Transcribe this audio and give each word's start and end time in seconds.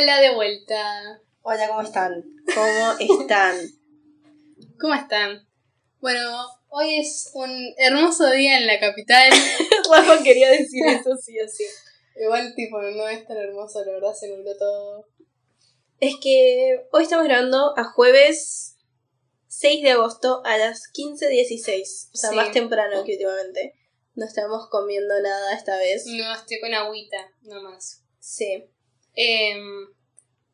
Hola 0.00 0.20
de 0.20 0.32
vuelta. 0.32 1.20
Hola, 1.42 1.66
¿cómo 1.66 1.82
están? 1.82 2.24
¿Cómo 2.54 3.20
están? 3.20 3.56
¿Cómo 4.80 4.94
están? 4.94 5.48
Bueno, 6.00 6.46
hoy 6.68 6.98
es 6.98 7.30
un 7.34 7.50
hermoso 7.78 8.30
día 8.30 8.58
en 8.58 8.68
la 8.68 8.78
capital. 8.78 9.28
Rafa 9.90 10.22
quería 10.22 10.50
decir 10.50 10.86
eso 10.86 11.16
sí 11.16 11.40
o 11.44 11.48
sí. 11.48 11.64
Igual, 12.14 12.54
tipo, 12.54 12.80
no 12.80 13.08
es 13.08 13.26
tan 13.26 13.38
hermoso, 13.38 13.84
la 13.84 13.92
verdad, 13.92 14.14
se 14.14 14.28
nubló 14.28 14.56
todo. 14.56 15.08
Es 15.98 16.14
que 16.22 16.86
hoy 16.92 17.02
estamos 17.02 17.26
grabando 17.26 17.76
a 17.76 17.82
jueves 17.82 18.76
6 19.48 19.82
de 19.82 19.90
agosto 19.90 20.42
a 20.44 20.58
las 20.58 20.82
15.16. 20.92 22.10
O 22.14 22.16
sea, 22.16 22.30
Sí. 22.30 22.36
más 22.36 22.52
temprano 22.52 23.02
que 23.02 23.12
últimamente. 23.14 23.74
No 24.14 24.26
estamos 24.26 24.68
comiendo 24.70 25.20
nada 25.20 25.54
esta 25.54 25.76
vez. 25.76 26.06
No, 26.06 26.34
estoy 26.34 26.60
con 26.60 26.72
agüita, 26.72 27.16
nomás. 27.42 28.04
Sí. 28.20 28.64
Em, 29.20 29.88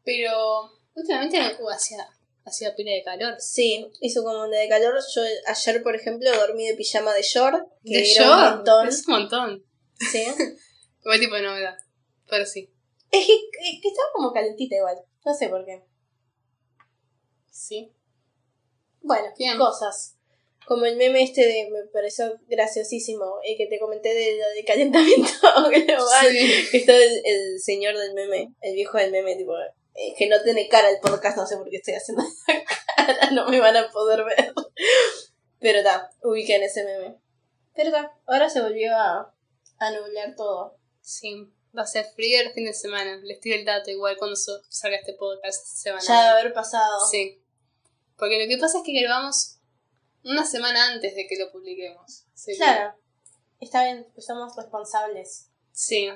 pero 0.04 0.70
últimamente 0.94 1.38
uh, 1.60 1.68
hacía, 1.68 1.98
hacía 2.46 2.74
pila 2.74 2.92
de 2.92 3.02
calor. 3.05 3.34
Sí, 3.38 3.86
hizo 4.00 4.24
como 4.24 4.45
un 4.45 4.50
día 4.50 4.60
de 4.60 4.68
calor. 4.70 4.95
Yo 5.14 5.22
ayer, 5.46 5.82
por 5.82 5.95
ejemplo, 5.95 6.34
dormí 6.34 6.66
de 6.66 6.74
pijama 6.74 7.12
de 7.12 7.20
short. 7.20 7.69
Que 7.84 7.98
De 7.98 8.10
era 8.10 8.24
short, 8.24 8.38
un 8.41 8.56
montón. 8.56 8.88
Es 8.88 9.06
un 9.06 9.14
montón. 9.14 9.64
Sí. 9.98 10.24
Igual 11.05 11.20
tipo 11.20 11.34
de 11.34 11.42
novedad. 11.42 11.77
Pero 12.27 12.46
sí. 12.46 12.72
Es 13.10 13.27
que, 13.27 13.34
es 13.34 13.82
que 13.82 13.88
estaba 13.88 14.08
como 14.14 14.32
calentita 14.32 14.77
igual. 14.77 14.96
No 15.27 15.34
sé 15.34 15.50
por 15.50 15.64
qué. 15.66 15.84
Sí. 17.50 17.92
Bueno, 19.02 19.27
Bien. 19.38 19.58
cosas. 19.58 20.13
Como 20.66 20.86
el 20.86 20.96
meme 20.96 21.23
este 21.23 21.46
de, 21.46 21.68
me 21.70 21.84
pareció 21.92 22.41
graciosísimo, 22.48 23.38
el 23.45 23.56
que 23.56 23.66
te 23.66 23.78
comenté 23.78 24.14
de 24.14 24.38
lo 24.38 24.48
de 24.50 24.64
calentamiento 24.64 25.32
global. 25.86 26.28
Sí. 26.30 26.68
Que 26.70 26.77
está 26.78 26.96
el, 26.96 27.22
el 27.24 27.60
señor 27.60 27.96
del 27.96 28.14
meme, 28.14 28.55
el 28.60 28.74
viejo 28.74 28.98
del 28.98 29.10
meme, 29.10 29.36
tipo, 29.36 29.52
eh, 29.95 30.14
que 30.16 30.28
no 30.28 30.42
tiene 30.42 30.69
cara 30.69 30.91
el 30.91 31.00
podcast, 31.00 31.36
no 31.36 31.46
sé 31.46 31.56
por 31.56 31.69
qué 31.70 31.77
estoy 31.77 31.95
haciendo 31.95 32.24
esa 32.48 32.64
cara, 32.96 33.30
no 33.30 33.48
me 33.48 33.61
van 33.61 33.77
a 33.77 33.91
poder 33.91 34.24
ver. 34.24 34.52
Pero 35.61 35.78
está, 35.78 36.11
ubiquen 36.22 36.62
ese 36.62 36.84
meme. 36.84 37.17
Pero 37.74 37.89
está, 37.89 38.12
ahora 38.27 38.48
se 38.50 38.61
volvió 38.61 38.96
a, 38.96 39.34
a 39.78 39.91
nublar 39.91 40.34
todo. 40.36 40.77
Sí. 41.00 41.48
Va 41.77 41.83
a 41.83 41.86
ser 41.86 42.06
frío 42.14 42.41
el 42.41 42.52
fin 42.52 42.67
de 42.67 42.72
semana. 42.72 43.17
Les 43.22 43.41
tiro 43.41 43.56
el 43.56 43.64
dato 43.64 43.91
igual 43.91 44.17
cuando 44.17 44.36
salga 44.36 44.96
este 44.96 45.14
podcast 45.14 45.67
se 45.67 45.91
van 45.91 46.00
Ya 46.00 46.20
a 46.20 46.22
de 46.24 46.41
haber 46.41 46.52
pasado. 46.52 47.00
Sí. 47.11 47.42
Porque 48.17 48.41
lo 48.41 48.48
que 48.48 48.58
pasa 48.58 48.78
es 48.78 48.84
que 48.84 49.00
grabamos 49.00 49.53
una 50.25 50.44
semana 50.47 50.92
antes 50.92 51.14
de 51.14 51.27
que 51.27 51.39
lo 51.39 51.50
publiquemos. 51.53 52.25
Así 52.34 52.53
que- 52.53 52.56
Claro. 52.58 52.97
Está 53.61 53.84
bien, 53.84 54.06
pues 54.14 54.27
somos 54.27 54.55
responsables. 54.56 55.48
Sí. 55.72 56.08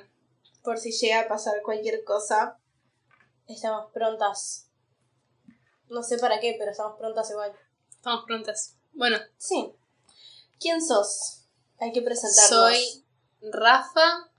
Por 0.62 0.78
si 0.78 0.92
llega 0.92 1.20
a 1.20 1.28
pasar 1.28 1.62
cualquier 1.62 2.04
cosa, 2.04 2.58
estamos 3.46 3.90
prontas. 3.92 4.68
No 5.88 6.02
sé 6.02 6.18
para 6.18 6.40
qué, 6.40 6.56
pero 6.58 6.70
estamos 6.72 6.98
prontas 6.98 7.30
igual. 7.30 7.52
Estamos 7.90 8.24
prontas. 8.26 8.76
Bueno, 8.92 9.18
Sí. 9.38 9.72
¿Quién 10.60 10.84
sos? 10.84 11.44
Hay 11.78 11.92
que 11.92 12.02
presentarnos. 12.02 12.48
soy 12.50 13.04
Rafa. 13.40 14.30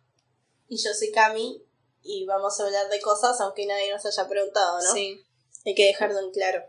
Y 0.67 0.77
yo 0.77 0.93
soy 0.93 1.11
Cami. 1.11 1.63
Y 2.01 2.25
vamos 2.25 2.59
a 2.59 2.63
hablar 2.65 2.89
de 2.89 3.01
cosas, 3.01 3.39
aunque 3.41 3.65
nadie 3.65 3.91
nos 3.91 4.05
haya 4.05 4.27
preguntado, 4.27 4.79
¿no? 4.81 4.93
Sí. 4.93 5.25
Hay 5.65 5.75
que 5.75 5.85
dejarlo 5.85 6.19
en 6.19 6.31
claro. 6.31 6.63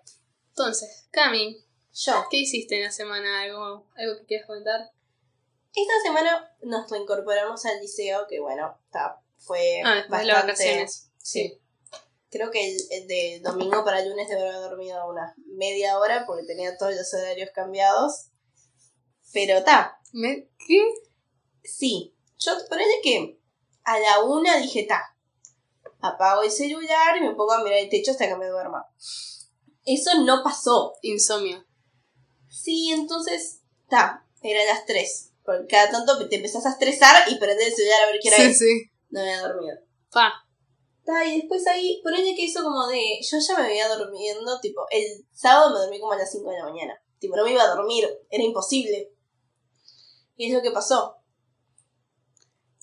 Entonces, 0.51 1.07
Cami, 1.11 1.65
Yo. 1.93 2.25
¿qué 2.31 2.39
hiciste 2.39 2.77
en 2.77 2.85
la 2.85 2.93
semana? 2.93 3.43
¿Algo, 3.43 3.87
algo 3.97 4.19
que 4.21 4.27
quieras 4.27 4.47
comentar? 4.47 4.91
Esta 5.75 5.93
semana 6.03 6.53
nos 6.63 6.91
reincorporamos 6.91 7.65
al 7.67 7.81
liceo, 7.81 8.27
que 8.29 8.41
bueno, 8.41 8.79
está, 8.87 9.21
fue 9.39 9.83
Ah, 9.85 9.95
después 9.97 10.21
de 10.23 10.27
bastante... 10.33 10.33
las 10.33 10.47
vacaciones. 10.47 11.11
Sí. 11.19 11.61
Creo 12.31 12.51
que 12.51 12.71
el, 12.75 12.81
el 12.91 13.09
de 13.09 13.41
domingo 13.43 13.85
para 13.85 14.05
lunes 14.05 14.29
debe 14.29 14.43
haber 14.49 14.61
dormido 14.71 15.09
una 15.09 15.35
media 15.47 15.99
hora 15.99 16.25
porque 16.27 16.45
tenía 16.45 16.77
todos 16.77 16.95
los 16.95 17.13
horarios 17.15 17.51
cambiados. 17.55 18.27
Pero 19.33 19.59
está, 19.59 19.99
¿Me- 20.13 20.49
¿Qué? 20.67 20.81
sí. 21.65 22.15
Yo 22.39 22.53
ponele 22.69 22.95
que 23.03 23.39
a 23.85 23.99
la 23.99 24.21
una 24.25 24.57
dije, 24.59 24.85
ta, 24.85 25.17
apago 26.01 26.43
el 26.43 26.51
celular 26.51 27.17
y 27.17 27.21
me 27.21 27.35
pongo 27.35 27.53
a 27.53 27.63
mirar 27.63 27.79
el 27.81 27.89
techo 27.91 28.13
hasta 28.13 28.27
que 28.29 28.37
me 28.37 28.47
duerma. 28.47 28.87
Eso 29.85 30.11
no 30.23 30.43
pasó. 30.43 30.95
Insomnio. 31.03 31.65
Sí, 32.51 32.91
entonces, 32.93 33.61
ta, 33.89 34.27
eran 34.43 34.67
las 34.67 34.85
tres. 34.85 35.33
Porque 35.45 35.67
cada 35.69 35.91
tanto 35.91 36.29
te 36.29 36.37
empezás 36.37 36.67
a 36.67 36.71
estresar 36.71 37.31
y 37.31 37.37
prendés 37.39 37.69
el 37.69 37.75
celular 37.75 38.03
a 38.03 38.07
ver 38.13 38.21
qué 38.23 38.29
era. 38.29 38.37
Sí, 38.37 38.43
eso. 38.43 38.59
sí. 38.59 38.91
No 39.11 39.21
me 39.23 39.33
había 39.35 39.49
dormido. 39.49 39.77
Pa. 40.13 40.33
Ta, 41.05 41.25
y 41.25 41.39
después 41.41 41.67
ahí, 41.67 42.01
ponele 42.03 42.35
que 42.37 42.43
hizo 42.43 42.63
como 42.63 42.87
de. 42.89 43.01
Yo 43.23 43.39
ya 43.39 43.57
me 43.59 43.69
veía 43.69 43.89
durmiendo, 43.89 44.61
tipo, 44.61 44.83
el 44.91 45.27
sábado 45.33 45.73
me 45.73 45.81
dormí 45.81 45.99
como 45.99 46.13
a 46.13 46.17
las 46.19 46.31
5 46.31 46.51
de 46.51 46.59
la 46.59 46.65
mañana. 46.65 47.03
Tipo, 47.19 47.37
no 47.37 47.45
me 47.45 47.53
iba 47.53 47.63
a 47.63 47.75
dormir, 47.75 48.07
era 48.31 48.45
imposible. 48.45 49.13
Y 50.37 50.47
es 50.49 50.53
lo 50.55 50.63
que 50.63 50.71
pasó. 50.71 51.17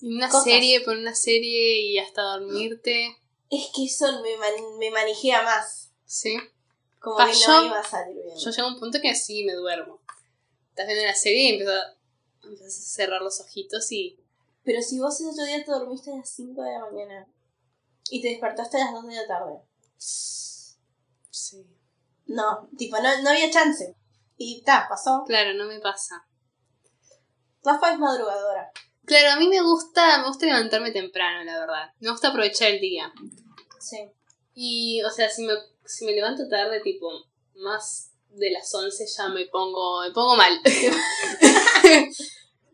Y 0.01 0.15
Una 0.15 0.29
Cosas. 0.29 0.43
serie 0.45 0.81
por 0.81 0.95
una 0.97 1.15
serie 1.15 1.81
y 1.81 1.97
hasta 1.97 2.21
dormirte. 2.21 3.15
Es 3.49 3.69
que 3.75 3.85
eso 3.85 4.05
me, 4.21 4.35
man- 4.37 4.77
me 4.79 4.91
manejea 4.91 5.41
más. 5.43 5.91
Sí. 6.05 6.37
Como 6.99 7.17
Pa, 7.17 7.27
que 7.27 7.33
yo- 7.33 7.47
no 7.47 7.65
iba 7.65 7.79
a 7.79 7.83
salir 7.83 8.15
bien. 8.23 8.37
Yo 8.37 8.49
llego 8.51 8.67
a 8.67 8.73
un 8.73 8.79
punto 8.79 8.99
que 9.01 9.09
así 9.09 9.43
me 9.45 9.53
duermo. 9.53 10.01
Estás 10.69 10.87
viendo 10.87 11.05
la 11.05 11.15
serie 11.15 11.43
y 11.43 11.49
empiezo 11.53 11.73
a, 11.73 11.95
empiezo 12.43 12.65
a 12.65 12.69
cerrar 12.69 13.21
los 13.21 13.39
ojitos 13.41 13.91
y. 13.91 14.19
Pero 14.63 14.81
si 14.81 14.99
vos 14.99 15.19
el 15.21 15.27
otro 15.29 15.45
día 15.45 15.63
te 15.63 15.71
dormiste 15.71 16.11
a 16.11 16.17
las 16.17 16.29
5 16.29 16.61
de 16.61 16.71
la 16.73 16.79
mañana 16.79 17.27
y 18.09 18.21
te 18.21 18.29
despertaste 18.29 18.77
a 18.77 18.85
las 18.85 18.93
2 18.93 19.07
de 19.07 19.15
la 19.15 19.27
tarde. 19.27 19.53
Sí. 21.29 21.65
No, 22.25 22.69
tipo, 22.77 22.97
no, 22.97 23.21
no 23.21 23.29
había 23.29 23.49
chance. 23.49 23.95
Y 24.37 24.61
ta, 24.63 24.85
pasó. 24.89 25.23
Claro, 25.25 25.53
no 25.53 25.65
me 25.65 25.79
pasa. 25.79 26.27
Rafa 27.63 27.93
es 27.93 27.99
madrugadora. 27.99 28.71
Claro, 29.05 29.31
a 29.31 29.35
mí 29.37 29.47
me 29.47 29.61
gusta, 29.61 30.19
me 30.19 30.27
gusta 30.27 30.45
levantarme 30.45 30.91
temprano, 30.91 31.43
la 31.43 31.59
verdad. 31.59 31.93
Me 31.99 32.11
gusta 32.11 32.27
aprovechar 32.29 32.71
el 32.71 32.81
día. 32.81 33.11
Sí. 33.79 34.11
Y, 34.53 35.01
o 35.03 35.09
sea, 35.09 35.29
si 35.29 35.45
me, 35.45 35.53
si 35.87 36.05
me 36.05 36.13
levanto 36.13 36.47
tarde, 36.49 36.79
tipo, 36.81 37.09
más 37.55 38.11
de 38.29 38.51
las 38.51 38.73
11 38.73 39.05
ya 39.07 39.29
me 39.29 39.45
pongo, 39.47 40.01
me 40.01 40.11
pongo 40.11 40.35
mal. 40.35 40.59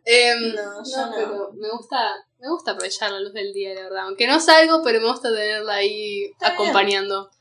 Em, 0.06 0.54
No, 0.54 0.84
yo 0.84 1.06
no. 1.06 1.12
pero 1.16 1.52
me 1.54 1.70
gusta, 1.70 2.28
me 2.40 2.50
gusta 2.50 2.72
aprovechar 2.72 3.10
la 3.12 3.22
luz 3.22 3.32
del 3.34 3.54
día, 3.54 3.74
la 3.74 3.84
verdad. 3.84 4.04
Aunque 4.08 4.28
no 4.28 4.40
salgo, 4.42 4.82
pero 4.84 5.00
me 5.00 5.08
gusta 5.08 5.30
tenerla 5.30 5.76
ahí 5.76 6.24
Está 6.26 6.50
bien. 6.50 6.62
acompañando. 6.62 7.32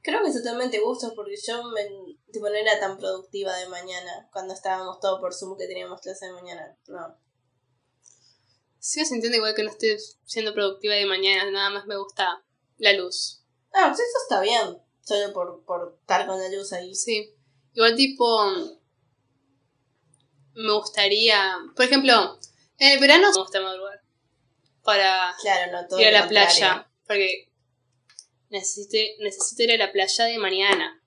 Creo 0.00 0.22
que 0.22 0.28
es 0.28 0.36
totalmente 0.36 0.78
gusto 0.80 1.12
porque 1.16 1.34
yo 1.44 1.64
me, 1.64 1.82
tipo, 2.30 2.48
no 2.48 2.54
era 2.54 2.78
tan 2.78 2.98
productiva 2.98 3.56
de 3.56 3.68
mañana 3.68 4.28
cuando 4.32 4.54
estábamos 4.54 5.00
todos 5.00 5.18
por 5.18 5.34
Zoom 5.34 5.56
que 5.58 5.66
teníamos 5.66 6.00
clase 6.00 6.26
de 6.26 6.32
mañana. 6.34 6.76
No. 6.86 7.16
Sigo 8.78 9.06
sintiendo 9.06 9.38
igual 9.38 9.54
que 9.56 9.62
no 9.64 9.70
estoy 9.70 9.96
siendo 10.26 10.52
productiva 10.54 10.94
de 10.94 11.06
mañana, 11.06 11.50
nada 11.50 11.70
más 11.70 11.86
me 11.86 11.96
gusta 11.96 12.44
la 12.78 12.92
luz. 12.92 13.40
Ah, 13.72 13.86
pues 13.88 13.98
eso 14.00 14.18
está 14.22 14.40
bien. 14.40 14.78
Solo 15.04 15.32
por, 15.32 15.64
por 15.64 15.98
estar 16.00 16.26
con 16.26 16.40
la 16.40 16.48
luz 16.48 16.72
ahí. 16.72 16.94
Sí. 16.94 17.34
Igual 17.74 17.94
tipo. 17.94 18.26
Me 20.54 20.72
gustaría. 20.72 21.56
Por 21.76 21.84
ejemplo, 21.84 22.38
en 22.78 22.92
el 22.92 23.00
verano 23.00 23.30
me 23.30 23.38
gusta 23.38 23.60
madrugar. 23.60 24.02
Para 24.82 25.34
Claro, 25.40 25.72
no 25.72 25.86
todo 25.86 26.00
ir 26.00 26.08
a 26.08 26.10
lo 26.10 26.18
la 26.18 26.28
playa. 26.28 26.90
Porque 27.06 27.50
necesito, 28.48 28.96
necesito 29.22 29.62
ir 29.64 29.72
a 29.72 29.76
la 29.86 29.92
playa 29.92 30.24
de 30.24 30.38
mañana. 30.38 31.02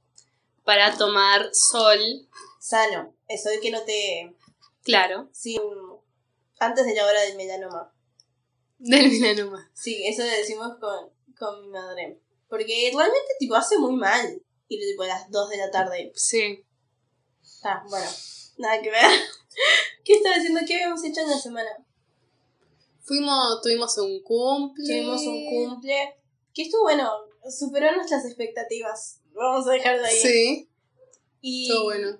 Para 0.63 0.95
tomar 0.95 1.49
sol. 1.53 2.27
Sano. 2.59 3.15
Eso 3.27 3.49
de 3.49 3.59
que 3.59 3.71
no 3.71 3.81
te... 3.83 4.35
Claro. 4.83 5.29
Sin... 5.31 5.61
Antes 6.59 6.85
de 6.85 6.95
la 6.95 7.05
hora 7.05 7.21
del 7.21 7.37
melanoma. 7.37 7.93
Del 8.77 9.09
melanoma. 9.09 9.71
Sí, 9.73 10.05
eso 10.05 10.23
le 10.23 10.37
decimos 10.37 10.77
con, 10.79 11.09
con 11.37 11.61
mi 11.61 11.69
madre. 11.69 12.19
Porque 12.49 12.91
realmente, 12.93 13.33
tipo, 13.39 13.55
hace 13.55 13.77
muy 13.77 13.95
mal 13.95 14.41
ir 14.69 14.79
tipo 14.79 15.03
a 15.03 15.07
las 15.07 15.29
2 15.29 15.49
de 15.49 15.57
la 15.57 15.71
tarde. 15.71 16.11
Sí. 16.15 16.63
Ah, 17.63 17.83
bueno, 17.89 18.09
nada 18.57 18.81
que 18.81 18.89
ver. 18.89 19.01
¿Qué 20.03 20.13
estaba 20.13 20.35
diciendo? 20.35 20.61
¿Qué 20.65 20.75
habíamos 20.75 21.03
hecho 21.03 21.21
en 21.21 21.29
la 21.29 21.37
semana? 21.37 21.69
Fuimos, 23.03 23.61
tuvimos 23.61 23.97
un 23.97 24.21
cumple. 24.21 24.85
Tuvimos 24.85 25.21
un 25.21 25.45
cumple. 25.45 26.15
Que 26.53 26.63
estuvo 26.63 26.83
bueno, 26.83 27.09
superó 27.49 27.93
nuestras 27.95 28.25
expectativas. 28.25 29.21
Vamos 29.33 29.67
a 29.67 29.71
dejarlo 29.71 30.05
ahí. 30.05 30.17
Sí. 30.17 30.69
Y 31.41 31.67
Todo 31.67 31.85
bueno. 31.85 32.19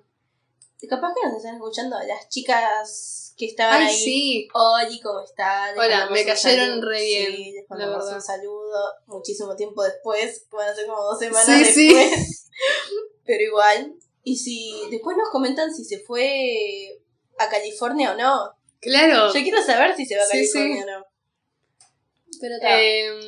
capaz 0.88 1.12
que 1.14 1.26
nos 1.28 1.36
están 1.36 1.56
escuchando 1.56 1.96
las 2.06 2.28
chicas 2.28 3.27
que 3.38 3.46
estaban 3.46 3.80
Ay, 3.82 3.88
ahí. 3.88 3.96
sí. 4.04 4.48
Oli, 4.52 5.00
¿cómo 5.00 5.22
están? 5.22 5.74
Les 5.76 5.84
Hola, 5.86 6.10
me 6.10 6.24
cayeron 6.26 6.82
re 6.82 7.00
bien, 7.02 7.36
Sí, 7.36 7.52
les 7.52 7.70
mandamos 7.70 8.04
un 8.12 8.20
saludo 8.20 8.92
muchísimo 9.06 9.54
tiempo 9.54 9.82
después, 9.84 10.46
van 10.50 10.68
a 10.68 10.74
ser 10.74 10.86
como 10.86 11.02
dos 11.04 11.18
semanas 11.18 11.46
Sí, 11.46 11.64
sí. 11.64 11.94
después. 11.94 12.50
Pero 13.24 13.42
igual. 13.44 13.94
Y 14.24 14.36
si 14.36 14.82
después 14.90 15.16
nos 15.16 15.30
comentan 15.30 15.72
si 15.72 15.84
se 15.84 16.00
fue 16.00 17.00
a 17.38 17.48
California 17.48 18.12
o 18.12 18.16
no. 18.16 18.50
Claro. 18.80 19.32
Yo 19.32 19.40
quiero 19.42 19.62
saber 19.62 19.94
si 19.96 20.04
se 20.04 20.16
va 20.16 20.22
a 20.22 20.26
Sí, 20.26 20.32
California 20.32 20.76
sí. 20.76 20.82
o 20.82 20.98
no. 20.98 21.06
Pero 22.40 22.54
Em, 22.60 23.20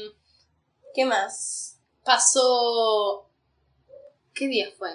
¿qué 0.95 1.05
más? 1.05 1.79
pasó... 2.05 3.31
¿Qué 4.35 4.49
día 4.49 4.69
fue? 4.77 4.91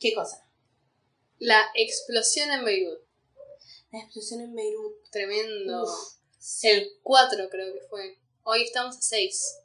¿Qué 0.00 0.12
cosa? 0.14 0.44
La 1.38 1.60
explosión 1.74 2.50
en 2.50 2.64
Beirut. 2.64 3.00
La 3.90 4.00
explosión 4.00 4.40
en 4.40 4.54
Beirut. 4.54 5.08
Tremendo. 5.10 5.84
Uf, 5.84 6.14
El 6.62 6.92
4 7.02 7.48
creo 7.50 7.72
que 7.74 7.80
fue. 7.88 8.18
Hoy 8.44 8.62
estamos 8.64 8.96
a 8.96 9.00
6. 9.00 9.56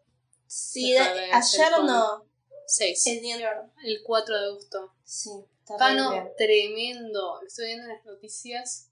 Sí, 0.48 0.94
de- 0.94 1.00
ayer 1.00 1.66
teléfono. 1.66 1.88
no. 1.88 2.26
6. 2.68 3.08
El 3.08 3.22
día 3.22 3.36
anterior. 3.36 3.66
El 3.84 4.02
4 4.04 4.38
de 4.40 4.46
agosto. 4.48 4.94
Sí, 5.04 5.30
está 5.60 5.78
Pano, 5.78 6.12
bien. 6.12 6.32
tremendo. 6.38 7.42
Estoy 7.46 7.66
viendo 7.68 7.84
en 7.84 7.90
las 7.98 8.06
noticias. 8.06 8.88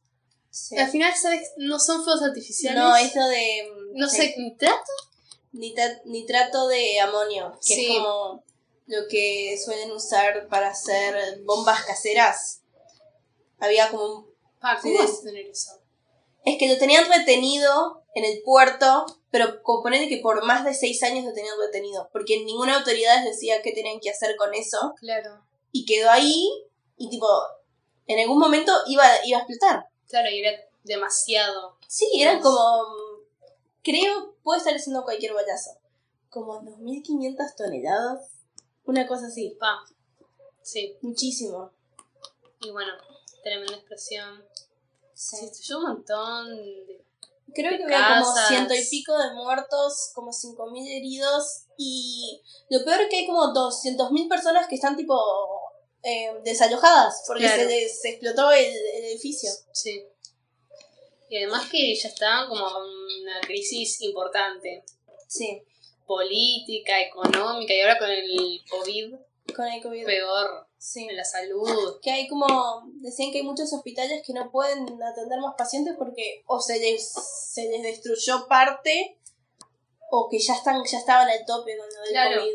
Sí. 0.50 0.78
Al 0.78 0.90
final, 0.92 1.14
¿sabes? 1.16 1.52
No 1.58 1.80
son 1.80 2.04
fuegos 2.04 2.24
artificiales. 2.24 2.78
No, 2.82 2.96
esto 2.96 3.26
de. 3.28 3.72
mm, 3.74 3.98
No 3.98 4.10
sí, 4.10 4.18
sé, 4.18 4.36
nitrato. 4.38 4.92
nitra- 5.54 6.02
nitrato 6.06 6.68
de 6.68 7.00
amonio, 7.00 7.58
que 7.66 7.76
Sí. 7.76 7.86
es 7.92 7.98
como 7.98 8.44
lo 8.88 9.08
que 9.08 9.58
suelen 9.64 9.92
usar 9.92 10.48
para 10.50 10.70
hacer 10.72 11.40
bombas 11.44 11.86
caseras. 11.86 12.62
Había 13.60 13.90
como 13.90 14.06
un 14.06 14.31
Pa, 14.62 14.80
¿cómo 14.82 14.94
Sí, 14.94 14.98
vas 15.00 15.20
a 15.20 15.24
tener 15.24 15.46
eso? 15.48 15.72
Es 16.46 16.58
que 16.58 16.70
lo 16.70 16.78
tenían 16.78 17.06
retenido 17.10 18.04
en 18.16 18.26
el 18.26 18.42
puerto, 18.44 19.06
pero 19.32 19.62
como 19.64 19.84
ponele 19.84 20.08
que 20.08 20.18
por 20.18 20.44
más 20.46 20.66
de 20.66 20.74
seis 20.74 21.02
años 21.04 21.26
lo 21.26 21.34
tenían 21.34 21.56
retenido, 21.60 22.10
porque 22.12 22.44
ninguna 22.44 22.78
autoridad 22.78 23.18
les 23.24 23.36
decía 23.36 23.62
qué 23.62 23.72
tenían 23.74 24.00
que 24.00 24.10
hacer 24.10 24.36
con 24.38 24.54
eso, 24.54 24.94
Claro. 25.00 25.44
y 25.72 25.86
quedó 25.86 26.10
ahí, 26.10 26.50
y 26.98 27.10
tipo, 27.10 27.28
en 28.08 28.20
algún 28.20 28.40
momento 28.40 28.72
iba, 28.88 29.04
iba 29.26 29.38
a 29.38 29.42
explotar. 29.42 29.86
Claro, 30.08 30.30
y 30.30 30.40
era 30.40 30.52
demasiado. 30.84 31.78
Sí, 31.88 32.06
eran 32.20 32.42
como, 32.42 32.84
creo, 33.84 34.36
puede 34.44 34.60
estar 34.60 34.76
haciendo 34.76 35.04
cualquier 35.04 35.34
balazo, 35.34 35.72
como 36.30 36.62
2.500 36.62 37.56
toneladas, 37.56 38.32
una 38.86 39.08
cosa 39.08 39.28
así, 39.28 39.56
Pa. 39.60 39.80
Sí. 40.64 40.98
muchísimo. 41.02 41.72
Y 42.62 42.72
bueno, 42.72 42.94
tremenda 43.44 43.76
explosión. 43.76 44.44
Sí. 45.14 45.38
Se 45.38 45.46
destruyó 45.46 45.78
un 45.80 45.84
montón 45.84 46.58
de... 46.58 47.06
Creo 47.54 47.78
que 47.78 47.84
había 47.84 48.22
como 48.22 48.34
ciento 48.48 48.74
y 48.74 48.86
pico 48.86 49.18
de 49.18 49.34
muertos, 49.34 50.12
como 50.16 50.32
cinco 50.32 50.72
mil 50.72 50.88
heridos 50.90 51.66
y 51.78 52.42
lo 52.70 52.84
peor 52.86 53.02
es 53.02 53.10
que 53.10 53.18
hay 53.18 53.26
como 53.28 53.52
doscientos 53.54 54.10
mil 54.12 54.30
personas 54.30 54.68
que 54.70 54.76
están 54.76 54.96
tipo 54.96 55.20
eh, 56.02 56.32
desalojadas 56.46 57.24
porque 57.28 57.44
Claro. 57.44 57.64
se 57.64 57.68
les 57.68 58.06
explotó 58.06 58.52
el, 58.52 58.66
el 58.74 59.04
edificio. 59.06 59.50
Sí. 59.74 60.02
Y 61.30 61.38
además 61.38 61.70
que 61.70 61.94
ya 61.96 62.08
estaban 62.10 62.48
como 62.48 62.66
una 62.66 63.42
crisis 63.42 64.02
importante. 64.02 64.84
Sí, 65.28 65.62
Política, 66.06 67.02
económica, 67.02 67.74
y 67.74 67.82
ahora 67.82 67.98
con 67.98 68.10
el 68.10 68.62
COVID, 68.70 69.16
con 69.56 69.66
el 69.68 69.82
COVID. 69.82 70.06
peor. 70.06 70.68
Sí. 70.84 71.08
En 71.08 71.16
la 71.16 71.24
salud. 71.24 72.00
Que 72.02 72.10
hay 72.12 72.28
como, 72.28 72.48
decían 73.02 73.32
que 73.32 73.38
hay 73.38 73.44
muchos 73.44 73.72
hospitales 73.72 74.24
que 74.26 74.34
no 74.34 74.50
pueden 74.50 74.82
atender 75.04 75.40
más 75.40 75.54
pacientes 75.56 75.94
porque 75.96 76.44
o 76.48 76.60
se 76.60 76.80
les, 76.80 77.08
se 77.52 77.70
les 77.70 77.84
destruyó 77.84 78.48
parte 78.48 79.20
o 80.10 80.28
que 80.28 80.40
ya 80.40 80.56
están 80.56 80.84
ya 80.84 80.98
estaban 80.98 81.30
al 81.30 81.46
tope 81.46 81.78
con 81.78 81.88
lo 81.88 82.02
del 82.02 82.10
Claro. 82.12 82.42
COVID. 82.42 82.52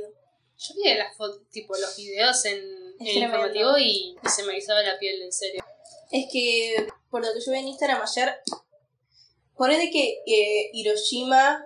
Yo 0.58 0.75
vi 0.75 0.94
las 0.94 1.17
tipo 1.52 1.76
los 1.76 1.96
videos 1.96 2.44
en, 2.46 2.56
en 2.99 3.06
el 3.06 3.17
informativo 3.19 3.78
y, 3.78 4.17
y 4.20 4.29
se 4.29 4.43
me 4.43 4.52
erizaba 4.55 4.82
la 4.82 4.99
piel, 4.99 5.22
en 5.22 5.32
serio. 5.32 5.64
Es 6.11 6.26
que, 6.32 6.88
por 7.11 7.25
lo 7.25 7.32
que 7.32 7.40
yo 7.40 7.52
vi 7.52 7.58
en 7.58 7.69
Instagram 7.69 8.02
ayer, 8.02 8.40
ponele 9.56 9.90
que 9.90 10.22
eh, 10.26 10.70
Hiroshima 10.72 11.64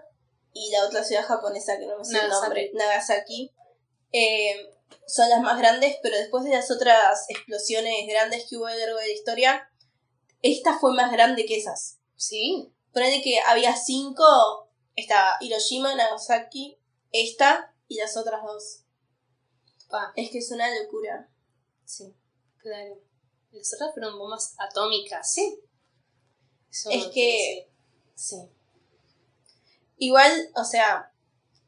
y 0.52 0.70
la 0.72 0.84
otra 0.86 1.04
ciudad 1.04 1.24
japonesa, 1.24 1.78
que 1.78 1.86
no 1.86 1.96
me 1.98 2.04
sé 2.04 2.12
el 2.18 2.22
Nagasaki. 2.28 2.42
nombre, 2.42 2.70
Nagasaki, 2.74 3.50
eh, 4.12 4.70
son 5.06 5.28
las 5.28 5.40
más 5.40 5.58
grandes, 5.58 5.96
pero 6.02 6.16
después 6.16 6.44
de 6.44 6.50
las 6.50 6.70
otras 6.70 7.26
explosiones 7.28 8.06
grandes 8.08 8.46
que 8.48 8.56
hubo 8.56 8.66
a 8.66 8.72
lo 8.74 8.78
largo 8.78 8.98
de 8.98 9.06
la 9.06 9.12
historia, 9.12 9.70
esta 10.42 10.78
fue 10.78 10.92
más 10.94 11.12
grande 11.12 11.44
que 11.46 11.56
esas. 11.56 11.98
Sí. 12.16 12.72
Ponele 12.92 13.22
que 13.22 13.40
había 13.40 13.76
cinco, 13.76 14.68
estaba 14.96 15.36
Hiroshima, 15.40 15.94
Nagasaki, 15.94 16.78
esta 17.12 17.74
y 17.88 17.96
las 17.96 18.16
otras 18.16 18.42
dos. 18.44 18.80
Es 20.14 20.30
que 20.30 20.38
es 20.38 20.50
una 20.52 20.68
locura. 20.82 21.28
Sí. 21.84 22.14
claro. 22.58 23.00
Las 23.50 23.74
otras 23.74 23.92
fueron 23.92 24.16
bombas 24.16 24.54
atómicas. 24.58 25.32
Sí. 25.32 25.60
Eso 26.70 26.90
Es 26.90 27.06
que- 27.08 27.68
Sí. 28.14 28.36
Igual, 29.96 30.50
o 30.54 30.64
sea, 30.64 31.09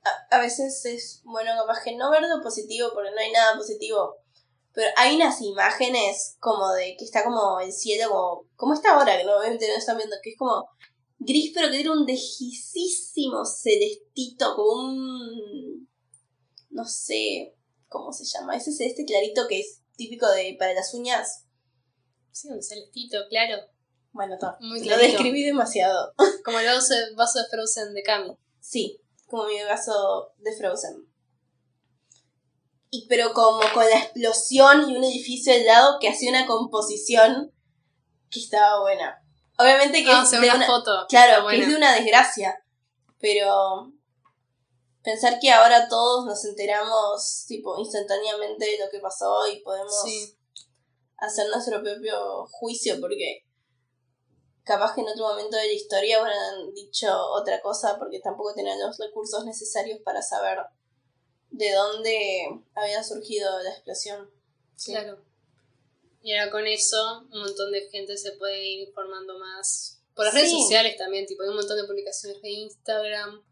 a, 0.04 0.37
a 0.37 0.40
veces 0.40 0.84
es 0.84 1.20
bueno 1.25 1.52
capaz 1.56 1.82
que 1.82 1.96
no 1.96 2.10
ver 2.10 2.22
lo 2.22 2.43
positivo 2.43 2.90
porque 2.94 3.10
no 3.10 3.19
hay 3.19 3.32
nada 3.32 3.56
positivo. 3.56 4.16
Pero 4.75 4.88
hay 4.96 5.16
unas 5.16 5.40
imágenes 5.43 6.37
como 6.40 6.72
de 6.72 6.96
que 6.96 7.04
está 7.04 7.25
como 7.25 7.60
el 7.60 7.72
cielo 7.72 8.08
como... 8.08 8.49
Como 8.56 8.75
está 8.75 8.94
ahora, 8.94 9.19
que 9.19 9.25
no, 9.25 9.38
obviamente 9.38 9.69
no 9.69 9.76
están 9.76 9.99
viendo, 9.99 10.16
que 10.22 10.31
es 10.31 10.38
como 10.38 10.66
gris 11.19 11.52
pero 11.54 11.69
que 11.69 11.76
tiene 11.76 11.90
un 11.90 12.06
dejisísimo 12.06 13.44
celestito, 13.44 14.54
como 14.56 14.72
un... 14.72 15.88
No 16.70 16.87
sé 16.87 17.54
cómo 17.88 18.12
se 18.12 18.25
llama. 18.25 18.56
Ese 18.56 18.72
celeste 18.72 19.04
clarito 19.04 19.46
que 19.46 19.60
es 19.60 19.82
típico 19.96 20.26
de 20.31 20.56
para 20.58 20.72
las 20.72 20.94
uñas. 20.94 21.44
Sí, 22.31 22.49
un 22.49 22.62
celestito, 22.62 23.19
claro. 23.28 23.62
Bueno, 24.12 24.38
todo. 24.40 24.56
Lo 24.60 24.96
describí 24.96 25.44
demasiado. 25.44 26.14
Como 26.44 26.58
el 26.58 26.66
vaso, 26.66 26.94
vaso 27.14 27.40
de 27.40 27.49
Frozen 27.50 27.93
de 27.93 28.02
Cami. 28.02 28.38
Sí, 28.58 29.01
como 29.32 29.46
mi 29.46 29.62
vaso 29.64 30.32
de 30.37 30.55
Frozen. 30.55 31.08
Y 32.90 33.06
pero 33.08 33.32
como 33.32 33.61
con 33.73 33.88
la 33.88 33.99
explosión 33.99 34.90
y 34.90 34.96
un 34.96 35.02
edificio 35.05 35.55
al 35.55 35.64
lado 35.64 35.96
que 35.99 36.11
hacía 36.11 36.29
una 36.29 36.46
composición 36.46 37.50
que 38.31 38.40
estaba 38.40 38.81
buena. 38.82 39.25
Obviamente 39.58 40.05
que 40.05 40.11
Ah, 40.12 40.20
es 40.23 40.31
de 40.31 40.38
una, 40.38 40.55
una, 40.56 40.67
foto. 40.67 41.06
claro, 41.08 41.49
que 41.49 41.61
es 41.62 41.69
de 41.69 41.75
una 41.76 41.94
desgracia. 41.94 42.62
Pero 43.20 43.90
pensar 45.02 45.38
que 45.40 45.50
ahora 45.50 45.88
todos 45.88 46.26
nos 46.26 46.44
enteramos 46.44 47.46
tipo 47.49 47.78
instantáneamente 47.78 48.67
de 48.67 48.78
lo 48.85 48.90
que 48.90 48.99
pasó 49.00 49.49
y 49.50 49.61
podemos 49.62 50.02
Sí. 50.05 50.37
hacer 51.17 51.49
nuestro 51.49 51.82
propio 51.82 52.46
juicio 52.50 53.00
porque 53.00 53.46
capaz 54.64 54.94
que 54.94 55.00
en 55.00 55.09
otro 55.09 55.29
momento 55.29 55.56
de 55.56 55.67
la 55.67 55.73
historia 55.73 56.23
hubieran 56.23 56.73
dicho 56.75 57.09
otra 57.32 57.61
cosa 57.61 57.99
porque 57.99 58.20
tampoco 58.20 58.55
tenían 58.55 58.81
los 58.81 58.99
recursos 58.99 59.44
necesarios 59.44 60.00
para 60.00 60.23
saber 60.23 60.59
de 61.50 61.73
dónde 61.73 62.62
había 62.75 63.03
surgido 63.03 63.62
la 63.62 63.71
explosión. 63.71 64.31
Sí. 64.76 64.92
Claro. 64.92 65.19
Y 66.23 66.35
ahora 66.35 66.50
con 66.50 66.66
eso, 66.66 67.26
un 67.33 67.40
montón 67.40 67.73
de 67.73 67.88
gente 67.90 68.16
se 68.16 68.33
puede 68.33 68.64
ir 68.64 68.88
informando 68.88 69.38
más. 69.38 70.00
Por 70.14 70.26
las 70.26 70.35
redes 70.35 70.52
sociales 70.52 70.97
también, 70.97 71.26
tipo, 71.26 71.42
hay 71.42 71.49
un 71.49 71.57
montón 71.57 71.76
de 71.76 71.85
publicaciones 71.85 72.40
de 72.42 72.50
Instagram 72.50 73.42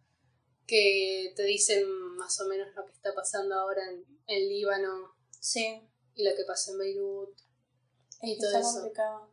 que 0.66 1.32
te 1.34 1.42
dicen 1.42 1.88
más 2.16 2.40
o 2.40 2.46
menos 2.46 2.68
lo 2.76 2.84
que 2.86 2.92
está 2.92 3.12
pasando 3.14 3.56
ahora 3.56 3.82
en, 3.90 4.04
en 4.28 4.48
Líbano 4.48 5.14
Sí, 5.40 5.82
y 6.14 6.22
lo 6.22 6.36
que 6.36 6.44
pasó 6.44 6.72
en 6.72 6.78
Beirut. 6.78 7.34
Y 8.22 8.32
es 8.32 8.38
todo 8.38 8.48
está 8.48 8.60
eso. 8.60 8.72
complicado. 8.74 9.28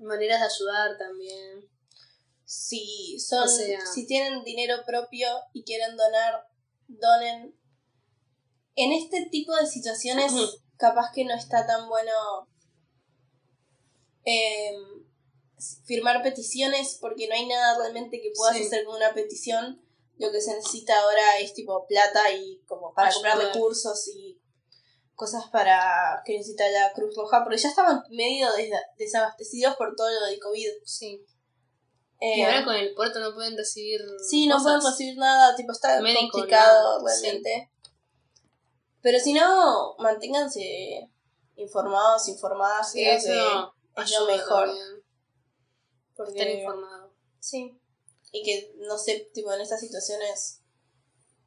Maneras 0.00 0.40
de 0.40 0.46
ayudar 0.46 0.98
también. 0.98 1.68
Si 2.44 3.18
son, 3.18 3.44
O 3.44 3.48
sea- 3.48 3.84
si 3.86 4.06
tienen 4.06 4.44
dinero 4.44 4.76
propio 4.86 5.28
y 5.52 5.64
quieren 5.64 5.96
donar, 5.96 6.46
donen. 6.88 7.58
En 8.76 8.92
este 8.92 9.26
tipo 9.30 9.54
de 9.56 9.66
situaciones, 9.66 10.32
capaz 10.76 11.10
que 11.12 11.24
no 11.24 11.34
está 11.34 11.66
tan 11.66 11.88
bueno 11.88 12.12
eh, 14.24 14.74
firmar 15.84 16.22
peticiones 16.22 16.98
porque 17.00 17.28
no 17.28 17.34
hay 17.34 17.46
nada 17.46 17.78
realmente 17.78 18.20
que 18.20 18.32
puedas 18.36 18.56
Sí. 18.56 18.64
hacer 18.66 18.84
con 18.84 18.96
una 18.96 19.14
petición. 19.14 19.80
Lo 20.18 20.32
que 20.32 20.40
se 20.40 20.54
necesita 20.54 20.98
ahora 21.00 21.38
es 21.40 21.54
tipo 21.54 21.86
plata 21.86 22.30
y 22.32 22.60
como 22.66 22.92
para 22.94 23.12
comprar 23.12 23.38
recursos 23.38 24.08
y 24.08 24.35
cosas 25.16 25.44
para 25.50 26.22
que 26.24 26.34
necesita 26.36 26.68
la 26.70 26.92
Cruz 26.92 27.16
Roja, 27.16 27.42
porque 27.42 27.58
ya 27.58 27.68
estaban 27.70 28.02
medio 28.10 28.52
des- 28.52 28.70
desabastecidos 28.98 29.74
por 29.76 29.96
todo 29.96 30.08
lo 30.08 30.26
del 30.26 30.38
COVID. 30.38 30.68
Sí. 30.84 31.24
Eh, 32.20 32.38
y 32.38 32.42
ahora 32.42 32.64
con 32.64 32.74
el 32.76 32.94
puerto 32.94 33.18
no 33.18 33.34
pueden 33.34 33.56
recibir. 33.56 34.00
Sí, 34.30 34.46
no 34.46 34.62
pueden 34.62 34.80
recibir 34.82 35.16
nada, 35.18 35.56
tipo, 35.56 35.72
está 35.72 36.00
Médico, 36.00 36.30
complicado 36.30 37.04
realmente. 37.04 37.70
Pero 39.02 39.18
si 39.18 39.32
no, 39.32 39.96
manténganse 39.98 41.10
informados, 41.56 42.28
informadas, 42.28 42.92
Sí, 42.92 43.04
eso 43.04 43.72
que 43.94 44.02
es 44.02 44.18
lo 44.20 44.26
mejor. 44.26 44.66
también, 44.68 45.04
Porque, 46.16 46.32
Estar 46.38 46.48
informado. 46.48 47.12
Sí. 47.38 47.78
Y 48.32 48.42
que, 48.42 48.74
no 48.78 48.96
sé, 48.98 49.30
tipo, 49.32 49.52
en 49.52 49.60
estas 49.60 49.80
situaciones, 49.80 50.62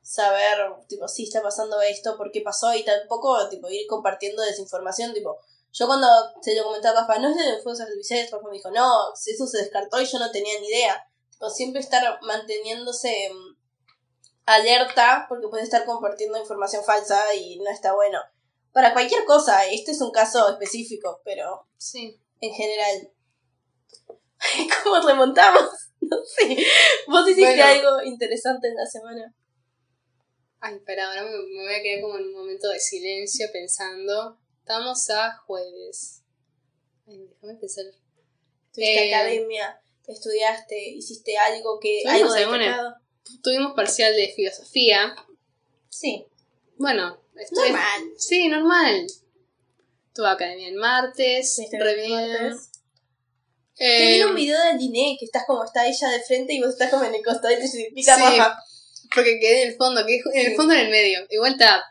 saber, 0.09 0.57
tipo, 0.87 1.07
si 1.07 1.25
está 1.25 1.39
pasando 1.43 1.79
esto, 1.81 2.17
por 2.17 2.31
qué 2.31 2.41
pasó, 2.41 2.73
y 2.73 2.83
tampoco, 2.83 3.47
tipo, 3.47 3.69
ir 3.69 3.85
compartiendo 3.87 4.41
desinformación, 4.41 5.13
tipo, 5.13 5.37
yo 5.71 5.85
cuando 5.85 6.07
se 6.41 6.55
lo 6.55 6.63
comenté 6.63 6.87
a 6.87 6.93
Rafa, 6.93 7.19
no 7.19 7.29
es 7.29 7.35
de 7.35 7.61
fuegos 7.61 7.79
artificiales, 7.81 8.31
Rafa 8.31 8.47
me 8.47 8.55
dijo, 8.55 8.71
no, 8.71 9.13
eso 9.13 9.45
se 9.45 9.59
descartó 9.59 10.01
y 10.01 10.05
yo 10.05 10.17
no 10.17 10.31
tenía 10.31 10.59
ni 10.59 10.67
idea. 10.67 11.05
Tipo, 11.29 11.47
siempre 11.51 11.79
estar 11.79 12.19
manteniéndose 12.23 13.29
mm, 13.31 13.55
alerta 14.47 15.27
porque 15.29 15.47
puede 15.47 15.61
estar 15.63 15.85
compartiendo 15.85 16.39
información 16.39 16.83
falsa 16.83 17.35
y 17.35 17.59
no 17.59 17.69
está 17.69 17.93
bueno. 17.93 18.19
Para 18.73 18.93
cualquier 18.93 19.25
cosa, 19.25 19.63
este 19.67 19.91
es 19.91 20.01
un 20.01 20.09
caso 20.11 20.49
específico, 20.49 21.21
pero 21.23 21.67
Sí. 21.77 22.19
en 22.41 22.51
general. 22.53 23.11
¿Cómo 24.83 25.07
remontamos? 25.07 25.63
No 26.01 26.17
sé. 26.25 26.57
¿Vos 27.07 27.27
hiciste 27.27 27.55
Bueno. 27.55 27.65
algo 27.65 28.01
interesante 28.03 28.69
en 28.69 28.75
la 28.75 28.85
semana? 28.87 29.35
Ay, 30.61 30.75
espera, 30.75 31.07
ahora 31.09 31.23
me, 31.23 31.37
me 31.55 31.63
voy 31.63 31.73
a 31.73 31.81
quedar 31.81 32.01
como 32.01 32.17
en 32.17 32.25
un 32.25 32.33
momento 32.33 32.69
de 32.69 32.79
silencio 32.79 33.47
pensando. 33.53 34.37
Estamos 34.59 35.09
a 35.09 35.37
jueves. 35.45 36.21
Ay, 37.07 37.27
déjame 37.27 37.55
pensar. 37.59 37.85
¿Tuviste 38.73 39.07
Eh, 39.09 39.15
academia? 39.15 39.81
¿Estudiaste? 40.07 40.89
¿Hiciste 40.89 41.37
algo 41.37 41.79
que 41.79 42.01
¿Tuvimos 42.03 42.35
algo 42.35 42.53
destacado? 42.53 42.95
Tuvimos 43.43 43.73
parcial 43.73 44.15
de 44.15 44.33
filosofía. 44.35 45.15
Sí. 45.89 46.25
Bueno, 46.77 47.21
estoy... 47.35 47.69
Normal. 47.71 48.01
Sí, 48.17 48.47
normal. 48.47 49.07
Tuve 50.13 50.27
academia 50.29 50.67
el 50.67 50.75
martes. 50.75 51.57
¿Viste 51.59 51.79
re 51.79 51.91
el 51.91 52.07
bien. 52.07 52.11
martes? 52.41 52.69
Eh, 53.77 53.97
Te 53.97 54.13
vi 54.13 54.23
un 54.23 54.35
video 54.35 54.59
de 54.61 54.73
Liné 54.73 55.15
que 55.17 55.25
estás 55.25 55.45
como 55.47 55.63
está 55.63 55.87
ella 55.87 56.09
de 56.09 56.21
frente 56.21 56.53
y 56.53 56.59
vos 56.59 56.69
estás 56.71 56.89
como 56.91 57.05
en 57.05 57.15
el 57.15 57.23
costado 57.23 57.53
y 57.53 57.57
te 57.59 57.67
significa 57.67 58.15
Sí. 58.17 58.37
Porque 59.13 59.39
quedé 59.39 59.63
en 59.63 59.69
el 59.69 59.77
fondo, 59.77 60.05
quedé 60.05 60.21
en 60.33 60.51
el 60.51 60.55
fondo 60.55 60.73
en 60.73 60.81
el 60.81 60.89
medio. 60.89 61.19
Igual 61.29 61.53
está. 61.53 61.83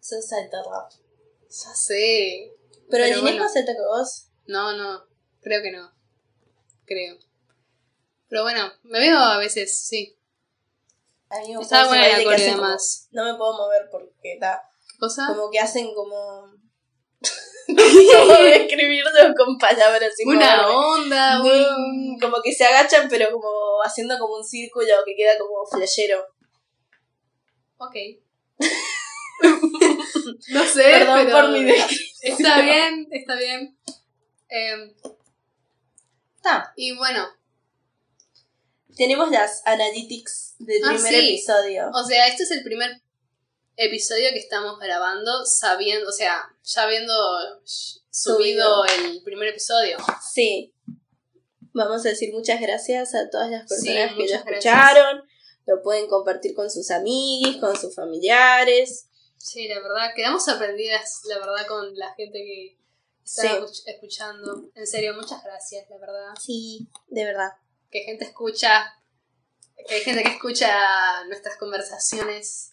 Sos 0.00 0.32
alta, 0.32 0.58
Rafa. 0.62 0.96
Ya 1.48 1.74
sé. 1.74 2.52
Pero, 2.90 3.04
es 3.04 3.20
bueno. 3.20 3.38
más 3.38 3.56
alta 3.56 3.72
que 3.72 3.80
vos. 3.80 4.28
No, 4.46 4.76
no. 4.76 5.04
Creo 5.40 5.62
que 5.62 5.72
no. 5.72 5.92
Creo. 6.84 7.18
Pero 8.28 8.42
bueno, 8.42 8.72
me 8.82 9.00
veo 9.00 9.18
a 9.18 9.38
veces, 9.38 9.86
sí. 9.86 10.16
A 11.28 11.40
mí 11.40 11.50
me 11.50 11.58
gusta 11.58 11.76
Estaba 11.76 11.88
buena 11.88 12.18
la 12.18 12.24
coreo 12.24 12.52
además. 12.52 13.08
No 13.12 13.24
me 13.24 13.38
puedo 13.38 13.56
mover 13.56 13.88
porque 13.90 14.34
está. 14.34 14.62
¿Qué 14.92 14.98
cosa? 14.98 15.26
Como 15.28 15.50
que 15.50 15.60
hacen 15.60 15.94
como. 15.94 16.52
No 17.68 17.76
puedo 18.26 18.42
describirlo 18.44 19.10
con 19.36 19.58
palabras. 19.58 20.12
Una 20.24 20.62
moverme. 20.62 20.74
onda. 20.74 21.40
Como 22.20 22.42
que 22.42 22.52
se 22.52 22.64
agachan, 22.64 23.08
pero 23.08 23.30
como 23.32 23.80
haciendo 23.84 24.18
como 24.18 24.36
un 24.36 24.44
círculo 24.44 24.86
que 25.06 25.14
queda 25.16 25.38
como 25.38 25.64
flashero. 25.66 26.24
Ok. 27.78 27.94
no 30.50 30.64
sé, 30.64 30.82
Perdón 30.82 31.20
pero 31.24 31.30
por 31.30 31.48
mi 31.50 31.64
descripción. 31.64 32.10
Está 32.22 32.60
bien, 32.60 33.08
está 33.10 33.34
bien. 33.36 33.78
Em, 34.48 34.92
Está. 36.36 36.72
y 36.76 36.96
bueno, 36.96 37.28
Tenemos 38.96 39.30
las 39.30 39.62
analytics 39.66 40.56
del 40.58 40.82
Ah, 40.84 40.88
primer 40.92 41.12
sí. 41.14 41.28
episodio. 41.28 41.88
o 41.94 42.04
sea, 42.04 42.26
este 42.28 42.42
es 42.42 42.50
el 42.50 42.62
primer 42.62 42.90
episodio 43.76 44.30
que 44.30 44.38
estamos 44.38 44.78
grabando 44.78 45.44
sabiendo, 45.44 46.08
o 46.08 46.12
sea, 46.12 46.44
ya 46.62 46.82
habiendo 46.82 47.14
subido 48.10 48.84
el 48.84 49.22
primer 49.22 49.48
episodio. 49.48 49.96
Sí. 50.32 50.74
Vamos 51.72 52.04
a 52.04 52.08
decir 52.10 52.32
muchas 52.32 52.60
gracias 52.60 53.14
a 53.14 53.30
todas 53.30 53.50
las 53.50 53.62
Sí, 53.68 53.86
personas 53.86 54.16
que 54.16 54.28
lo 54.28 54.34
escucharon. 54.34 55.22
Lo 55.66 55.82
pueden 55.82 56.08
compartir 56.08 56.54
con 56.54 56.70
sus 56.70 56.90
amigos, 56.90 57.56
con 57.58 57.76
sus 57.76 57.94
familiares. 57.94 59.08
Sí, 59.36 59.68
la 59.68 59.76
verdad, 59.80 60.10
quedamos 60.14 60.44
sorprendidas, 60.44 61.20
la 61.28 61.38
verdad, 61.38 61.66
con 61.66 61.96
la 61.96 62.12
gente 62.14 62.38
que 62.38 62.78
está 63.24 63.42
Sí. 63.42 63.82
escuchando. 63.86 64.68
En 64.74 64.86
serio, 64.86 65.14
muchas 65.14 65.42
gracias, 65.44 65.88
la 65.88 65.98
verdad. 65.98 66.34
Sí, 66.40 66.88
de 67.06 67.24
verdad. 67.24 67.50
Que 67.90 68.00
gente 68.00 68.24
escucha, 68.24 68.92
que 69.86 69.94
hay 69.94 70.00
gente 70.00 70.22
que 70.24 70.30
escucha 70.30 71.24
nuestras 71.26 71.56
conversaciones 71.56 72.69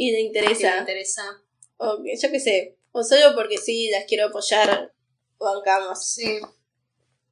Y 0.00 0.12
le 0.12 0.18
le 0.18 0.22
interesa. 0.22 0.78
interesa. 0.78 1.42
O 1.76 1.98
yo 2.02 2.30
qué 2.30 2.40
sé. 2.40 2.78
O 2.92 3.02
solo 3.04 3.34
porque 3.34 3.58
sí, 3.58 3.90
las 3.90 4.04
quiero 4.06 4.28
apoyar. 4.28 4.94
Bancamos. 5.38 6.06
Sí. 6.06 6.40
O 6.40 6.48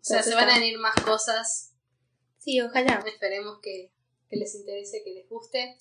sea, 0.03 0.23
se 0.23 0.35
van 0.35 0.51
a 0.51 0.59
venir 0.59 0.79
más 0.79 0.95
cosas. 0.97 1.73
Sí, 2.37 2.61
ojalá. 2.61 3.03
Esperemos 3.07 3.59
que, 3.63 3.91
que 4.29 4.37
les 4.37 4.55
interese, 4.55 5.03
que 5.03 5.13
les 5.13 5.29
guste. 5.31 5.77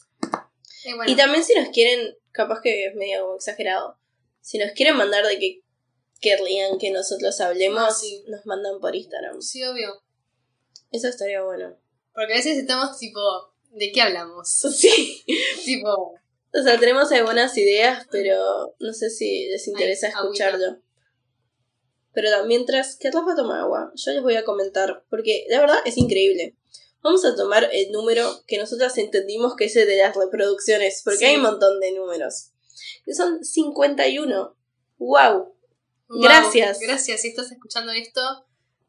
Y 0.86 0.94
bueno, 0.94 1.12
Y 1.12 1.16
también 1.18 1.44
si 1.44 1.54
nos 1.56 1.70
quieren, 1.70 2.16
capaz 2.32 2.62
que 2.62 2.86
es 2.88 2.96
medio 2.96 3.24
como 3.24 3.36
exagerado, 3.36 4.00
si 4.40 4.58
nos 4.58 4.72
quieren 4.72 4.96
mandar 4.96 5.26
de 5.26 5.40
que 5.40 5.62
querrían 6.22 6.78
que 6.78 6.92
nosotros 6.92 7.40
hablemos, 7.42 7.84
Ah, 7.84 7.92
sí. 7.92 8.24
nos 8.28 8.46
mandan 8.46 8.80
por 8.80 8.96
Instagram. 8.96 9.42
sí, 9.42 9.62
obvio. 9.66 10.02
Eso 10.92 11.10
estaría 11.10 11.44
bueno. 11.44 11.78
Porque 12.14 12.32
a 12.34 12.38
veces 12.38 12.58
estamos 12.58 12.98
tipo, 12.98 13.20
¿de 13.72 13.92
qué 13.92 14.02
hablamos? 14.02 14.50
Sí. 14.50 15.26
tipo, 15.66 16.14
O 16.54 16.64
sea, 16.64 16.80
tenemos 16.80 17.12
algunas 17.12 17.58
ideas, 17.58 18.08
pero 18.12 18.76
no 18.80 18.94
sé 18.94 19.10
si 19.10 19.48
les 19.50 19.68
interesa 19.68 20.08
Ay, 20.08 20.14
escucharlo. 20.14 20.78
Pero 22.14 22.30
mientras 22.46 22.96
que 22.96 23.12
Rafa 23.12 23.36
toma 23.36 23.62
agua, 23.62 23.92
yo 23.96 24.12
les 24.12 24.24
voy 24.24 24.36
a 24.36 24.44
comentar, 24.46 25.04
porque 25.10 25.46
la 25.50 25.60
verdad 25.60 25.78
es 25.86 25.98
increíble. 25.98 26.56
Vamos 27.04 27.24
a 27.26 27.36
tomar 27.36 27.70
el 27.72 27.92
número 27.92 28.42
que 28.48 28.58
nosotras 28.58 28.98
entendimos 28.98 29.56
que 29.56 29.66
es 29.66 29.76
el 29.76 29.88
de 29.88 29.98
las 29.98 30.16
reproducciones, 30.16 31.02
porque 31.04 31.20
Sí. 31.20 31.26
hay 31.26 31.36
un 31.36 31.44
montón 31.44 31.80
de 31.80 31.92
números. 31.92 32.52
Que 33.06 33.14
son 33.14 33.44
51. 33.44 34.56
¡Wow! 34.98 35.54
wow, 36.10 36.22
Gracias. 36.22 36.80
Gracias, 36.80 37.22
si 37.22 37.28
estás 37.28 37.52
escuchando 37.52 37.92
esto. 37.92 38.22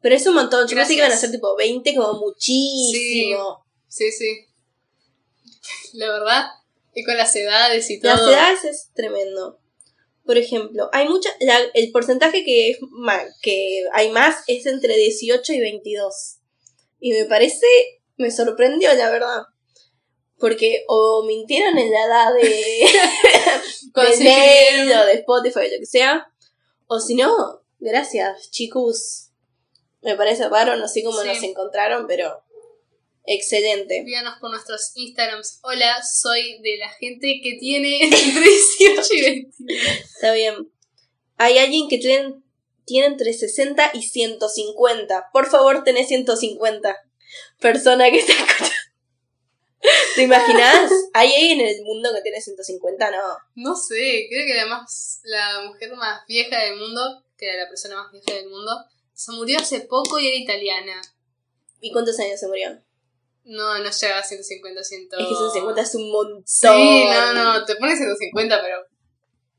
Pero 0.01 0.15
es 0.15 0.25
un 0.25 0.33
montón. 0.35 0.67
Yo 0.67 0.75
pensé 0.75 0.93
que 0.93 0.99
iban 0.99 1.11
a 1.11 1.17
ser 1.17 1.29
tipo 1.29 1.55
20, 1.55 1.95
como 1.95 2.19
muchísimo. 2.19 3.65
Sí, 3.87 4.11
sí. 4.11 4.45
La 5.93 6.07
verdad. 6.11 6.45
Y 6.99 7.03
con 7.03 7.17
las 7.17 7.35
edades 7.35 7.89
y 7.89 7.99
todo. 7.99 8.11
Las 8.13 8.21
edades 8.21 8.63
es 8.65 8.89
tremendo. 8.93 9.59
Por 10.25 10.37
ejemplo, 10.37 10.89
hay 10.91 11.07
mucha. 11.07 11.29
la- 11.39 11.59
el 11.73 11.91
porcentaje 11.91 12.43
que, 12.43 12.71
es 12.71 12.77
ma- 12.89 13.23
que 13.41 13.83
hay 13.93 14.09
más 14.11 14.43
es 14.47 14.65
entre 14.65 14.95
18 14.95 15.53
y 15.53 15.59
22. 15.59 16.37
Y 16.99 17.13
me 17.13 17.25
parece. 17.25 17.65
Me 18.17 18.29
sorprendió, 18.31 18.93
la 18.95 19.09
verdad. 19.09 19.43
Porque 20.37 20.83
o 20.87 21.23
mintieron 21.25 21.77
en 21.77 21.91
la 21.91 22.05
edad 22.05 22.33
de, 22.33 22.41
de 23.95 24.23
mail 24.23 24.91
o 24.93 25.05
de 25.05 25.13
Spotify 25.13 25.59
o 25.59 25.63
lo 25.63 25.79
que 25.79 25.85
sea. 25.85 26.27
O 26.87 26.99
si 26.99 27.15
no, 27.15 27.61
gracias, 27.79 28.49
chicos. 28.51 29.31
Me 30.01 30.15
parece 30.15 30.47
raro, 30.49 30.75
no 30.77 30.87
sé 30.87 31.03
cómo 31.03 31.21
Sí. 31.21 31.27
nos 31.27 31.43
encontraron, 31.43 32.07
pero 32.07 32.41
excelente. 33.29 33.99
Escríbanos 33.99 34.39
por 34.39 34.49
nuestros 34.49 34.91
Instagrams. 34.95 35.59
Hola, 35.63 36.03
soy 36.03 36.59
de 36.61 36.77
la 36.77 36.89
gente 36.89 37.39
que 37.43 37.57
tiene 37.59 38.03
entre 38.03 38.19
18 38.19 39.13
y 39.13 39.21
21. 39.21 39.79
Está 40.03 40.33
bien. 40.33 40.71
Hay 41.37 41.57
alguien 41.59 41.87
que 41.87 41.99
tiene, 41.99 42.41
tiene 42.85 43.07
entre 43.07 43.31
60 43.33 43.91
y 43.93 44.03
150. 44.03 45.29
Por 45.31 45.49
favor, 45.49 45.83
tenés 45.83 46.07
150. 46.07 46.97
Persona 47.59 48.09
que 48.09 48.19
está 48.19 48.33
escuchando. 48.33 48.73
¿Te 50.15 50.23
imaginas? 50.23 50.91
¿Hay 51.13 51.31
alguien 51.33 51.61
en 51.61 51.67
el 51.67 51.83
mundo 51.83 52.09
que 52.13 52.21
tiene 52.21 52.41
150? 52.41 53.11
No. 53.11 53.37
No 53.55 53.75
sé, 53.75 54.27
creo 54.29 54.45
que 54.45 54.55
la 54.55 54.65
más 54.65 55.21
la 55.23 55.61
mujer 55.67 55.95
más 55.95 56.25
vieja 56.27 56.59
del 56.65 56.75
mundo, 56.75 57.23
que 57.37 57.45
era 57.45 57.63
la 57.63 57.69
persona 57.69 57.95
más 57.95 58.11
vieja 58.11 58.33
del 58.33 58.49
mundo, 58.49 58.71
se 59.13 59.31
murió 59.31 59.59
hace 59.59 59.81
poco 59.81 60.19
y 60.19 60.27
era 60.27 60.35
italiana. 60.35 61.01
¿Y 61.79 61.93
cuántos 61.93 62.19
años 62.19 62.39
se 62.39 62.47
murió? 62.47 62.81
No, 63.45 63.79
no 63.79 63.89
llegaba 63.89 64.19
a 64.19 64.23
150, 64.23 64.83
100. 64.83 65.01
Es 65.03 65.09
que 65.09 65.25
150 65.25 65.81
es 65.81 65.95
un 65.95 66.11
montón. 66.11 66.43
Sí, 66.45 67.05
no, 67.05 67.33
no, 67.33 67.65
te 67.65 67.75
pones 67.75 67.97
150, 67.97 68.61
pero. 68.61 68.85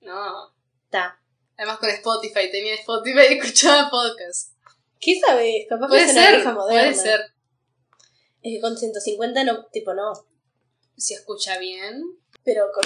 No. 0.02 0.54
Está. 0.84 1.20
Además 1.56 1.78
con 1.78 1.90
Spotify, 1.90 2.50
tenía 2.50 2.74
Spotify 2.74 3.20
y 3.30 3.38
escuchaba 3.38 3.90
podcast. 3.90 4.52
¿Qué 5.00 5.18
sabes? 5.18 5.66
Capaz 5.68 5.86
que 5.86 5.90
Puede 5.90 6.04
es 6.04 6.12
una 6.12 6.22
ser, 6.22 6.34
vieja 6.36 6.52
moderna. 6.52 6.82
puede 6.90 6.94
ser. 6.94 7.20
Es 8.42 8.54
que 8.54 8.60
con 8.60 8.76
150 8.76 9.44
no, 9.44 9.66
tipo 9.66 9.94
no. 9.94 10.12
Si 10.96 11.14
escucha 11.14 11.58
bien. 11.58 12.02
Pero 12.44 12.66
con. 12.72 12.84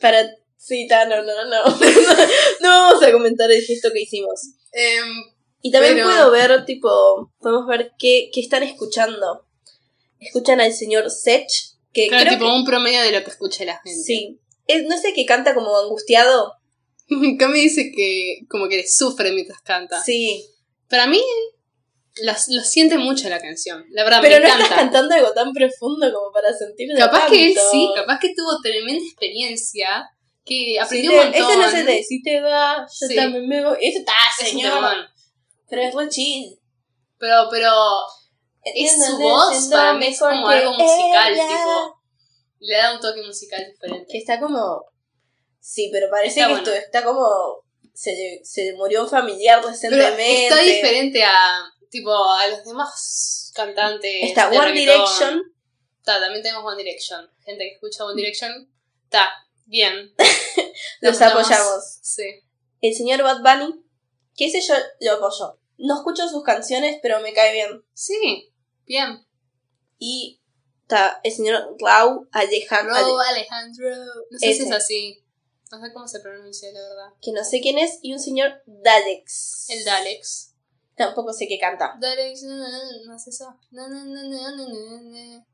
Para. 0.00 0.28
Sí, 0.56 0.86
ta, 0.88 1.04
no, 1.06 1.22
no, 1.22 1.44
no. 1.44 1.64
no 2.60 2.68
vamos 2.68 3.02
a 3.02 3.12
comentar 3.12 3.50
el 3.50 3.62
gesto 3.62 3.90
que 3.92 4.02
hicimos. 4.02 4.40
Em, 4.72 5.29
Y 5.62 5.70
también 5.70 5.94
Pero- 5.94 6.06
puedo 6.06 6.30
ver, 6.30 6.64
tipo, 6.64 7.32
podemos 7.38 7.66
ver 7.66 7.92
qué, 7.98 8.30
qué 8.32 8.40
están 8.40 8.62
escuchando. 8.62 9.46
Escuchan 10.18 10.60
al 10.60 10.72
señor 10.72 11.10
Sech, 11.10 11.48
que 11.92 12.08
claro, 12.08 12.24
creo 12.26 12.38
tipo 12.38 12.52
un 12.54 12.64
promedio 12.64 13.00
de 13.02 13.12
lo 13.12 13.22
que 13.24 13.30
escucha 13.30 13.64
la 13.64 13.80
gente. 13.82 14.02
sí. 14.02 14.38
Es- 14.66 14.84
no 14.84 14.96
sé, 14.96 15.12
que 15.12 15.26
canta 15.26 15.54
como 15.54 15.76
angustiado. 15.76 16.54
Cami 17.38 17.60
dice 17.60 17.90
que 17.94 18.40
como 18.48 18.68
que 18.68 18.86
sufre 18.88 19.32
mientras 19.32 19.60
canta. 19.62 20.02
Sí. 20.02 20.46
Para 20.88 21.06
mí, 21.06 21.22
lo, 22.22 22.32
lo 22.32 22.62
siente 22.62 22.96
mucho 22.98 23.28
la 23.28 23.40
canción. 23.40 23.84
La 23.90 24.04
verdad, 24.04 24.20
Pero 24.22 24.36
me 24.36 24.40
no 24.42 24.46
encanta. 24.46 24.64
estás 24.64 24.78
cantando 24.78 25.14
algo 25.14 25.32
tan 25.32 25.52
profundo 25.52 26.12
como 26.12 26.32
para 26.32 26.52
sentirlo 26.56 26.94
Capaz 26.98 27.28
que 27.30 27.46
él 27.52 27.58
sí, 27.70 27.88
capaz 27.96 28.18
que 28.20 28.32
tuvo 28.36 28.60
tremenda 28.62 29.02
experiencia, 29.04 30.10
que 30.44 30.78
aprendió 30.80 31.10
un 31.12 31.16
montón. 31.18 31.34
Ese 31.34 31.56
no 31.82 31.84
de 31.90 32.02
si 32.04 32.22
te 32.22 32.40
va, 32.40 32.86
yo 33.00 33.06
Sí. 33.08 33.14
también 33.16 33.48
me 33.48 33.64
voy. 33.64 33.78
Ese 33.80 33.98
está, 33.98 34.12
señor. 34.38 34.94
Pero 35.70 35.82
es 35.82 35.94
re 35.94 36.08
chill. 36.08 36.58
Pero, 37.18 37.48
pero 37.50 37.70
Es 38.64 39.06
su 39.06 39.18
voz, 39.18 39.68
para 39.70 39.94
mí 39.94 40.06
es 40.08 40.18
como 40.18 40.48
que 40.48 40.54
algo 40.54 40.72
musical, 40.74 41.32
ella. 41.32 41.46
tipo. 41.46 42.00
Le 42.62 42.76
da 42.76 42.94
un 42.94 43.00
toque 43.00 43.22
musical 43.22 43.60
Que 43.64 43.72
diferente. 43.86 44.18
está 44.18 44.40
como. 44.40 44.84
Sí, 45.60 45.88
pero 45.92 46.10
parece 46.10 46.40
Está 46.40 46.46
que 46.48 46.52
bueno. 46.54 46.68
esto 46.70 46.84
está 46.86 47.04
como. 47.04 47.62
Se, 47.94 48.40
se 48.44 48.72
murió 48.74 49.02
un 49.02 49.08
familiar 49.10 49.58
Pero 49.60 49.72
recientemente. 49.72 50.46
está 50.46 50.56
diferente 50.60 51.22
a, 51.22 51.64
tipo, 51.90 52.10
a 52.12 52.46
los 52.48 52.64
demás 52.64 53.52
cantantes. 53.54 54.10
Está 54.22 54.48
de 54.48 54.58
One 54.58 54.68
reggaetón. 54.68 54.94
Direction. 55.04 55.42
Está, 55.98 56.18
también 56.20 56.42
tenemos 56.42 56.64
One 56.64 56.82
Direction. 56.82 57.28
Gente 57.44 57.64
que 57.64 57.74
escucha 57.74 58.04
One 58.06 58.14
Direction. 58.16 58.70
Está, 59.04 59.30
bien. 59.66 60.14
Los 61.00 61.20
apoyamos. 61.20 61.50
apoyamos. 61.50 61.98
Sí. 62.02 62.24
El 62.80 62.94
señor 62.94 63.22
Bad 63.22 63.40
Bunny. 63.42 63.84
Que 64.36 64.46
ese 64.46 64.60
yo 64.62 64.74
lo 65.00 65.12
apoyo. 65.14 65.58
No 65.80 65.96
escucho 65.96 66.28
sus 66.28 66.44
canciones, 66.44 66.98
pero 67.02 67.20
me 67.20 67.32
cae 67.32 67.52
bien. 67.52 67.82
Sí, 67.94 68.52
bien. 68.86 69.26
Y 69.98 70.40
está 70.82 71.20
el 71.24 71.32
señor 71.32 71.76
Raúl 71.78 72.28
Alejandro. 72.32 72.94
Ro 72.94 73.18
Alejandro. 73.20 73.88
No 74.30 74.38
sé 74.38 74.46
si 74.46 74.50
Ese. 74.52 74.62
es 74.64 74.72
así. 74.72 75.24
No 75.72 75.80
sé 75.80 75.92
cómo 75.92 76.06
se 76.06 76.20
pronuncia, 76.20 76.70
la 76.72 76.80
verdad. 76.80 77.14
que 77.22 77.32
no 77.32 77.44
sé 77.44 77.60
quién 77.60 77.78
es. 77.78 77.98
Y 78.02 78.12
un 78.12 78.18
señor 78.18 78.62
Dalex. 78.66 79.66
El 79.70 79.84
Dalex. 79.84 80.54
Tampoco 80.96 81.32
sé 81.32 81.48
qué 81.48 81.58
canta. 81.58 81.96
Dalex, 81.98 82.42
no, 82.42 82.56
no, 82.56 82.66
no 83.06 83.16
es 83.16 83.26
eso. 83.26 83.56
No, 83.70 83.88
no, 83.88 84.04
no, 84.04 84.22
no, 84.22 84.56
no, 84.56 84.68
no, 84.68 85.00
no. 85.08 85.46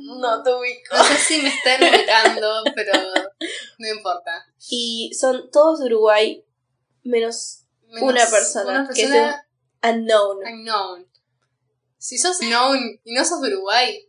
No 0.00 0.42
te 0.42 0.50
ubico. 0.52 0.96
No 0.96 1.04
sé 1.04 1.16
si 1.16 1.42
me 1.42 1.48
están 1.48 1.82
imitando, 1.82 2.62
pero 2.74 2.92
no 3.78 3.88
importa. 3.88 4.46
Y 4.70 5.12
son 5.14 5.50
todos 5.50 5.80
de 5.80 5.86
Uruguay, 5.86 6.44
Menos 7.04 7.64
Una 8.00 8.26
persona, 8.26 8.70
Una 8.70 8.88
que 8.88 9.02
persona 9.02 9.46
Unknown. 9.82 10.38
unknown. 10.46 11.06
Si 11.98 12.18
sos 12.18 12.40
unknown 12.42 13.00
y 13.04 13.12
no 13.14 13.24
sos 13.24 13.40
de 13.40 13.48
Uruguay, 13.54 14.08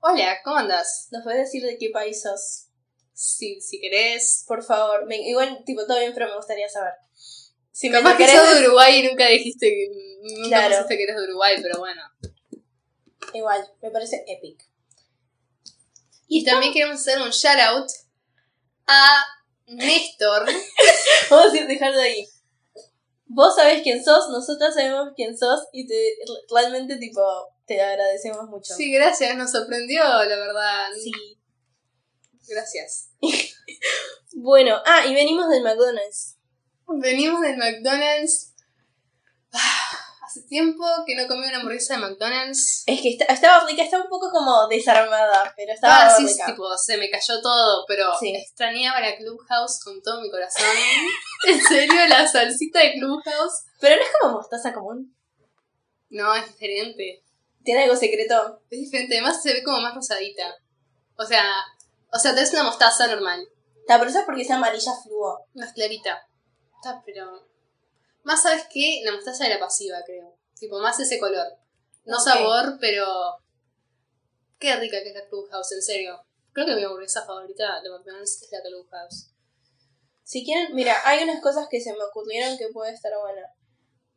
hola, 0.00 0.38
¿cómo 0.44 0.56
andas? 0.56 1.08
¿Nos 1.10 1.22
puedes 1.24 1.40
decir 1.46 1.62
de 1.64 1.76
qué 1.78 1.90
país 1.90 2.22
sos? 2.22 2.64
Si, 3.12 3.60
si 3.60 3.80
querés. 3.80 4.44
Por 4.46 4.62
favor. 4.64 5.06
Me- 5.06 5.28
igual, 5.28 5.62
tipo, 5.66 5.84
todo 5.86 5.98
bien, 5.98 6.12
pero 6.14 6.28
me 6.28 6.36
gustaría 6.36 6.68
saber. 6.68 6.92
Si 7.72 7.90
me 7.90 7.98
Capaz 7.98 8.16
que 8.16 8.24
querés 8.26 8.40
sos 8.40 8.54
de 8.58 8.64
Uruguay 8.66 8.98
y 9.00 9.08
nunca 9.08 9.26
dijiste 9.26 9.66
que. 9.68 9.88
Nunca 10.36 10.68
Claro. 10.68 10.86
que 10.88 11.02
eres 11.02 11.16
de 11.16 11.24
Uruguay, 11.24 11.56
pero 11.62 11.78
bueno. 11.78 12.02
Igual, 13.34 13.68
me 13.82 13.90
parece 13.90 14.24
epic. 14.26 14.64
Y 16.28 16.44
también 16.44 16.72
queremos 16.72 17.00
hacer 17.00 17.20
un 17.20 17.30
shout 17.30 17.58
out 17.60 17.90
a 18.86 19.24
Néstor. 19.66 20.46
Vamos 21.30 21.52
a 21.52 21.56
ir 21.56 21.66
dejarlo 21.66 22.00
ahí. 22.00 22.26
Vos 23.28 23.54
sabés 23.54 23.82
quién 23.82 24.02
sos, 24.02 24.30
nosotros 24.30 24.74
sabemos 24.74 25.10
quién 25.14 25.36
sos 25.36 25.60
y 25.72 25.86
te 25.86 26.14
realmente, 26.50 26.96
tipo, 26.96 27.20
te 27.66 27.80
agradecemos 27.80 28.48
mucho. 28.48 28.74
Sí, 28.74 28.90
gracias, 28.90 29.36
nos 29.36 29.52
sorprendió, 29.52 30.02
la 30.02 30.24
verdad. 30.24 30.88
Sí. 30.94 31.12
Gracias. 32.48 33.10
Bueno, 34.40 34.76
ah, 34.86 35.04
y 35.04 35.14
venimos 35.14 35.48
del 35.48 35.64
McDonald's. 35.64 36.36
Venimos 36.86 37.40
del 37.40 37.56
McDonald's. 37.56 38.54
Hace 40.38 40.46
tiempo 40.48 40.84
que 41.06 41.16
no 41.16 41.26
comí 41.26 41.46
una 41.46 41.56
hamburguesa 41.58 41.94
de 41.94 42.00
McDonald's. 42.00 42.84
Es 42.86 43.00
que 43.00 43.10
está- 43.10 43.24
estaba 43.26 43.66
rica, 43.66 43.82
estaba 43.82 44.04
un 44.04 44.08
poco 44.10 44.30
como 44.30 44.66
desarmada, 44.68 45.52
pero 45.56 45.72
estaba 45.72 46.06
Ah, 46.06 46.14
sí, 46.16 46.26
rica. 46.26 46.46
tipo, 46.46 46.76
se 46.78 46.96
me 46.96 47.10
cayó 47.10 47.40
todo, 47.40 47.84
pero 47.88 48.12
Sí. 48.20 48.34
extrañaba 48.34 49.00
la 49.00 49.16
Clubhouse 49.16 49.80
con 49.82 50.00
todo 50.02 50.20
mi 50.20 50.30
corazón. 50.30 50.64
en 51.46 51.60
serio, 51.62 52.06
la 52.08 52.26
salsita 52.26 52.80
de 52.80 52.92
Clubhouse. 52.94 53.64
Pero 53.80 53.96
no 53.96 54.02
es 54.02 54.08
como 54.20 54.34
mostaza 54.34 54.72
común. 54.72 55.14
No, 56.10 56.34
es 56.34 56.46
diferente. 56.46 57.22
Tiene 57.64 57.82
algo 57.84 57.96
secreto. 57.96 58.60
Es 58.70 58.78
diferente, 58.80 59.14
además 59.18 59.42
se 59.42 59.52
ve 59.52 59.62
como 59.62 59.80
más 59.80 59.94
rosadita. 59.94 60.54
O 61.16 61.24
sea, 61.24 61.44
o 62.12 62.18
sea, 62.18 62.32
es 62.32 62.52
una 62.52 62.62
mostaza 62.64 63.06
normal. 63.08 63.46
La 63.88 63.98
pero 63.98 64.10
eso 64.10 64.20
es 64.20 64.24
porque 64.24 64.42
es 64.42 64.50
amarilla 64.50 64.92
fluo. 65.02 65.46
Más 65.54 65.72
clarita. 65.72 66.26
Está, 66.76 67.02
pero. 67.04 67.46
Más 68.28 68.42
sabes 68.42 68.66
qué? 68.70 69.00
La 69.04 69.12
mostaza 69.12 69.44
de 69.44 69.50
la 69.54 69.58
pasiva, 69.58 69.96
creo. 70.04 70.36
Tipo, 70.60 70.78
más 70.80 71.00
ese 71.00 71.18
color. 71.18 71.46
No 72.04 72.20
sabor, 72.20 72.76
pero. 72.78 73.06
Qué 74.58 74.76
rica 74.76 75.02
que 75.02 75.08
es 75.08 75.14
la 75.14 75.26
Clubhouse, 75.28 75.72
en 75.72 75.80
serio. 75.80 76.20
Creo 76.52 76.66
que 76.66 76.74
mi 76.74 76.84
hamburguesa 76.84 77.24
favorita 77.24 77.80
de 77.80 77.88
McDonald's 77.88 78.42
es 78.42 78.52
la 78.52 78.60
Clubhouse. 78.60 79.30
Si 80.24 80.44
quieren, 80.44 80.74
mira, 80.74 80.94
hay 81.06 81.24
unas 81.24 81.40
cosas 81.40 81.68
que 81.70 81.80
se 81.80 81.90
me 81.94 82.04
ocurrieron 82.04 82.58
que 82.58 82.68
puede 82.68 82.92
estar 82.92 83.12
buena. 83.18 83.46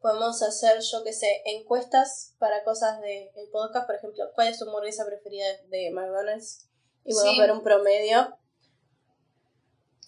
Podemos 0.02 0.42
hacer, 0.44 0.82
yo 0.82 1.06
qué 1.06 1.14
sé, 1.14 1.42
encuestas 1.46 2.36
para 2.38 2.66
cosas 2.66 3.00
del 3.00 3.30
podcast, 3.50 3.86
por 3.86 3.96
ejemplo, 3.96 4.26
¿cuál 4.36 4.50
es 4.50 4.60
tu 4.60 4.66
hamburguesa 4.66 5.06
preferida 5.06 5.46
de, 5.48 5.68
de 5.70 5.92
McDonald's? 5.92 6.68
Y 7.06 7.14
podemos 7.14 7.34
Sí. 7.36 7.40
ver 7.40 7.52
un 7.54 7.64
promedio. 7.64 8.38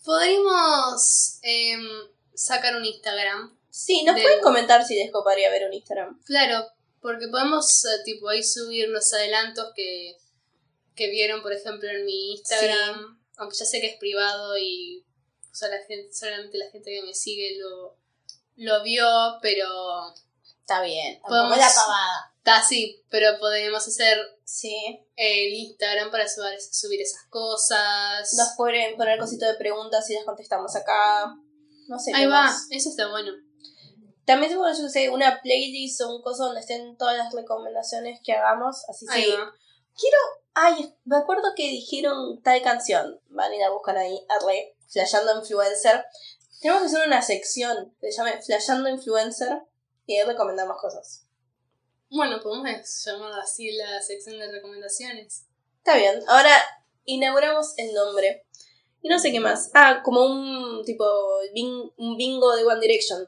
Podríamos 0.04 1.40
em, 1.42 1.88
sacar 2.34 2.76
un 2.76 2.84
Instagram. 2.84 3.58
Sí, 3.76 4.04
nos 4.04 4.22
pueden 4.22 4.40
comentar 4.42 4.86
si 4.86 4.94
les 4.96 5.12
coparía 5.12 5.50
ver 5.50 5.66
un 5.66 5.74
Instagram. 5.74 6.22
Claro, 6.26 6.68
porque 7.02 7.28
podemos 7.28 7.84
eh, 7.86 8.04
tipo 8.06 8.30
ahí 8.30 8.44
subir 8.44 8.88
los 8.90 9.12
adelantos 9.14 9.72
que, 9.76 10.16
que 10.96 11.10
vieron, 11.10 11.42
por 11.42 11.54
ejemplo, 11.54 11.90
en 11.90 12.06
mi 12.06 12.34
Instagram. 12.34 13.20
Aunque 13.38 13.58
ya 13.58 13.66
sé 13.66 13.82
que 13.82 13.88
es 13.88 13.98
privado 13.98 14.56
y 14.60 15.04
o 15.52 15.56
sea, 15.56 15.70
la 15.70 15.80
gente, 15.88 16.14
solamente 16.14 16.58
la 16.60 16.70
gente 16.70 16.92
que 16.92 17.02
me 17.02 17.16
sigue 17.16 17.58
lo, 17.60 17.98
lo 18.58 18.84
vio, 18.84 19.08
pero 19.42 20.14
Está 20.62 20.82
bien, 20.82 21.20
Podemos- 21.28 21.58
la 21.58 21.68
pavada. 21.76 22.32
está 22.38 22.58
así. 22.58 23.04
Pero 23.10 23.38
podemos 23.40 23.86
hacer 23.86 24.18
Sí. 24.46 24.74
el 25.16 25.54
Instagram 25.54 26.10
para 26.12 26.28
subir, 26.30 26.58
subir 26.62 27.02
esas 27.02 27.24
cosas. 27.30 28.34
Nos 28.38 28.50
pueden 28.56 28.96
poner 28.96 29.20
cositas 29.20 29.50
de 29.52 29.58
preguntas 29.58 30.10
y 30.10 30.14
las 30.14 30.24
contestamos 30.26 30.74
acá. 30.76 31.36
No 31.88 32.00
sé. 32.00 32.12
ahí 32.16 32.26
va, 32.28 32.44
más. 32.44 32.68
eso 32.70 32.90
está 32.90 33.10
bueno. 33.10 33.34
También 34.26 34.52
se 34.52 34.58
puede, 34.58 35.10
una 35.10 35.42
playlist 35.42 36.02
o 36.02 36.16
un 36.16 36.22
coso 36.22 36.46
donde 36.46 36.62
estén 36.62 36.96
todas 36.98 37.18
las 37.18 37.34
recomendaciones 37.34 38.20
que 38.24 38.34
hagamos. 38.34 38.88
Así 38.90 39.06
sí. 39.08 39.32
va. 39.32 39.54
Ay, 40.56 40.96
me 41.04 41.18
acuerdo 41.18 41.50
que 41.56 41.64
dijeron 41.64 42.42
tal 42.42 42.62
canción. 42.62 43.20
Van 43.30 43.52
a 43.52 43.56
ir 43.56 43.64
a 43.64 43.72
buscar 43.72 43.98
ahí, 43.98 44.26
arre, 44.30 44.76
Flasheando 44.88 45.40
Influencer. 45.40 46.06
Tenemos 46.62 46.84
que 46.84 46.88
hacer 46.88 47.08
una 47.08 47.22
sección 47.22 47.96
que 48.00 48.12
se 48.12 48.18
llame 48.18 48.42
Flasheando 48.42 48.90
Influencer 48.90 49.64
y 50.06 50.18
ahí 50.18 50.26
recomendamos 50.26 50.78
cosas. 50.80 51.26
Bueno, 52.10 52.40
podemos 52.42 52.68
llamar 53.06 53.40
así 53.40 53.72
la 53.72 54.02
sección 54.02 54.38
de 54.38 54.52
recomendaciones. 54.52 55.46
Está 55.80 55.98
bien, 55.98 56.22
ahora 56.28 56.52
inauguramos 57.06 57.74
el 57.78 57.94
nombre. 57.94 58.46
Y 59.02 59.10
no 59.10 59.20
sé 59.20 59.32
qué 59.32 59.40
más. 59.40 59.72
Ah, 59.74 60.02
como 60.04 60.26
un 60.26 60.84
tipo 60.86 61.06
un 61.98 62.16
bingo 62.16 62.56
de 62.56 62.64
One 62.64 62.80
Direction. 62.80 63.28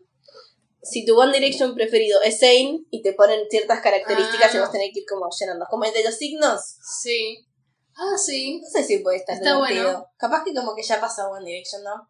Si 0.89 1.03
tu 1.05 1.19
One 1.19 1.33
Direction 1.33 1.73
preferido 1.73 2.21
es 2.21 2.39
Zayn 2.39 2.85
y 2.91 3.01
te 3.01 3.13
ponen 3.13 3.41
ciertas 3.49 3.81
características 3.81 4.53
Ah. 4.53 4.55
y 4.55 4.59
vas 4.59 4.69
a 4.69 4.71
tener 4.71 4.91
que 4.93 4.99
ir 4.99 5.05
como 5.09 5.27
llenando. 5.37 5.65
Como 5.69 5.83
el 5.83 5.93
de 5.93 6.03
los 6.03 6.15
signos. 6.15 6.61
Sí. 7.01 7.45
Ah, 7.97 8.17
sí. 8.17 8.59
No 8.61 8.69
sé 8.69 8.83
si 8.83 8.99
puede 8.99 9.17
estar 9.17 9.35
Está 9.35 9.55
divertido. 9.55 9.83
bueno. 9.83 10.07
Capaz 10.17 10.43
que 10.45 10.53
como 10.53 10.75
que 10.75 10.83
ya 10.83 11.01
pasó 11.01 11.27
One 11.29 11.45
Direction, 11.49 11.83
¿no? 11.83 12.09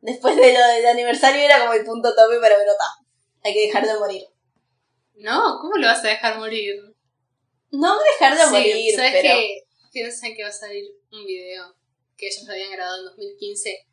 Después 0.00 0.36
de 0.36 0.52
lo 0.52 0.66
del 0.66 0.86
aniversario 0.86 1.42
era 1.42 1.60
como 1.60 1.72
el 1.74 1.84
punto 1.84 2.14
tope, 2.14 2.38
pero 2.40 2.56
bueno, 2.56 2.72
está. 2.72 2.84
Hay 3.44 3.54
que 3.54 3.66
dejar 3.66 3.86
de 3.86 3.98
morir. 3.98 4.22
No, 5.14 5.58
¿cómo 5.60 5.76
lo 5.76 5.86
vas 5.86 6.04
a 6.04 6.08
dejar 6.08 6.38
morir? 6.38 6.74
No 7.70 7.96
dejar 8.02 8.36
de 8.36 8.44
Sí, 8.44 8.50
morir, 8.50 8.94
¿Sabes 8.96 9.12
pero... 9.22 9.34
que 9.34 9.62
piensan 9.92 10.34
que 10.34 10.42
va 10.42 10.48
a 10.48 10.52
salir 10.52 10.84
un 11.12 11.24
video 11.24 11.74
que 12.16 12.26
ellos 12.26 12.48
habían 12.48 12.70
grabado 12.72 12.98
en 12.98 13.04
2015? 13.06 13.86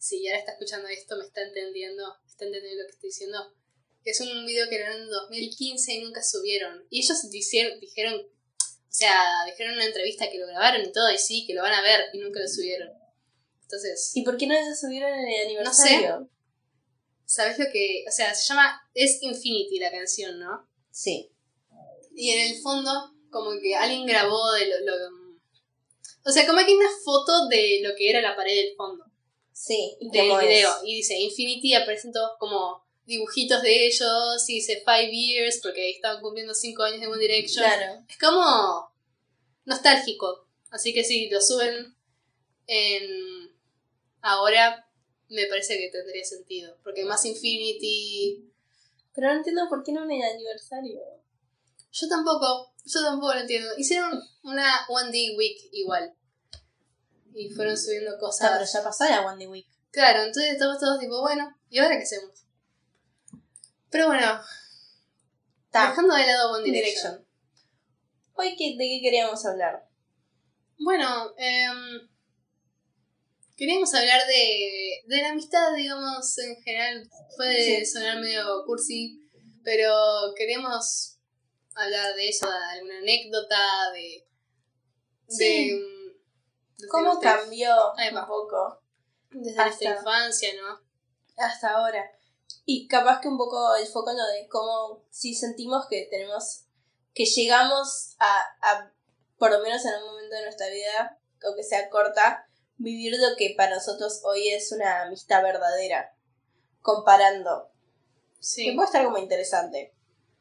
Si 0.00 0.22
ya 0.22 0.34
está 0.34 0.52
escuchando 0.52 0.88
esto, 0.88 1.14
me 1.18 1.24
está 1.26 1.42
entendiendo, 1.42 2.02
está 2.26 2.46
entendiendo 2.46 2.82
lo 2.82 2.86
que 2.88 2.94
estoy 2.94 3.10
diciendo. 3.10 3.54
Que 4.02 4.12
es 4.12 4.20
un 4.22 4.46
video 4.46 4.66
que 4.70 4.78
grabaron 4.78 5.02
en 5.02 5.10
2015 5.10 5.92
y 5.92 6.00
nunca 6.02 6.22
subieron. 6.22 6.86
Y 6.88 7.00
ellos 7.04 7.30
dijeron, 7.30 7.78
dijeron, 7.80 8.14
o 8.14 8.66
sea, 8.88 9.44
dijeron 9.44 9.72
en 9.72 9.76
una 9.76 9.86
entrevista 9.86 10.30
que 10.30 10.38
lo 10.38 10.46
grabaron 10.46 10.80
y 10.86 10.90
todo, 10.90 11.10
y 11.12 11.18
sí, 11.18 11.44
que 11.46 11.52
lo 11.52 11.60
van 11.60 11.74
a 11.74 11.82
ver, 11.82 12.06
y 12.14 12.18
nunca 12.18 12.40
lo 12.40 12.48
subieron. 12.48 12.88
Entonces, 13.60 14.12
¿Y 14.14 14.22
por 14.22 14.38
qué 14.38 14.46
no 14.46 14.54
se 14.54 14.74
subieron 14.74 15.12
en 15.12 15.28
el 15.28 15.62
No 15.62 15.72
sé. 15.74 15.82
aniversario? 15.96 16.30
¿sabes 17.26 17.58
lo 17.58 17.66
que...? 17.70 18.04
O 18.08 18.10
sea, 18.10 18.34
se 18.34 18.48
llama... 18.48 18.80
Es 18.94 19.22
Infinity 19.22 19.78
la 19.78 19.90
canción, 19.90 20.40
¿no? 20.40 20.66
Sí. 20.90 21.30
Y 22.16 22.30
en 22.30 22.50
el 22.52 22.60
fondo, 22.62 22.90
como 23.30 23.50
que 23.60 23.76
alguien 23.76 24.06
grabó 24.06 24.50
de 24.52 24.66
lo, 24.66 24.80
lo- 24.80 25.38
O 26.24 26.32
sea, 26.32 26.46
como 26.46 26.58
que 26.60 26.64
hay 26.64 26.74
una 26.74 26.90
foto 27.04 27.48
de 27.48 27.80
lo 27.82 27.94
que 27.96 28.08
era 28.08 28.22
la 28.22 28.34
pared 28.34 28.56
del 28.56 28.74
fondo 28.76 29.09
Sí. 29.60 29.96
¿Y 30.00 30.10
del 30.10 30.30
es? 30.30 30.40
video. 30.40 30.72
Y 30.84 30.96
dice 30.96 31.18
Infinity, 31.18 31.74
aparecen 31.74 32.12
todos 32.12 32.32
como 32.38 32.82
dibujitos 33.04 33.60
de 33.60 33.86
ellos, 33.86 34.48
y 34.48 34.54
dice 34.54 34.82
Five 34.86 35.10
Years, 35.10 35.60
porque 35.62 35.82
ahí 35.82 35.90
estaban 35.92 36.22
cumpliendo 36.22 36.54
5 36.54 36.82
años 36.82 37.00
de 37.00 37.08
One 37.08 37.20
Direction. 37.20 37.64
Claro. 37.64 38.04
Es 38.08 38.18
como 38.18 38.90
nostálgico. 39.66 40.46
Así 40.70 40.94
que 40.94 41.04
si 41.04 41.28
lo 41.28 41.40
suben 41.42 41.94
en 42.66 43.52
ahora, 44.22 44.88
me 45.28 45.46
parece 45.46 45.76
que 45.76 45.90
tendría 45.90 46.24
sentido. 46.24 46.76
Porque 46.82 47.04
más 47.04 47.24
Infinity. 47.26 48.46
Pero 49.14 49.28
no 49.28 49.38
entiendo 49.38 49.68
por 49.68 49.84
qué 49.84 49.92
no 49.92 50.04
en 50.04 50.12
el 50.12 50.22
aniversario. 50.22 51.00
Yo 51.92 52.08
tampoco, 52.08 52.72
yo 52.86 53.02
tampoco 53.02 53.34
lo 53.34 53.40
entiendo. 53.40 53.68
Hicieron 53.76 54.22
una 54.42 54.86
One 54.88 55.10
Day 55.10 55.36
Week 55.36 55.68
igual. 55.72 56.14
Y 57.34 57.50
fueron 57.50 57.76
subiendo 57.76 58.12
Ah, 58.16 58.18
cosas. 58.18 58.50
pero 58.52 58.64
ya 58.70 58.82
pasó 58.82 59.04
la 59.04 59.24
One 59.26 59.38
Day 59.38 59.46
Week. 59.46 59.66
Claro, 59.90 60.20
entonces 60.24 60.52
estamos 60.52 60.78
todos 60.78 60.98
tipo, 61.00 61.20
bueno, 61.20 61.54
¿y 61.68 61.78
ahora 61.78 61.96
qué 61.96 62.02
hacemos? 62.04 62.44
Pero 63.90 64.06
bueno, 64.06 64.40
Ta. 65.70 65.90
dejando 65.90 66.14
de 66.14 66.26
lado 66.26 66.52
One 66.54 66.64
Direction. 66.64 67.12
Direction. 67.12 67.26
Hoy, 68.34 68.56
qué, 68.56 68.76
¿de 68.78 68.84
qué 68.84 69.00
queríamos 69.02 69.44
hablar? 69.44 69.86
Bueno, 70.78 71.34
em, 71.36 72.08
queríamos 73.56 73.92
hablar 73.94 74.26
de, 74.26 75.02
de 75.06 75.22
la 75.22 75.30
amistad, 75.30 75.74
digamos, 75.76 76.38
en 76.38 76.56
general. 76.62 77.08
Puede 77.36 77.84
Sí. 77.84 77.86
sonar 77.86 78.20
medio 78.20 78.64
cursi, 78.66 79.20
pero 79.62 79.92
queremos 80.36 81.18
hablar 81.74 82.14
de 82.14 82.28
eso, 82.28 82.48
de 82.48 82.56
alguna 82.78 82.98
anécdota, 82.98 83.90
de... 83.92 84.26
Sí. 85.28 85.70
de, 85.70 85.99
¿Cómo 86.88 87.18
cambió 87.20 87.70
un 87.92 88.26
poco 88.26 88.80
Desde 89.30 89.50
hasta- 89.50 89.64
nuestra 89.66 89.96
infancia, 89.96 90.50
¿no? 90.60 90.80
hasta 91.36 91.70
ahora? 91.76 92.10
Y 92.64 92.86
capaz 92.88 93.20
que 93.20 93.28
un 93.28 93.38
poco 93.38 93.74
el 93.76 93.86
foco 93.86 94.10
en 94.10 94.18
lo 94.18 94.26
de 94.26 94.46
cómo 94.48 95.04
si 95.10 95.34
sentimos 95.34 95.86
que 95.88 96.06
tenemos, 96.10 96.64
que 97.14 97.24
llegamos 97.24 98.14
a, 98.18 98.40
a, 98.60 98.92
por 99.38 99.50
lo 99.50 99.60
menos 99.60 99.84
en 99.84 99.94
un 99.94 100.04
momento 100.10 100.34
de 100.36 100.42
nuestra 100.42 100.68
vida, 100.68 101.18
aunque 101.44 101.62
sea 101.62 101.88
corta, 101.88 102.46
vivir 102.76 103.14
lo 103.18 103.36
que 103.36 103.54
para 103.56 103.74
nosotros 103.74 104.20
hoy 104.24 104.48
es 104.48 104.70
una 104.72 105.02
amistad 105.02 105.42
verdadera, 105.42 106.14
comparando. 106.82 107.70
Que 108.38 108.44
Sí. 108.44 108.72
puede 108.72 108.86
estar 108.86 109.04
como 109.04 109.18
interesante. 109.18 109.94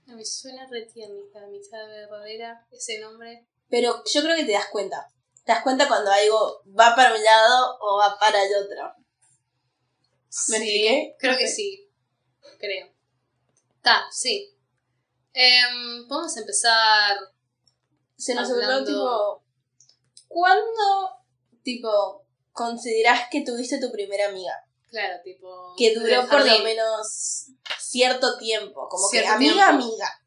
Me 0.06 0.26
suena 0.26 0.66
re 0.68 0.84
tierna 0.84 1.22
amistad 1.44 1.86
verdadera, 1.88 2.66
ese 2.72 3.00
nombre. 3.00 3.46
Pero 3.70 4.04
yo 4.12 4.22
creo 4.24 4.36
que 4.36 4.46
te 4.46 4.54
das 4.54 4.68
cuenta. 4.72 5.12
Te 5.50 5.56
das 5.56 5.64
cuenta 5.64 5.88
cuando 5.88 6.12
algo 6.12 6.62
va 6.80 6.96
para 6.96 7.12
un 7.16 7.24
lado 7.24 7.76
o 7.82 7.98
va 7.98 8.20
para 8.20 8.44
el 8.44 8.52
otro. 8.54 8.94
¿Me 9.00 9.00
Sí, 10.30 10.54
expliqué? 10.54 11.16
Creo 11.18 11.38
que 11.40 11.48
sí. 11.48 11.90
Creo. 12.60 12.94
Ta, 13.82 14.06
sí. 14.12 14.56
Em, 15.34 16.08
Podemos 16.08 16.38
empezar. 16.38 17.18
Se 18.16 18.36
nos 18.36 18.48
Hablando- 18.48 18.86
tipo. 18.86 19.44
¿Cuándo, 20.28 21.16
tipo, 21.64 22.28
considerás 22.52 23.28
que 23.32 23.42
tuviste 23.44 23.80
tu 23.80 23.92
primera 23.92 24.28
amiga? 24.30 24.54
Claro, 24.92 25.16
tipo. 25.24 25.74
Que 25.76 25.96
duró 25.96 26.30
por 26.30 26.46
lo 26.46 26.60
menos 26.60 27.48
cierto 27.80 28.38
tiempo. 28.38 28.88
Como 28.88 29.08
Cierto 29.08 29.30
que 29.30 29.34
amiga, 29.36 29.54
tiempo. 29.70 29.84
amiga. 29.84 30.22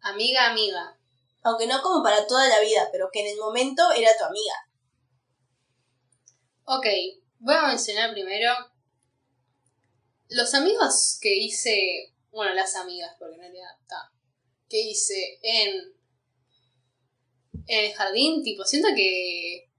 Amiga, 0.00 0.46
amiga. 0.50 0.98
Aunque 1.44 1.66
no 1.66 1.82
como 1.82 2.02
para 2.02 2.26
toda 2.26 2.48
la 2.48 2.60
vida, 2.60 2.88
pero 2.90 3.10
que 3.12 3.20
en 3.20 3.26
el 3.26 3.38
momento 3.38 3.92
era 3.92 4.16
tu 4.16 4.24
amiga. 4.24 4.54
Ok, 6.64 6.86
voy 7.38 7.54
a 7.54 7.66
mencionar 7.66 8.12
primero. 8.12 8.50
Los 10.30 10.54
amigos 10.54 11.18
que 11.20 11.36
hice. 11.36 12.14
Bueno, 12.30 12.54
las 12.54 12.74
amigas, 12.76 13.14
porque 13.18 13.34
en 13.34 13.42
realidad. 13.42 13.68
Que 14.70 14.80
hice 14.80 15.38
en. 15.42 15.94
En 17.66 17.84
el 17.84 17.94
jardín, 17.94 18.42
tipo, 18.42 18.64
siento 18.64 18.88
que. 18.96 19.70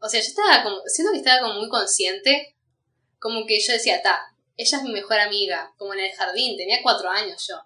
O 0.00 0.08
sea, 0.08 0.20
yo 0.20 0.28
estaba 0.28 0.62
como. 0.64 0.82
Siento 0.86 1.12
que 1.12 1.18
estaba 1.18 1.48
como 1.48 1.60
muy 1.60 1.70
consciente. 1.70 2.58
Como 3.18 3.46
que 3.46 3.58
yo 3.58 3.72
decía, 3.72 4.02
ta, 4.02 4.36
ella 4.58 4.76
es 4.76 4.84
mi 4.84 4.92
mejor 4.92 5.18
amiga. 5.18 5.72
Como 5.78 5.94
en 5.94 6.00
el 6.00 6.12
jardín, 6.12 6.58
tenía 6.58 6.82
cuatro 6.82 7.08
años 7.08 7.42
yo. 7.48 7.56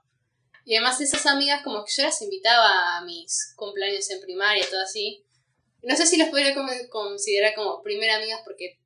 Y 0.68 0.76
además 0.76 1.00
esas 1.00 1.24
amigas, 1.24 1.62
como 1.64 1.82
que 1.82 1.90
yo 1.96 2.02
las 2.02 2.20
invitaba 2.20 2.98
a 2.98 3.00
mis 3.02 3.54
cumpleaños 3.56 4.10
en 4.10 4.20
primaria 4.20 4.62
y 4.62 4.68
todo 4.70 4.82
así. 4.82 5.24
No 5.82 5.96
sé 5.96 6.06
si 6.06 6.18
las 6.18 6.28
podría 6.28 6.54
considerar 6.90 7.54
como 7.54 7.82
primera 7.82 8.16
amigas 8.16 8.42
porque 8.44 8.78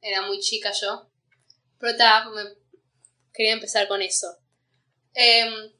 era 0.00 0.22
muy 0.22 0.38
chica 0.40 0.72
yo. 0.72 1.10
Pero 1.78 1.96
ta, 1.98 2.24
me- 2.30 2.56
quería 3.34 3.52
empezar 3.52 3.88
con 3.88 4.00
eso. 4.00 4.28
Em, 5.14 5.72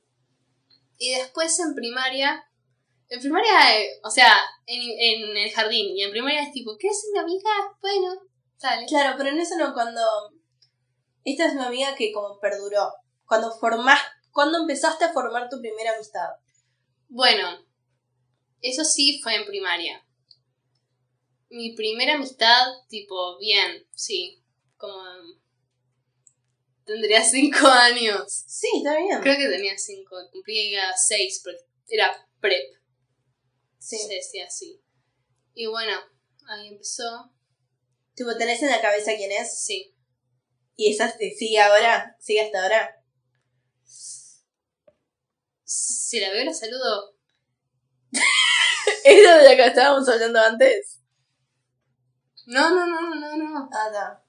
y 0.98 1.14
después 1.14 1.58
en 1.60 1.74
primaria. 1.74 2.44
En 3.08 3.20
primaria, 3.20 3.52
o 4.02 4.10
sea, 4.10 4.34
en, 4.66 4.82
en 4.82 5.36
el 5.36 5.50
jardín. 5.52 5.96
Y 5.96 6.02
en 6.02 6.10
primaria 6.10 6.42
es 6.42 6.52
tipo, 6.52 6.76
¿qué 6.78 6.88
es 6.88 7.06
mi 7.12 7.18
amiga? 7.18 7.50
Bueno, 7.80 8.14
dale. 8.60 8.86
Claro, 8.86 9.14
pero 9.16 9.30
en 9.30 9.38
eso 9.38 9.56
no, 9.56 9.72
cuando. 9.72 10.02
Esta 11.24 11.46
es 11.46 11.54
una 11.54 11.68
amiga 11.68 11.94
que 11.96 12.12
como 12.12 12.38
perduró. 12.38 12.92
Cuando 13.26 13.50
formás. 13.58 14.00
Cuando 14.34 14.58
empezaste 14.58 15.04
a 15.04 15.12
formar 15.12 15.48
tu 15.48 15.60
primera 15.60 15.94
amistad. 15.94 16.28
Bueno, 17.08 17.64
eso 18.60 18.84
sí 18.84 19.20
fue 19.22 19.36
en 19.36 19.46
primaria. 19.46 20.04
Mi 21.50 21.76
primera 21.76 22.14
amistad, 22.14 22.66
tipo, 22.88 23.38
bien, 23.38 23.86
sí. 23.94 24.42
Como. 24.76 25.00
Tendría 26.84 27.22
cinco 27.22 27.68
años. 27.68 28.24
Sí, 28.48 28.66
está 28.78 28.98
bien. 28.98 29.20
Creo 29.20 29.36
que 29.36 29.48
tenía 29.48 29.78
cinco, 29.78 30.16
cumplía 30.32 30.92
seis, 30.96 31.40
pero 31.44 31.56
era 31.86 32.28
prep. 32.40 32.74
Sí. 33.78 33.98
Se 33.98 34.14
decía 34.14 34.46
así. 34.46 34.82
Y 35.54 35.66
bueno, 35.66 35.96
ahí 36.48 36.70
empezó. 36.70 37.30
Tipo, 38.14 38.36
tenés 38.36 38.60
en 38.64 38.70
la 38.70 38.80
cabeza 38.80 39.12
quién 39.16 39.30
es. 39.30 39.62
Sí. 39.62 39.94
Y 40.74 40.92
esa 40.92 41.16
te 41.16 41.30
sigue 41.30 41.60
ahora. 41.60 42.16
Sigue 42.18 42.40
hasta 42.40 42.64
ahora. 42.64 43.00
Si 45.76 46.20
la 46.20 46.30
veo, 46.30 46.44
la 46.44 46.54
saludo. 46.54 47.14
¿Es 49.04 49.16
de 49.16 49.42
la 49.42 49.56
que 49.56 49.66
estábamos 49.66 50.08
hablando 50.08 50.38
antes? 50.38 51.00
No, 52.46 52.70
no, 52.70 52.86
no, 52.86 53.14
no, 53.14 53.36
no. 53.36 53.68
Ah, 53.72 53.90
no. 53.92 54.24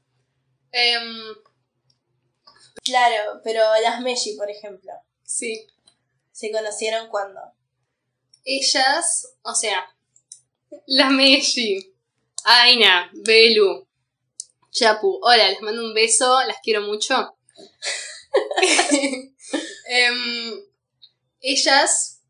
Em, 0.71 1.35
Claro, 2.83 3.41
pero 3.43 3.61
las 3.81 4.01
Meshi, 4.01 4.35
por 4.35 4.49
ejemplo. 4.49 4.91
sí. 5.23 5.67
¿Se 6.31 6.51
conocieron 6.51 7.07
cuando? 7.07 7.39
Ellas, 8.43 9.35
o 9.41 9.55
sea, 9.55 9.87
la 10.87 11.09
Meshi, 11.09 11.95
Aina, 12.43 13.09
Belu, 13.13 13.87
Chapu. 14.69 15.17
Hola, 15.21 15.49
les 15.49 15.61
mando 15.61 15.81
un 15.81 15.93
beso, 15.93 16.43
las 16.45 16.57
quiero 16.61 16.81
mucho. 16.81 17.37
Em, 19.87 20.65
ellas, 21.53 22.21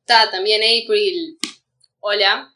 está 0.00 0.30
también 0.30 0.60
April. 0.62 1.38
Hola, 2.00 2.54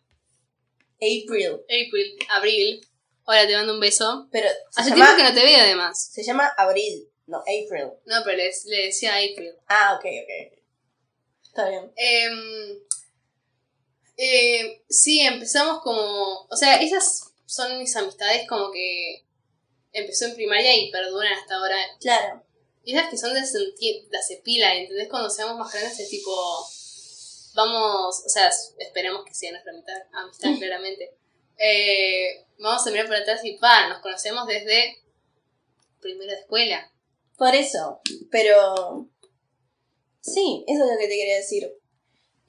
April. 0.97 1.61
April, 1.65 2.19
Abril. 2.31 2.81
Hola, 3.25 3.47
te 3.47 3.55
mando 3.57 3.75
un 3.75 3.81
beso. 3.81 4.29
Pero 4.31 4.49
Hace 4.77 4.91
llama, 4.91 5.07
tiempo 5.07 5.17
que 5.17 5.23
no 5.29 5.35
te 5.35 5.45
veo 5.45 5.61
además. 5.61 6.11
se 6.13 6.23
llama 6.23 6.47
Abril, 6.57 7.09
no 7.27 7.39
April. 7.39 7.91
No, 8.07 8.23
pero 8.25 8.37
les- 8.37 8.65
le 8.67 8.87
decía 8.87 9.15
April. 9.15 9.53
Ah, 9.69 9.95
ok, 9.99 10.05
ok. 10.05 10.59
Está 11.49 11.69
bien. 11.71 11.93
Em, 11.97 12.79
eh, 14.17 14.83
sí, 14.89 15.21
empezamos 15.21 15.83
como. 15.83 16.47
O 16.51 16.57
sea, 16.57 16.81
esas 16.83 17.33
son 17.47 17.79
mis 17.79 17.95
amistades 17.97 18.47
como 18.49 18.71
que 18.73 19.25
empezó 19.93 20.27
en 20.27 20.35
primaria 20.35 20.77
y 20.77 20.91
perduran 20.91 21.33
hasta 21.33 21.57
ahora. 21.57 21.77
Claro. 22.01 22.43
Y 22.87 22.95
esas 22.95 23.11
que 23.11 23.19
son 23.19 23.35
de, 23.35 23.41
senti- 23.41 24.07
de 24.09 24.17
hace 24.17 24.37
pila, 24.45 24.73
¿entendés? 24.77 25.09
Cuando 25.09 25.29
seamos 25.29 25.59
más 25.59 25.73
grandes 25.73 25.99
es 25.99 26.09
tipo. 26.09 26.33
Vamos. 27.55 28.23
O 28.25 28.29
sea, 28.29 28.49
esperemos 28.79 29.25
que 29.25 29.35
sea 29.35 29.51
nuestra 29.51 29.73
amistad, 29.73 29.95
amistad 30.13 30.51
claramente. 30.59 31.17
Eh, 31.59 32.47
vamos 32.59 32.87
a 32.87 32.91
mirar 32.91 33.09
para 33.09 33.21
atrás 33.21 33.45
y 33.45 33.57
pa, 33.59 33.89
nos 33.89 33.99
conocemos 34.03 34.47
desde 34.47 35.03
primero 36.01 36.31
de 36.31 36.39
escuela. 36.39 36.93
Por 37.37 37.55
eso. 37.57 38.01
Pero. 38.31 39.09
Sí, 40.21 40.65
eso 40.69 40.85
es 40.85 40.91
lo 40.93 40.97
que 40.99 41.09
te 41.09 41.17
quería 41.17 41.37
decir. 41.37 41.73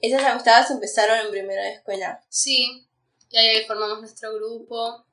Esas 0.00 0.22
amistades 0.22 0.70
empezaron 0.70 1.18
en 1.18 1.30
primero 1.32 1.60
de 1.60 1.72
escuela. 1.72 2.24
Sí, 2.28 2.86
y 3.30 3.36
ahí 3.36 3.64
formamos 3.66 3.98
nuestro 4.00 4.32
grupo. 4.34 5.04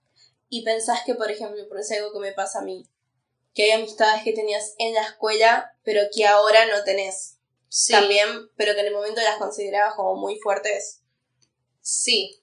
Y 0.49 0.63
pensás 0.63 0.99
que, 1.03 1.15
por 1.15 1.31
ejemplo, 1.31 1.67
por 1.67 1.79
eso 1.79 1.93
es 1.95 1.99
algo 1.99 2.13
que 2.13 2.19
me 2.19 2.31
pasa 2.33 2.59
a 2.59 2.63
mí. 2.63 2.85
Que 3.55 3.63
hay 3.63 3.71
amistades 3.71 4.21
que 4.23 4.33
tenías 4.33 4.75
en 4.77 4.93
la 4.93 5.01
escuela, 5.01 5.71
pero 5.83 6.01
que 6.13 6.27
ahora 6.27 6.67
no 6.67 6.83
tenés. 6.83 7.37
Sí, 7.69 7.91
También, 7.93 8.27
pero 8.55 8.73
que 8.75 8.81
en 8.81 8.87
el 8.87 8.93
momento 8.93 9.21
las 9.21 9.37
considerabas 9.37 9.95
como 9.95 10.15
muy 10.15 10.37
fuertes. 10.37 11.01
Sí. 11.81 12.41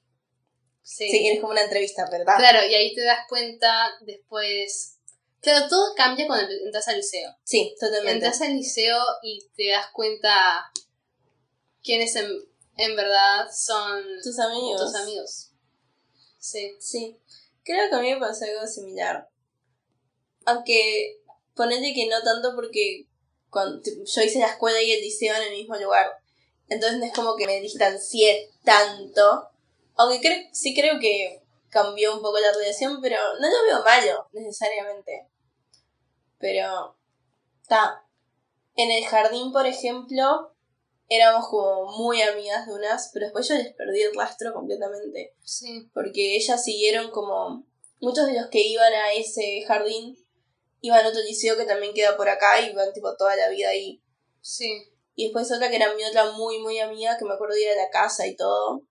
Sí. 0.83 1.09
Sí, 1.11 1.27
eres 1.29 1.41
como 1.41 1.53
una 1.53 1.63
entrevista, 1.63 2.09
¿verdad? 2.11 2.37
Claro, 2.39 2.67
y 2.67 2.75
ahí 2.75 2.95
te 2.95 3.03
das 3.05 3.21
cuenta 3.29 3.91
después. 4.01 4.99
Claro, 5.41 5.69
todo 5.69 5.95
cambia 5.95 6.27
cuando 6.27 6.53
entras 6.65 6.89
al 6.89 6.97
liceo. 6.97 7.31
Sí, 7.45 7.75
totalmente. 7.79 8.13
Entras 8.13 8.41
al 8.43 8.55
liceo 8.55 8.99
y 9.23 9.47
te 9.57 9.71
das 9.71 9.87
cuenta 9.93 10.71
quiénes 11.83 12.15
en, 12.17 12.29
en 12.77 12.97
verdad 12.97 13.47
son 13.53 14.03
Tus 14.23 14.39
amigos. 14.39 14.81
tus 14.81 14.95
amigos. 14.95 15.51
Sí. 16.39 16.77
Sí. 16.81 17.19
Creo 17.65 17.89
que 17.89 17.95
a 17.97 18.01
mí 18.01 18.13
me 18.15 18.21
pasó 18.21 18.45
algo 18.45 18.67
similar. 18.67 19.29
Aunque 20.47 21.21
ponele 21.55 21.95
que 21.95 22.07
no 22.07 22.23
tanto 22.23 22.55
porque 22.55 23.07
cuando, 23.51 23.83
yo 23.83 24.23
hice 24.23 24.39
la 24.39 24.47
escuela 24.47 24.81
y 24.81 24.93
el 24.93 25.03
liceo 25.03 25.35
en 25.37 25.43
el 25.43 25.53
mismo 25.53 25.77
lugar. 25.77 26.11
Entonces 26.69 26.99
no 26.99 27.05
es 27.05 27.13
como 27.13 27.37
que 27.37 27.47
me 27.47 27.61
distancié 27.61 28.51
tanto. 28.65 29.51
Aunque 29.97 30.21
creo, 30.21 30.49
sí 30.53 30.75
creo 30.75 30.99
que 30.99 31.43
cambió 31.69 32.15
un 32.15 32.23
poco 32.23 32.39
la 32.39 32.53
relación, 32.53 33.01
pero 33.03 33.17
no 33.41 33.49
lo 33.49 33.65
veo 33.65 33.85
malo, 33.85 34.29
necesariamente. 34.33 35.29
Pero, 36.39 36.97
está. 37.63 38.05
En 38.75 38.91
el 38.91 39.05
jardín, 39.05 39.53
por 39.53 39.67
ejemplo, 39.67 40.55
éramos 41.09 41.49
como 41.49 41.93
muy 41.99 42.23
amigas 42.23 42.67
de 42.67 42.73
unas, 42.73 43.11
pero 43.13 43.27
después 43.27 43.47
yo 43.49 43.55
les 43.55 43.75
perdí 43.75 44.01
el 44.01 44.15
rastro 44.15 44.55
completamente. 44.55 45.35
Sí. 45.45 45.91
Porque 45.93 46.37
ellas 46.37 46.65
siguieron 46.65 47.11
como. 47.11 47.67
Muchos 48.01 48.27
de 48.27 48.33
los 48.33 48.49
que 48.51 48.67
iban 48.67 48.93
a 48.93 49.13
ese 49.13 49.63
jardín 49.65 50.17
iban 50.83 51.07
a 51.07 51.09
otro 51.09 51.23
liceo 51.23 51.57
que 51.57 51.65
también 51.65 51.95
queda 51.95 52.17
por 52.17 52.29
acá 52.29 52.61
y 52.61 52.71
iban 52.71 52.93
tipo 52.93 53.17
toda 53.17 53.35
la 53.37 53.49
vida 53.49 53.71
ahí. 53.71 54.03
Sí. 54.43 54.85
Y 55.15 55.25
después 55.25 55.51
otra 55.51 55.71
que 55.71 55.77
era 55.77 55.95
mi 55.95 56.05
otra 56.05 56.33
muy, 56.33 56.59
muy 56.59 56.79
amiga, 56.81 57.17
que 57.17 57.25
me 57.25 57.33
acuerdo 57.33 57.55
de 57.55 57.63
ir 57.63 57.71
a 57.71 57.77
la 57.77 57.91
casa 57.91 58.27
y 58.27 58.37
todo. 58.37 58.83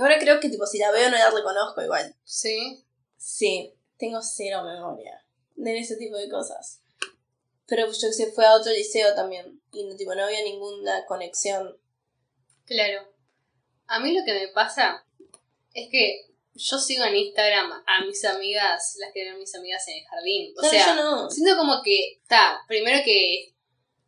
Ahora 0.00 0.18
creo 0.18 0.40
que 0.40 0.50
tipo 0.50 0.66
si 0.66 0.78
la 0.78 0.90
veo 0.90 1.10
no 1.10 1.16
la 1.16 1.30
reconozco 1.30 1.80
igual. 1.82 2.14
Sí. 2.24 2.84
Sí, 3.16 3.72
tengo 3.96 4.20
cero 4.20 4.62
memoria 4.64 5.24
de 5.54 5.78
ese 5.78 5.96
tipo 5.96 6.16
de 6.16 6.28
cosas. 6.28 6.82
Pero 7.66 7.86
yo 7.86 8.08
que 8.08 8.12
sé, 8.12 8.32
fue 8.32 8.44
a 8.44 8.54
otro 8.54 8.72
liceo 8.72 9.14
también. 9.14 9.62
Y 9.72 9.84
no, 9.86 9.96
tipo, 9.96 10.14
no 10.14 10.24
había 10.24 10.42
ninguna 10.42 11.06
conexión. 11.06 11.78
Claro. 12.66 13.08
A 13.86 14.00
mí 14.00 14.14
lo 14.14 14.24
que 14.24 14.34
me 14.34 14.48
pasa 14.48 15.06
es 15.72 15.88
que 15.90 16.33
yo 16.54 16.78
sigo 16.78 17.04
en 17.04 17.16
Instagram 17.16 17.72
a 17.72 18.04
mis 18.06 18.24
amigas, 18.24 18.96
las 19.00 19.12
que 19.12 19.22
eran 19.22 19.38
mis 19.38 19.54
amigas 19.54 19.86
en 19.88 19.98
el 19.98 20.04
jardín. 20.06 20.54
O 20.56 20.62
No, 20.62 20.68
sea, 20.70 20.86
yo 20.86 21.02
no. 21.02 21.30
siento 21.30 21.56
como 21.56 21.82
que, 21.82 22.18
está, 22.22 22.60
primero 22.68 23.02
que 23.04 23.54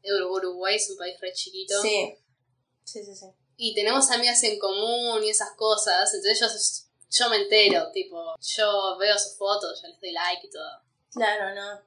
Uruguay 0.04 0.76
es 0.76 0.88
un 0.90 0.96
país 0.96 1.18
re 1.20 1.32
chiquito. 1.32 1.80
Sí. 1.82 2.14
Sí, 2.84 3.04
sí, 3.04 3.14
sí. 3.14 3.26
Y 3.56 3.74
tenemos 3.74 4.10
amigas 4.10 4.42
en 4.44 4.58
común 4.58 5.24
y 5.24 5.30
esas 5.30 5.50
cosas. 5.56 6.12
Entonces 6.14 6.38
yo, 7.10 7.24
yo 7.24 7.30
me 7.30 7.36
entero, 7.38 7.90
tipo, 7.92 8.34
yo 8.40 8.96
veo 8.98 9.18
sus 9.18 9.36
fotos, 9.36 9.80
yo 9.82 9.88
les 9.88 10.00
doy 10.00 10.12
like 10.12 10.46
y 10.46 10.50
todo. 10.50 10.82
Claro, 11.12 11.54
no. 11.54 11.80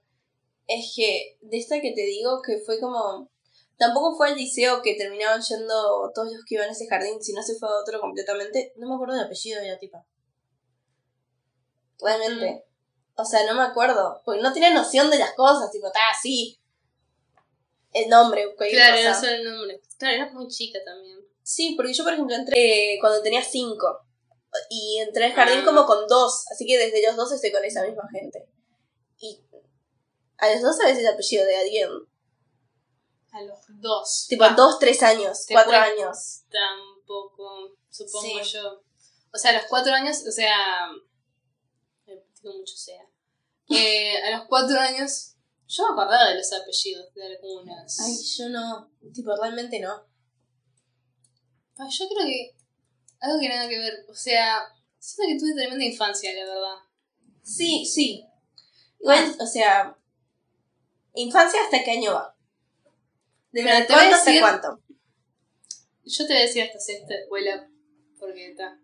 Es 0.67 0.93
que 0.95 1.37
de 1.41 1.57
esta 1.57 1.79
que 1.79 1.91
te 1.93 2.01
digo 2.01 2.41
que 2.45 2.57
fue 2.59 2.79
como... 2.79 3.29
Tampoco 3.77 4.17
fue 4.17 4.27
al 4.29 4.35
liceo 4.35 4.81
que 4.81 4.95
terminaban 4.95 5.41
yendo 5.41 6.11
todos 6.13 6.33
los 6.33 6.43
que 6.45 6.55
iban 6.55 6.67
a 6.67 6.73
ese 6.73 6.85
jardín, 6.87 7.23
sino 7.23 7.41
se 7.41 7.55
fue 7.55 7.69
a 7.69 7.79
otro 7.81 8.01
completamente. 8.01 8.73
No 8.75 8.89
me 8.89 8.95
acuerdo 8.95 9.15
del 9.15 9.23
apellido 9.23 9.61
de 9.61 9.69
la 9.69 9.79
tipa. 9.79 10.05
Realmente. 11.99 12.65
O 13.15 13.25
sea, 13.25 13.45
no 13.45 13.53
me 13.55 13.63
acuerdo. 13.63 14.21
Porque 14.25 14.41
no 14.41 14.53
tenía 14.53 14.73
noción 14.73 15.09
de 15.09 15.19
las 15.19 15.33
cosas, 15.33 15.71
tipo, 15.71 15.87
está 15.87 15.99
así. 16.11 16.59
El 17.91 18.09
nombre, 18.09 18.55
Claro, 18.55 18.95
cosa. 18.97 19.09
no 19.09 19.19
solo 19.19 19.31
el 19.31 19.43
nombre. 19.43 19.81
Claro, 19.97 20.15
eras 20.15 20.33
muy 20.33 20.47
chica 20.47 20.79
también. 20.85 21.17
Sí, 21.43 21.73
porque 21.75 21.93
yo, 21.93 22.03
por 22.03 22.13
ejemplo, 22.13 22.35
entré 22.35 22.93
eh, 22.95 22.97
cuando 23.01 23.21
tenía 23.21 23.43
cinco. 23.43 24.01
Y 24.69 24.99
entré 24.99 25.25
al 25.25 25.33
jardín 25.33 25.59
Ah. 25.61 25.65
como 25.65 25.85
con 25.85 26.07
dos. 26.07 26.45
Así 26.51 26.65
que 26.65 26.77
desde 26.77 27.05
los 27.05 27.15
dos 27.15 27.31
estoy 27.31 27.51
con 27.51 27.63
esa 27.65 27.83
misma 27.83 28.03
gente. 28.11 28.47
Y 29.19 29.43
a 30.37 30.53
los 30.53 30.61
dos 30.61 30.77
sabes 30.77 30.97
el 30.99 31.07
apellido 31.07 31.45
de 31.45 31.57
alguien. 31.57 31.89
A 33.31 33.41
los 33.43 33.59
dos. 33.67 34.25
Tipo, 34.29 34.43
Va, 34.43 34.51
dos, 34.51 34.79
tres 34.79 35.03
años, 35.03 35.45
Te 35.45 35.53
cuatro 35.53 35.75
años. 35.75 36.43
Tampoco, 36.49 37.75
supongo 37.89 38.43
Sí. 38.43 38.51
yo. 38.53 38.81
O 39.33 39.37
sea, 39.37 39.51
a 39.51 39.53
los 39.55 39.65
cuatro 39.65 39.93
años, 39.93 40.23
o 40.27 40.31
sea. 40.31 40.89
Digo 42.41 42.55
mucho 42.57 42.75
sea. 42.75 43.03
Eh, 43.69 44.17
a 44.23 44.37
los 44.37 44.47
cuatro 44.47 44.79
años, 44.79 45.35
yo 45.67 45.83
me 45.83 45.91
acordaba 45.93 46.29
de 46.29 46.35
los 46.37 46.51
apellidos 46.53 47.13
de 47.13 47.25
algunas. 47.27 47.99
Ay, 47.99 48.15
yo 48.37 48.49
no. 48.49 48.91
Tipo, 49.13 49.35
realmente 49.35 49.79
no. 49.79 50.05
Ay, 51.77 51.89
yo 51.91 52.07
creo 52.09 52.25
que. 52.25 52.55
Algo 53.19 53.39
que 53.39 53.49
nada 53.49 53.67
que 53.69 53.77
ver. 53.77 54.05
O 54.09 54.15
sea, 54.15 54.61
siento 54.97 55.33
que 55.33 55.39
tuve 55.39 55.53
tremenda 55.53 55.85
infancia, 55.85 56.33
la 56.33 56.45
verdad. 56.45 56.75
Sí, 57.43 57.85
sí. 57.85 58.25
Igual, 58.99 59.35
o 59.39 59.45
sea. 59.45 59.95
Infancia 61.13 61.59
hasta 61.63 61.83
qué 61.83 61.91
año 61.91 62.13
va. 62.13 62.35
¿De 63.51 63.63
verdad 63.63 63.87
te 63.87 63.93
voy 63.93 64.03
a 64.03 64.09
decir- 64.09 64.41
cuánto? 64.41 64.79
Yo 66.05 66.25
te 66.25 66.33
decía 66.33 66.65
hasta 66.65 66.79
sexta 66.79 67.13
escuela, 67.15 67.69
porque 68.19 68.51
está. 68.51 68.79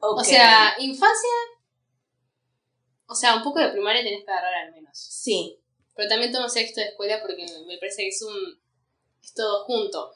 Ok. 0.00 0.20
O 0.20 0.24
sea, 0.24 0.74
infancia. 0.78 1.30
O 3.10 3.14
sea, 3.16 3.34
un 3.34 3.42
poco 3.42 3.58
de 3.58 3.70
primaria 3.70 4.04
tenés 4.04 4.24
que 4.24 4.30
agarrar 4.30 4.54
al 4.54 4.72
menos. 4.72 4.96
Sí. 4.96 5.60
Pero 5.96 6.08
también 6.08 6.30
tomo 6.30 6.48
sexto 6.48 6.80
de 6.80 6.86
escuela 6.86 7.20
porque 7.20 7.44
me 7.66 7.76
parece 7.76 8.02
que 8.02 8.08
es 8.08 8.22
un. 8.22 8.62
Es 9.20 9.34
todo 9.34 9.64
junto. 9.64 10.14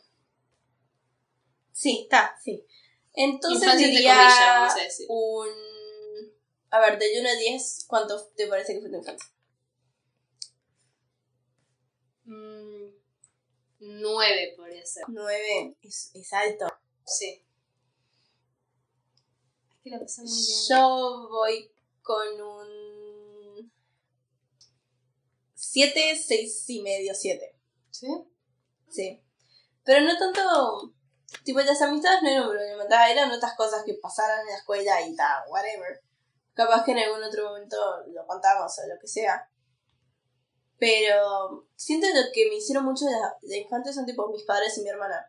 Sí, 1.72 2.02
está, 2.04 2.38
sí. 2.40 2.64
Entonces 3.12 3.62
Infancia 3.62 3.88
diría 3.88 4.14
comillas, 4.14 4.38
vamos 4.46 4.72
a 4.74 4.82
decir. 4.84 5.06
un... 5.08 5.48
A 6.70 6.78
ver, 6.78 6.98
del 7.00 7.20
1 7.20 7.28
a 7.28 7.34
10, 7.34 7.84
¿cuánto 7.88 8.28
te 8.36 8.46
parece 8.46 8.74
que 8.74 8.80
fue 8.80 8.90
tu 8.90 8.96
infancia? 8.96 9.30
Mm, 12.26 12.94
nueve 13.80 14.54
podría 14.56 14.86
ser. 14.86 15.04
9 15.08 15.76
es, 15.82 16.12
es 16.14 16.32
alto. 16.32 16.66
Sí. 17.04 17.44
Es 19.72 19.80
que 19.82 19.90
la 19.90 19.98
pasé 19.98 20.22
muy 20.22 20.30
bien. 20.30 20.58
Yo 20.68 21.28
voy 21.28 21.70
con 22.02 22.40
un 22.40 22.83
7, 25.74 26.22
6 26.24 26.70
y 26.70 26.82
medio, 26.82 27.12
7. 27.16 27.52
¿Sí? 27.90 28.06
Sí. 28.88 29.20
Pero 29.82 30.02
no 30.06 30.16
tanto... 30.16 30.94
Tipo, 31.42 31.58
las 31.62 31.82
amistades 31.82 32.22
no 32.22 32.28
eran 32.28 32.44
un 32.44 32.50
problema, 32.50 33.10
eran 33.10 33.32
otras 33.32 33.56
cosas 33.56 33.82
que 33.84 33.94
pasaran 33.94 34.42
en 34.42 34.52
la 34.52 34.58
escuela 34.58 35.02
y 35.04 35.16
tal, 35.16 35.42
whatever. 35.48 36.00
Capaz 36.54 36.84
que 36.84 36.92
en 36.92 36.98
algún 36.98 37.24
otro 37.24 37.48
momento 37.48 37.76
lo 38.06 38.24
contamos 38.24 38.78
o 38.78 38.86
lo 38.86 39.00
que 39.00 39.08
sea. 39.08 39.50
Pero 40.78 41.66
siento 41.74 42.06
lo 42.06 42.30
que 42.32 42.48
me 42.48 42.54
hicieron 42.54 42.84
mucho 42.84 43.06
de 43.06 43.10
la, 43.10 43.36
de 43.42 43.58
infancia 43.58 43.92
son 43.92 44.06
tipo 44.06 44.28
mis 44.28 44.44
padres 44.44 44.78
y 44.78 44.82
mi 44.82 44.90
hermana. 44.90 45.28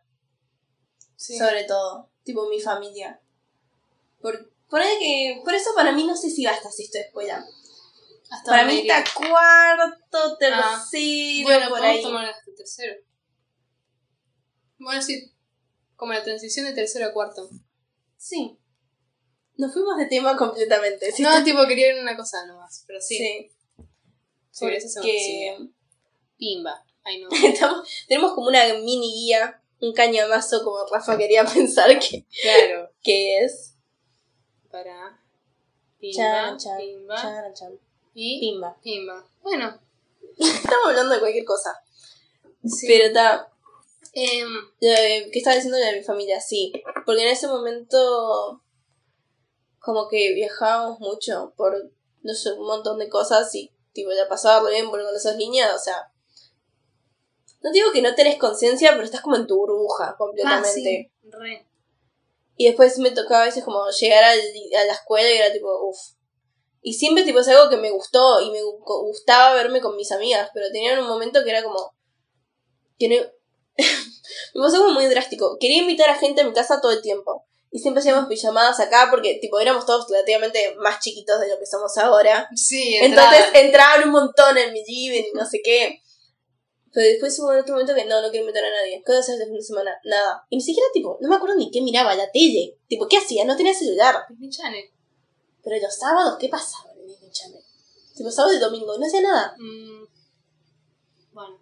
Sí. 1.16 1.40
Sobre 1.40 1.64
todo. 1.64 2.12
Tipo 2.22 2.48
mi 2.50 2.62
familia. 2.62 3.20
Por, 4.22 4.54
por, 4.70 4.82
que, 5.00 5.42
por 5.44 5.56
eso 5.56 5.72
para 5.74 5.92
mí 5.92 6.06
no 6.06 6.16
sé 6.16 6.30
si 6.30 6.46
va 6.46 6.52
hasta 6.52 6.72
sexto 6.72 7.00
de 7.00 7.06
escuela. 7.06 7.44
Hasta 8.30 8.52
Para 8.52 8.66
mí 8.66 8.80
está 8.80 9.04
cuarto, 9.14 10.38
tercero, 10.38 10.64
Ah. 10.64 11.44
Bueno, 11.44 11.70
por 11.70 11.78
podemos 11.80 11.98
ahí. 11.98 12.02
tomar 12.04 12.26
hasta 12.26 12.52
tercero. 12.56 12.96
Bueno, 14.80 15.02
sí. 15.02 15.32
Como 15.96 16.14
la 16.14 16.24
transición 16.24 16.66
de 16.66 16.74
tercero 16.74 17.06
a 17.08 17.14
cuarto. 17.14 17.50
Sí. 18.18 18.58
Nos 19.58 19.72
fuimos 19.74 19.98
de 19.98 20.08
tema 20.08 20.36
completamente. 20.36 21.12
¿sí? 21.12 21.22
No, 21.24 21.30
tipo, 21.44 21.66
quería 21.68 21.94
ver 21.94 22.02
una 22.02 22.18
cosa 22.18 22.46
nomás. 22.46 22.84
Pero 22.88 23.00
sí. 23.00 23.18
Sí. 23.18 23.52
Sí, 24.52 24.66
gracias 24.68 24.98
a 24.98 25.02
Porque 25.02 25.58
Pimba. 26.38 26.84
Ay, 27.04 27.22
no. 27.22 27.30
estamos, 27.46 27.88
tenemos 28.08 28.34
como 28.34 28.48
una 28.48 28.64
mini 28.76 29.14
guía, 29.14 29.62
un 29.80 29.94
cañamazo 29.94 30.64
como 30.64 30.78
Rafa 30.92 31.18
quería 31.18 31.46
pensar 31.54 31.90
que, 32.00 32.26
Claro. 32.42 32.92
que 33.04 33.40
es. 33.44 33.76
Para. 34.72 35.22
Pimba. 36.00 36.16
Chan, 36.18 36.58
chan, 36.58 36.78
pimba. 36.78 37.54
chan. 37.54 37.80
Y. 38.16 38.40
Pimba. 38.40 38.76
Pimba. 38.82 39.24
Bueno. 39.44 39.80
Estamos 40.38 40.88
hablando 40.88 41.14
de 41.14 41.20
cualquier 41.20 41.46
cosa. 41.46 41.80
Sí. 42.66 42.88
Pero 42.88 43.06
está. 43.06 43.52
Em, 44.14 44.48
¿Qué 44.80 45.30
estaba 45.34 45.56
diciendo 45.56 45.78
de 45.78 45.98
mi 45.98 46.04
familia? 46.04 46.42
Sí. 46.42 46.72
Porque 47.06 47.22
en 47.22 47.28
ese 47.30 47.48
momento. 47.48 48.62
Como 49.80 50.08
que 50.08 50.34
viajábamos 50.34 51.00
mucho 51.00 51.54
por 51.56 51.92
no 52.24 52.34
sé, 52.34 52.54
un 52.54 52.66
montón 52.66 52.98
de 52.98 53.08
cosas 53.08 53.54
y 53.54 53.72
tipo 53.94 54.10
ya 54.12 54.28
pasaba 54.28 54.68
bien 54.68 54.90
por 54.90 55.00
con 55.06 55.16
esas 55.16 55.36
niñas, 55.36 55.72
o 55.76 55.78
sea. 55.80 56.12
No 57.62 57.72
digo 57.72 57.92
que 57.92 58.02
no 58.02 58.16
tenés 58.16 58.38
conciencia, 58.38 58.92
pero 58.94 59.04
estás 59.04 59.22
como 59.22 59.36
en 59.36 59.46
tu 59.48 59.58
burbuja 59.58 60.10
ah, 60.10 60.16
completamente. 60.18 60.72
sí. 60.72 61.12
Re. 61.30 61.68
Y 62.58 62.68
después 62.68 62.98
me 63.00 63.12
tocaba 63.12 63.44
a 63.44 63.46
veces 63.46 63.64
como 63.64 63.88
llegar 63.90 64.24
al- 64.24 64.40
a 64.40 64.86
la 64.86 64.94
escuela 64.94 65.30
y 65.30 65.38
era 65.38 65.52
tipo, 65.52 65.88
uff. 65.88 66.15
Y 66.88 66.94
siempre 66.94 67.24
tipo 67.24 67.40
es 67.40 67.48
algo 67.48 67.68
que 67.68 67.78
me 67.78 67.90
gustó 67.90 68.40
y 68.42 68.52
me 68.52 68.60
gu- 68.62 69.02
gustaba 69.08 69.56
verme 69.56 69.82
con 69.82 69.96
mis 69.96 70.12
amigas, 70.12 70.52
pero 70.54 70.68
tenía 70.72 71.00
un 71.00 71.08
momento 71.08 71.44
que 71.44 71.50
era 71.50 71.64
como... 71.64 71.96
Que 73.00 73.10
no... 73.10 73.16
me 74.54 74.62
pasó 74.62 74.78
como 74.84 74.94
muy 74.94 75.08
drástico. 75.08 75.58
Quería 75.60 75.82
invitar 75.82 76.12
a 76.12 76.16
gente 76.16 76.42
a 76.42 76.44
mi 76.48 76.54
casa 76.54 76.80
todo 76.82 76.92
el 76.92 77.02
tiempo. 77.02 77.44
Y 77.72 77.80
siempre 77.80 78.02
hacíamos 78.02 78.28
pijamadas 78.28 78.80
acá 78.80 79.08
porque 79.10 79.40
tipo 79.42 79.60
éramos 79.60 79.88
todos 79.88 80.06
relativamente 80.10 80.76
más 80.78 81.00
chiquitos 81.00 81.40
de 81.40 81.50
lo 81.50 81.58
que 81.58 81.66
somos 81.66 81.98
ahora. 81.98 82.48
Sí, 82.56 82.96
Entonces 83.02 83.40
entrada. 83.48 83.60
entraban 83.66 84.04
un 84.04 84.12
montón 84.12 84.56
en 84.58 84.72
mi 84.72 84.84
living 84.86 85.24
y 85.34 85.38
no 85.38 85.44
sé 85.46 85.62
qué. 85.64 86.02
Pero 86.94 87.08
después 87.08 87.38
hubo 87.40 87.48
otro 87.48 87.74
momento 87.74 87.96
que 87.96 88.06
no, 88.06 88.22
no 88.22 88.30
quiero 88.30 88.46
invitar 88.46 88.64
a 88.64 88.70
nadie. 88.70 89.02
¿Qué 89.04 89.12
vas 89.12 89.18
a 89.18 89.22
hacer 89.24 89.34
este 89.36 89.46
fin 89.48 89.56
de 89.58 89.64
semana? 89.64 89.92
Nada. 90.06 90.46
Y 90.50 90.58
ni 90.58 90.62
siquiera, 90.62 90.88
tipo, 90.94 91.18
no 91.20 91.28
me 91.30 91.36
acuerdo 91.36 91.56
ni 91.56 91.72
qué 91.72 91.82
miraba, 91.82 92.14
la 92.16 92.32
tele. 92.32 92.78
Tipo, 92.88 93.08
¿qué 93.10 93.18
hacía? 93.18 93.44
No 93.44 93.58
tenía 93.58 93.74
celular. 93.74 94.16
Disney 94.30 94.50
Channel. 94.52 94.86
Pero 95.66 95.82
los 95.82 95.98
sábados, 95.98 96.38
¿qué 96.40 96.48
pasaba 96.48 96.92
en 96.94 97.08
Disney 97.08 97.32
Channel? 97.32 97.64
Tipo, 98.16 98.30
sábado 98.30 98.54
y 98.54 98.60
domingo, 98.60 98.96
no 98.98 99.06
hacía 99.06 99.22
nada. 99.22 99.56
Mm, 99.58 100.06
bueno. 101.34 101.60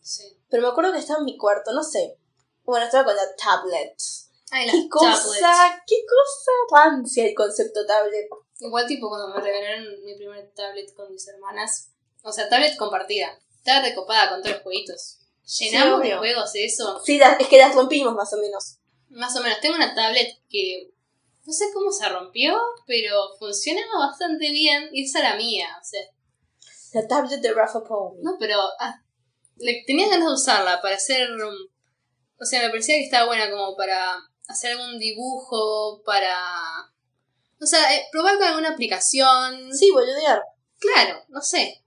Sí. 0.00 0.38
Pero 0.48 0.62
me 0.62 0.68
acuerdo 0.68 0.92
que 0.92 1.00
estaba 1.00 1.18
en 1.18 1.24
mi 1.24 1.36
cuarto, 1.36 1.72
no 1.72 1.82
sé. 1.82 2.16
Bueno, 2.62 2.86
estaba 2.86 3.04
con 3.04 3.16
la 3.16 3.34
tablet. 3.36 3.96
Ay, 4.52 4.70
¿Qué 4.70 4.88
cosa? 4.88 5.40
tablets. 5.40 5.82
¿Qué 5.84 5.96
cosa 6.06 6.52
rancia 6.86 7.26
el 7.26 7.34
concepto 7.34 7.84
tablet? 7.84 8.28
Igual 8.60 8.86
tipo 8.86 9.08
cuando 9.08 9.34
me 9.34 9.40
regalaron 9.40 10.04
mi 10.04 10.14
primer 10.14 10.52
tablet 10.54 10.94
con 10.94 11.10
mis 11.12 11.26
hermanas. 11.26 11.88
O 12.22 12.30
sea, 12.30 12.48
tablet 12.48 12.76
compartida. 12.76 13.36
Estaba 13.56 13.82
recopada 13.84 14.30
con 14.30 14.42
todos 14.42 14.54
los 14.54 14.62
jueguitos. 14.62 15.18
Llenamos 15.58 16.02
de 16.02 16.16
juegos 16.16 16.50
eso. 16.54 17.02
Sí, 17.04 17.20
es 17.40 17.48
que 17.48 17.58
las 17.58 17.74
rompimos 17.74 18.14
más 18.14 18.32
o 18.32 18.36
menos. 18.36 18.76
Más 19.08 19.34
o 19.36 19.42
menos. 19.42 19.60
Tengo 19.60 19.74
una 19.74 19.92
tablet 19.94 20.38
que 20.48 20.93
no 21.46 21.52
sé 21.52 21.66
cómo 21.74 21.92
se 21.92 22.08
rompió, 22.08 22.56
pero 22.86 23.14
funcionaba 23.38 24.06
bastante 24.06 24.50
bien. 24.50 24.88
Y 24.92 25.04
esa 25.04 25.20
era 25.20 25.36
mía. 25.36 25.68
O 25.80 25.84
sea, 25.84 26.00
La 26.92 27.06
tablet 27.06 27.40
de 27.40 27.52
Rafa 27.52 27.84
Paul. 27.84 28.18
no, 28.22 28.36
pero 28.38 28.58
ah, 28.80 29.00
le, 29.56 29.84
tenía 29.86 30.08
ganas 30.08 30.28
de 30.28 30.34
usarla 30.34 30.80
para 30.80 30.96
hacer. 30.96 31.28
o 31.32 32.44
sea, 32.44 32.62
me 32.62 32.70
parecía 32.70 32.94
que 32.96 33.04
estaba 33.04 33.26
buena 33.26 33.50
como 33.50 33.76
para 33.76 34.16
hacer 34.48 34.72
algún 34.72 34.98
dibujo, 34.98 36.02
para. 36.04 36.34
O 37.60 37.66
sea, 37.66 37.94
eh, 37.94 38.04
probar 38.10 38.38
con 38.38 38.46
alguna 38.46 38.70
aplicación. 38.70 39.72
Sí, 39.74 39.90
boludear. 39.90 40.42
Claro, 40.78 41.24
no 41.28 41.40
sé. 41.40 41.82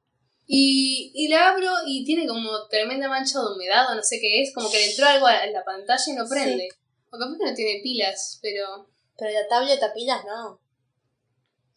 Y, 0.46 1.12
y 1.14 1.28
la 1.28 1.50
abro 1.50 1.72
y 1.86 2.06
tiene 2.06 2.26
como 2.26 2.68
tremenda 2.70 3.10
mancha 3.10 3.40
de 3.40 3.54
humedad 3.54 3.92
o 3.92 3.96
no 3.96 4.02
sé 4.02 4.20
qué 4.22 4.42
es, 4.42 4.54
como 4.54 4.72
que 4.72 4.78
le 4.78 4.92
entró 4.92 5.06
algo 5.06 5.28
a 5.28 5.46
la 5.48 5.66
pantalla 5.66 6.04
y 6.08 6.14
no 6.14 6.28
prende. 6.28 6.70
O 7.10 7.18
capaz 7.18 7.38
que 7.38 7.46
no 7.46 7.54
tiene 7.54 7.82
pilas, 7.84 8.40
pero 8.42 8.88
Pero 9.18 9.32
la 9.32 9.48
tablet 9.48 9.82
a 9.82 9.94
pilas 9.94 10.24
no. 10.26 10.60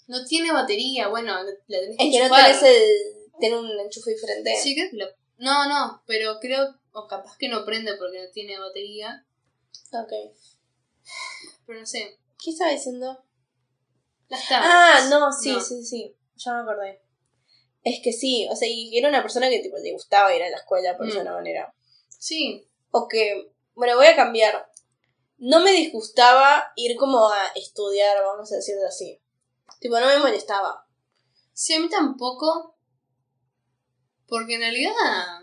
no 0.08 0.24
tiene 0.26 0.52
batería, 0.52 1.08
bueno, 1.08 1.34
la 1.42 1.78
tenés 1.80 1.96
que 1.96 2.06
Es 2.08 2.12
que 2.12 2.18
no 2.18 2.24
enchufar. 2.26 2.44
tenés 2.46 2.62
el. 2.62 3.30
Tiene 3.38 3.58
un 3.58 3.80
enchufe 3.80 4.10
diferente. 4.10 4.54
Sí, 4.62 4.74
creo 4.74 4.90
que 4.90 4.96
lo... 4.96 5.06
No, 5.38 5.66
no, 5.68 6.02
pero 6.06 6.38
creo, 6.40 6.74
o 6.92 7.06
capaz 7.06 7.38
que 7.38 7.48
no 7.48 7.64
prende 7.64 7.94
porque 7.96 8.22
no 8.22 8.30
tiene 8.30 8.58
batería, 8.58 9.24
Ok. 9.92 10.12
pero 11.66 11.80
no 11.80 11.86
sé. 11.86 12.18
¿Qué 12.42 12.50
estaba 12.50 12.70
diciendo? 12.70 13.24
Las 14.28 14.46
tablets. 14.48 14.72
Ah, 14.74 15.06
no, 15.10 15.32
sí, 15.32 15.52
No. 15.52 15.60
sí, 15.60 15.82
sí. 15.84 16.14
Ya 16.36 16.52
me 16.54 16.60
acordé. 16.60 17.00
Es 17.82 18.00
que 18.04 18.12
sí, 18.12 18.46
o 18.50 18.56
sea, 18.56 18.68
y 18.68 18.96
era 18.96 19.08
una 19.08 19.22
persona 19.22 19.48
que 19.48 19.60
tipo 19.60 19.76
le 19.78 19.92
gustaba 19.92 20.34
ir 20.34 20.42
a 20.42 20.50
la 20.50 20.56
escuela 20.58 20.96
por 20.98 21.06
Mm. 21.06 21.24
manera. 21.24 21.72
Sí, 22.08 22.66
O 22.90 23.06
que, 23.08 23.50
bueno, 23.74 23.96
voy 23.96 24.06
a 24.06 24.16
cambiar. 24.16 24.69
No 25.40 25.60
me 25.60 25.72
disgustaba 25.72 26.72
ir 26.76 26.96
como 26.96 27.28
a 27.28 27.46
estudiar, 27.56 28.22
vamos 28.22 28.52
a 28.52 28.56
decirlo 28.56 28.86
así. 28.86 29.20
Tipo, 29.80 29.98
no 29.98 30.06
me 30.06 30.18
molestaba. 30.18 30.86
sí, 31.52 31.74
a 31.74 31.80
mí 31.80 31.88
tampoco, 31.88 32.76
porque 34.26 34.54
en 34.54 34.60
realidad, 34.60 35.40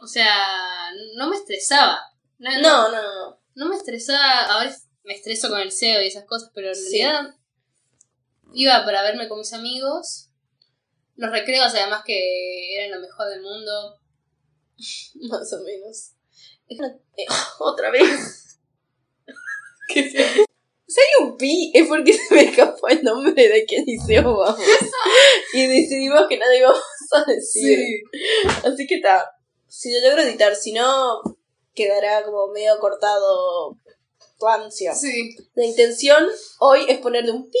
o 0.00 0.06
sea, 0.06 0.90
no 1.16 1.28
me 1.28 1.36
estresaba. 1.36 1.98
No, 2.38 2.50
no, 2.52 2.60
No, 2.60 2.88
no, 2.92 3.02
no. 3.02 3.40
no. 3.54 3.68
me 3.68 3.76
estresaba, 3.76 4.42
ahora 4.44 4.74
me 5.02 5.14
estreso 5.14 5.48
con 5.48 5.58
el 5.60 5.72
SEO 5.72 6.02
y 6.02 6.06
esas 6.06 6.24
cosas, 6.26 6.50
pero 6.54 6.68
en 6.68 6.74
Sí. 6.74 7.02
realidad 7.02 7.34
iba 8.52 8.84
para 8.84 9.02
verme 9.02 9.28
con 9.28 9.38
mis 9.38 9.52
amigos. 9.52 10.30
Los 11.16 11.30
recreos, 11.32 11.74
además 11.74 12.02
que 12.06 12.76
eran 12.76 12.92
lo 13.00 13.06
mejor 13.06 13.28
del 13.28 13.42
mundo. 13.42 14.00
Más 15.30 15.52
o 15.52 15.60
menos. 15.64 16.12
Eh, 16.68 17.26
otra 17.58 17.90
vez. 17.90 18.47
¿Qué 19.88 20.08
Si 20.10 21.00
hay 21.00 21.24
un 21.26 21.36
pi, 21.36 21.70
es 21.74 21.86
porque 21.86 22.12
se 22.14 22.34
me 22.34 22.42
escapó 22.44 22.88
el 22.88 23.02
nombre 23.02 23.48
de 23.48 23.64
quien 23.66 23.84
dice 23.84 24.20
vamos. 24.20 24.56
y 25.52 25.66
decidimos 25.66 26.22
que 26.28 26.36
lo 26.38 26.44
íbamos 26.56 26.80
a 27.12 27.24
decir. 27.30 27.78
Así 28.64 28.86
que 28.86 28.94
está. 28.96 29.24
Si 29.68 29.92
lo 29.92 30.00
logro 30.08 30.22
editar, 30.22 30.54
si 30.56 30.72
no, 30.72 31.20
quedará 31.74 32.24
como 32.24 32.48
medio 32.48 32.78
cortado 32.80 33.76
rancio. 34.40 34.94
Sí, 34.94 35.36
La 35.54 35.64
intención 35.66 36.26
hoy 36.60 36.86
es 36.88 36.98
ponerle 36.98 37.32
un 37.32 37.50
pi, 37.50 37.58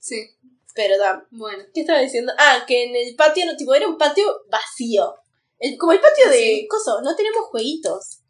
sí. 0.00 0.28
pero 0.74 0.98
da. 0.98 1.24
Bueno, 1.30 1.62
¿Qué 1.72 1.82
estaba 1.82 2.00
diciendo? 2.00 2.32
Ah, 2.38 2.64
que 2.66 2.84
en 2.84 2.96
el 2.96 3.14
patio, 3.16 3.46
no, 3.46 3.56
tipo, 3.56 3.74
era 3.74 3.86
un 3.86 3.96
patio 3.98 4.24
vacío. 4.50 5.14
El- 5.60 5.76
como 5.78 5.92
el 5.92 6.00
patio 6.00 6.28
de 6.30 6.36
Sí. 6.38 6.68
coso, 6.68 7.00
no 7.02 7.14
tenemos 7.14 7.44
jueguitos. 7.46 8.20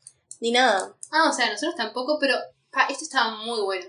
Ni 0.40 0.50
nada. 0.52 0.94
Ah, 1.10 1.30
o 1.30 1.32
sea, 1.32 1.50
nosotros 1.50 1.74
tampoco, 1.76 2.18
pero 2.20 2.34
pa, 2.70 2.86
esto 2.88 3.04
estaba 3.04 3.36
muy 3.36 3.60
bueno. 3.60 3.86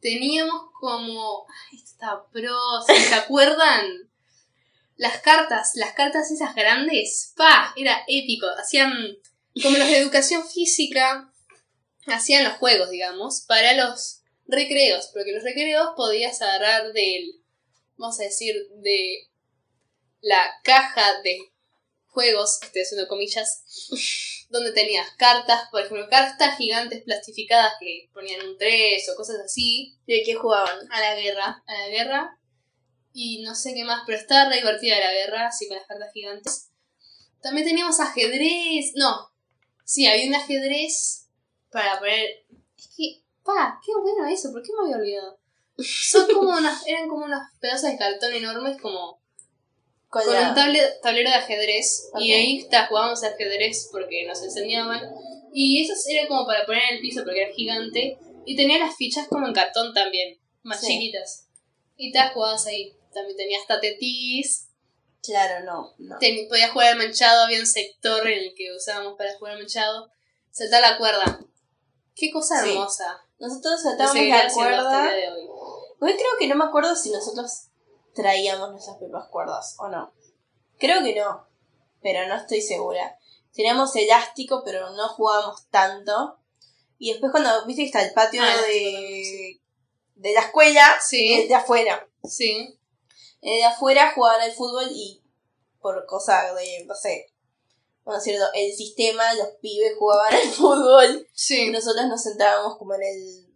Teníamos 0.00 0.70
como. 0.80 1.46
Esto 1.72 1.90
estaba 1.92 2.30
pro. 2.30 2.58
¿Se 2.86 3.00
se 3.00 3.14
acuerdan? 3.14 4.10
Las 4.96 5.20
cartas, 5.20 5.72
las 5.74 5.92
cartas 5.94 6.30
esas 6.30 6.54
grandes. 6.54 7.32
Pa, 7.36 7.72
era 7.76 8.04
épico. 8.06 8.46
Hacían. 8.58 8.92
Como 9.62 9.76
los 9.76 9.88
de 9.88 9.98
educación 9.98 10.46
física. 10.46 11.32
Hacían 12.06 12.44
los 12.44 12.54
juegos, 12.54 12.90
digamos, 12.90 13.42
para 13.42 13.74
los 13.74 14.22
recreos. 14.46 15.10
Porque 15.12 15.32
los 15.32 15.44
recreos 15.44 15.90
podías 15.96 16.40
agarrar 16.42 16.92
del. 16.92 17.42
Vamos 17.96 18.18
a 18.20 18.24
decir, 18.24 18.54
de. 18.76 19.28
La 20.20 20.60
caja 20.62 21.20
de 21.22 21.52
juegos, 22.12 22.60
estoy 22.62 22.82
haciendo 22.82 23.08
comillas, 23.08 23.64
donde 24.52 24.72
tenías 24.72 25.10
cartas, 25.16 25.68
por 25.70 25.80
ejemplo, 25.80 26.06
cartas 26.08 26.56
gigantes 26.58 27.02
plastificadas 27.02 27.72
que 27.80 28.10
ponían 28.12 28.46
un 28.46 28.58
3 28.58 29.08
o 29.08 29.16
cosas 29.16 29.40
así, 29.44 29.96
¿Y 30.06 30.18
de 30.18 30.22
qué 30.22 30.34
jugaban? 30.34 30.78
a 30.90 31.00
la 31.00 31.14
guerra, 31.16 31.62
a 31.66 31.72
la 31.72 31.88
guerra, 31.88 32.38
y 33.14 33.42
no 33.42 33.54
sé 33.54 33.74
qué 33.74 33.84
más, 33.84 34.02
pero 34.06 34.18
estaba 34.18 34.50
re 34.50 34.56
divertida 34.56 34.98
la 34.98 35.12
guerra, 35.12 35.46
así 35.48 35.66
con 35.66 35.78
las 35.78 35.86
cartas 35.86 36.12
gigantes. 36.12 36.70
También 37.40 37.66
teníamos 37.66 37.98
ajedrez, 37.98 38.92
no, 38.94 39.32
sí, 39.84 40.06
había 40.06 40.28
un 40.28 40.34
ajedrez 40.34 41.28
para 41.70 41.98
poner, 41.98 42.44
es 42.76 42.88
que, 42.96 43.22
pa, 43.42 43.80
qué 43.84 43.92
bueno 44.00 44.26
eso, 44.26 44.52
¿por 44.52 44.62
qué 44.62 44.70
me 44.78 44.84
había 44.84 44.96
olvidado? 44.98 45.40
Son 45.78 46.26
como 46.26 46.50
unas, 46.58 46.86
eran 46.86 47.08
como 47.08 47.24
unos 47.24 47.40
pedazos 47.58 47.90
de 47.90 47.98
cartón 47.98 48.34
enormes 48.34 48.80
como 48.80 49.21
Con 50.12 50.24
con 50.24 50.34
la- 50.34 50.50
un 50.50 50.54
table- 50.54 50.98
tablero 51.02 51.30
de 51.30 51.36
ajedrez. 51.36 52.10
Y 52.20 52.32
ahí 52.32 52.58
está, 52.58 52.86
jugábamos 52.86 53.24
ajedrez 53.24 53.88
porque 53.90 54.26
nos 54.26 54.42
enseñaban. 54.42 55.00
Y 55.54 55.82
eso 55.82 55.94
era 56.10 56.28
como 56.28 56.44
para 56.46 56.66
poner 56.66 56.82
en 56.90 56.96
el 56.96 57.00
piso 57.00 57.22
porque 57.24 57.42
era 57.44 57.52
gigante. 57.54 58.18
Y 58.44 58.54
tenía 58.54 58.78
las 58.78 58.94
fichas 58.96 59.26
como 59.28 59.46
en 59.46 59.54
cartón 59.54 59.94
también, 59.94 60.38
más 60.62 60.80
Sí. 60.80 60.88
chiquitas. 60.88 61.46
Y 61.96 62.12
te 62.12 62.18
las 62.18 62.32
jugabas 62.34 62.66
ahí, 62.66 62.94
también 63.14 63.38
tenías 63.38 63.66
tatetis, 63.66 64.68
Claro, 65.22 65.64
no, 65.64 65.94
no. 65.98 66.18
ten- 66.18 66.46
podías 66.48 66.72
jugar 66.72 66.88
al 66.92 66.98
manchado, 66.98 67.44
había 67.44 67.60
un 67.60 67.66
sector 67.66 68.26
en 68.28 68.38
el 68.38 68.54
que 68.54 68.74
usábamos 68.74 69.14
para 69.16 69.32
jugar 69.38 69.54
al 69.54 69.60
manchado, 69.60 70.10
saltar 70.50 70.80
la 70.82 70.98
cuerda, 70.98 71.40
qué 72.14 72.30
cosa 72.30 72.62
Sí. 72.62 72.70
hermosa, 72.70 73.18
Nosotros 73.38 73.80
saltábamos 73.82 74.24
la 74.28 74.48
cuerda. 74.52 75.10
Hoy 76.00 76.12
creo 76.14 76.30
que 76.38 76.46
no 76.48 76.54
me 76.56 76.64
acuerdo 76.64 76.94
si 76.96 77.10
nosotros 77.10 77.68
traíamos 78.14 78.70
nuestras 78.70 78.96
propias 78.98 79.28
cuerdas 79.28 79.76
o 79.78 79.88
no. 79.88 80.12
Creo 80.78 81.02
que 81.02 81.14
no, 81.14 81.46
pero 82.02 82.26
no 82.28 82.34
estoy 82.36 82.60
segura. 82.60 83.18
Teníamos 83.54 83.94
elástico, 83.96 84.62
pero 84.64 84.90
no 84.90 85.08
jugábamos 85.10 85.66
tanto. 85.68 86.38
Y 86.98 87.12
después 87.12 87.32
cuando, 87.32 87.66
viste 87.66 87.82
que 87.82 87.86
está 87.86 88.02
el 88.02 88.12
patio 88.14 88.42
Ah, 88.42 88.56
de, 88.66 89.60
de 90.14 90.32
la 90.34 90.40
escuela, 90.40 90.96
Sí. 91.00 91.46
de 91.46 91.54
afuera. 91.54 92.08
Sí, 92.24 92.78
El 93.40 93.58
de 93.58 93.64
afuera 93.64 94.12
jugaban 94.14 94.40
al 94.40 94.52
fútbol 94.52 94.86
y 94.90 95.20
por 95.80 96.06
cosa 96.06 96.54
de, 96.54 96.84
no 96.86 96.94
sé, 96.94 97.32
a 98.06 98.14
decirlo, 98.14 98.46
el 98.54 98.72
sistema, 98.72 99.34
los 99.34 99.48
pibes 99.60 99.96
jugaban 99.98 100.32
al 100.34 100.48
fútbol. 100.48 101.26
Y 101.28 101.38
sí, 101.38 101.70
nosotros 101.70 102.06
nos 102.06 102.22
sentábamos 102.22 102.78
como 102.78 102.94
en 102.94 103.02
el 103.02 103.46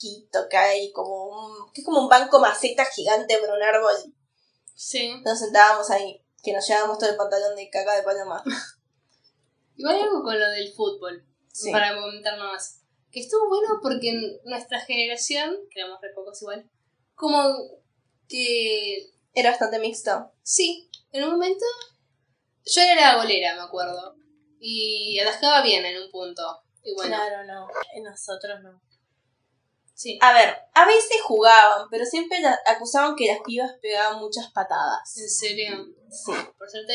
banquito 0.00 0.48
que 0.48 0.56
hay, 0.56 0.92
como 0.92 1.26
un, 1.26 1.72
que 1.72 1.80
es 1.80 1.84
como 1.84 2.00
un 2.00 2.08
banco 2.08 2.40
maceta 2.40 2.84
gigante 2.84 3.38
por 3.38 3.50
un 3.50 3.62
árbol. 3.62 4.14
sí. 4.74 5.12
Nos 5.24 5.38
sentábamos 5.38 5.90
ahí, 5.90 6.24
que 6.42 6.52
nos 6.52 6.66
llevábamos 6.66 6.98
todo 6.98 7.10
el 7.10 7.16
pantalón 7.16 7.56
de 7.56 7.70
caca 7.70 7.96
de 7.96 8.02
paloma. 8.02 8.42
Igual 9.76 9.96
algo 9.96 10.22
con 10.22 10.38
lo 10.38 10.48
del 10.50 10.72
fútbol. 10.72 11.26
Sí. 11.52 11.72
para 11.72 11.96
comentar 11.96 12.38
nomás. 12.38 12.82
Que 13.10 13.20
estuvo 13.20 13.48
bueno 13.48 13.80
porque 13.82 14.10
en 14.10 14.40
nuestra 14.44 14.80
generación, 14.80 15.56
que 15.70 15.80
éramos 15.80 16.00
re 16.00 16.10
pocos 16.14 16.40
igual, 16.42 16.70
como 17.16 17.42
que 18.28 19.10
Era 19.34 19.50
bastante 19.50 19.80
mixto. 19.80 20.30
sí, 20.42 20.88
en 21.12 21.24
un 21.24 21.32
momento 21.32 21.64
yo 22.64 22.82
era 22.82 23.12
la 23.14 23.16
golera, 23.16 23.56
me 23.56 23.62
acuerdo. 23.62 24.14
Y 24.60 25.18
atajaba 25.18 25.62
bien 25.62 25.84
en 25.84 26.02
un 26.02 26.10
punto. 26.10 26.42
Y 26.84 26.94
bueno, 26.94 27.16
Claro, 27.16 27.44
no. 27.44 27.66
En 27.94 28.04
nosotros 28.04 28.60
no. 28.62 28.80
Sí. 30.00 30.18
A 30.22 30.32
ver, 30.32 30.56
a 30.74 30.86
veces 30.86 31.20
jugaban, 31.22 31.86
pero 31.90 32.04
siempre 32.06 32.40
la- 32.40 32.58
acusaban 32.66 33.14
que 33.16 33.26
las 33.26 33.40
pibas 33.40 33.72
pegaban 33.82 34.18
muchas 34.18 34.50
patadas. 34.52 35.16
En 35.16 35.28
serio. 35.28 35.86
Sí. 36.10 36.32
Por 36.58 36.70
suerte, 36.70 36.94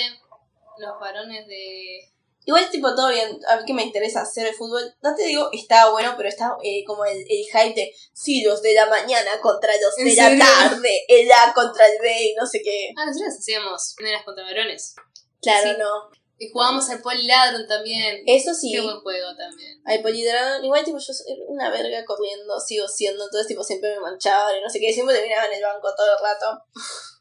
los 0.78 1.00
varones 1.00 1.48
de. 1.48 2.12
Igual, 2.48 2.70
tipo, 2.70 2.94
todo 2.94 3.10
bien. 3.10 3.40
A 3.48 3.56
mí 3.58 3.64
que 3.66 3.74
me 3.74 3.82
interesa 3.84 4.22
hacer 4.22 4.46
el 4.48 4.54
fútbol. 4.54 4.84
No 5.02 5.16
te 5.16 5.24
digo 5.24 5.50
está 5.52 5.90
bueno, 5.90 6.14
pero 6.16 6.30
está 6.30 6.56
eh, 6.64 6.84
como 6.86 7.04
el, 7.06 7.18
el 7.18 7.46
hype 7.46 7.74
de 7.74 7.92
sí, 8.14 8.44
los 8.44 8.62
de 8.62 8.74
la 8.76 8.86
mañana 8.88 9.32
contra 9.42 9.74
los 9.82 9.98
¿En 9.98 10.06
de 10.06 10.16
la 10.16 10.46
tarde, 10.46 11.06
el 11.08 11.32
A 11.32 11.54
contra 11.56 11.86
el 11.88 11.98
B 12.02 12.12
y 12.24 12.36
no 12.36 12.46
sé 12.46 12.62
qué. 12.64 12.90
Ah, 12.98 13.06
nosotros 13.08 13.34
hacíamos 13.40 13.96
nenas 14.00 14.24
contra 14.24 14.44
varones. 14.44 14.94
Claro, 15.42 15.72
Sí. 15.72 15.76
no. 15.80 16.10
Y 16.38 16.50
jugábamos 16.52 16.90
al 16.90 17.02
Poliladron 17.02 17.66
también. 17.68 18.22
Eso 18.26 18.54
sí. 18.54 18.72
Qué 18.72 18.82
buen 18.82 19.00
juego 19.00 19.28
también. 19.38 19.82
Hay 19.86 20.02
Polidron, 20.04 20.66
igual 20.66 20.84
tipo 20.84 20.98
yo 20.98 21.14
soy 21.14 21.26
una 21.48 21.70
verga 21.70 22.04
corriendo, 22.06 22.60
sigo 22.60 22.88
siendo, 22.90 23.24
entonces 23.24 23.48
tipo 23.48 23.64
siempre 23.64 23.92
me 23.96 24.02
manchaba 24.02 24.56
y 24.58 24.62
no 24.62 24.70
sé 24.70 24.80
qué, 24.80 24.92
siempre 24.92 25.16
terminaba 25.16 25.46
en 25.46 25.54
el 25.54 25.64
banco 25.64 25.94
todo 25.96 26.08
el 26.18 26.22
rato. 26.24 26.64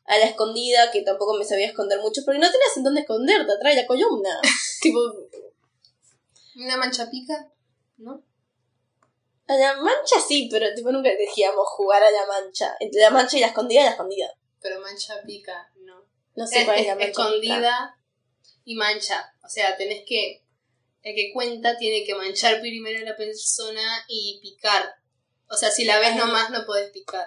A 0.07 0.19
la 0.19 0.25
escondida, 0.27 0.91
que 0.91 1.03
tampoco 1.03 1.35
me 1.35 1.45
sabía 1.45 1.67
esconder 1.69 1.99
mucho, 2.01 2.23
porque 2.25 2.39
no 2.41 2.51
tenías 2.51 2.77
en 2.77 2.83
dónde 2.85 3.01
esconderte, 3.03 3.53
atrás 3.53 3.75
de 3.75 3.83
la 3.83 3.87
columna. 3.87 4.41
tipo, 4.83 4.99
¿Una 6.57 6.77
mancha 6.77 7.09
pica? 7.11 7.51
¿No? 7.97 8.23
a 9.47 9.55
la 9.57 9.75
mancha 9.77 10.17
sí, 10.27 10.49
pero 10.51 10.67
tipo 10.75 10.91
nunca 10.91 11.11
decíamos 11.11 11.67
jugar 11.69 12.03
a 12.03 12.11
la 12.11 12.27
mancha. 12.27 12.75
Entre 12.81 13.01
la 13.01 13.11
mancha 13.11 13.37
y 13.37 13.41
la 13.41 13.49
escondida, 13.49 13.85
la 13.85 13.91
escondida. 13.91 14.33
Pero 14.61 14.81
mancha 14.81 15.21
pica, 15.27 15.71
no. 15.77 16.03
No 16.35 16.47
sé 16.47 16.61
Es- 16.61 16.65
cuál 16.65 16.77
es 16.77 16.83
es- 16.83 16.87
la 16.89 16.95
mancha. 16.95 17.09
escondida 17.11 17.99
y 18.65 18.77
mancha. 18.77 19.33
O 19.43 19.49
sea, 19.49 19.77
tenés 19.77 20.05
que. 20.07 20.43
El 21.03 21.15
que 21.15 21.33
cuenta 21.35 21.77
tiene 21.77 22.05
que 22.05 22.15
manchar 22.15 22.61
primero 22.61 22.99
a 22.99 23.11
la 23.11 23.17
persona 23.17 24.05
y 24.09 24.41
picar. 24.41 24.95
O 25.49 25.55
sea, 25.55 25.71
si 25.71 25.85
la 25.85 25.99
ves 25.99 26.17
nomás 26.17 26.51
no 26.51 26.65
podés 26.65 26.91
picar. 26.91 27.27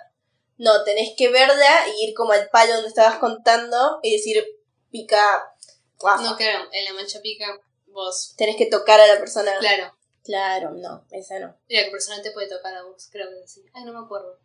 No, 0.58 0.84
tenés 0.84 1.14
que 1.16 1.30
verla 1.30 1.86
y 1.88 2.06
ir 2.06 2.16
como 2.16 2.32
al 2.32 2.50
palo 2.50 2.74
donde 2.74 2.90
estabas 2.90 3.20
contando 3.20 4.00
y 4.02 4.14
decir, 4.14 4.44
pica, 4.90 5.54
Rafa. 6.02 6.24
No, 6.24 6.36
claro, 6.36 6.68
en 6.72 6.86
la 6.86 6.94
mancha 6.94 7.22
pica, 7.22 7.60
vos. 7.86 8.34
Tenés 8.36 8.56
que 8.56 8.66
tocar 8.66 9.00
a 9.00 9.06
la 9.06 9.20
persona. 9.20 9.56
Claro. 9.60 9.96
Claro, 10.24 10.72
no, 10.72 11.06
esa 11.12 11.40
no. 11.40 11.58
Y 11.70 11.80
la 11.80 11.90
persona 11.90 12.22
te 12.22 12.32
puede 12.32 12.50
tocar 12.50 12.76
a 12.76 12.84
vos, 12.84 13.08
creo 13.10 13.30
que 13.30 13.40
es 13.40 13.46
así. 13.46 13.64
Ay, 13.74 13.86
no 13.86 13.94
me 13.94 14.00
acuerdo. 14.00 14.38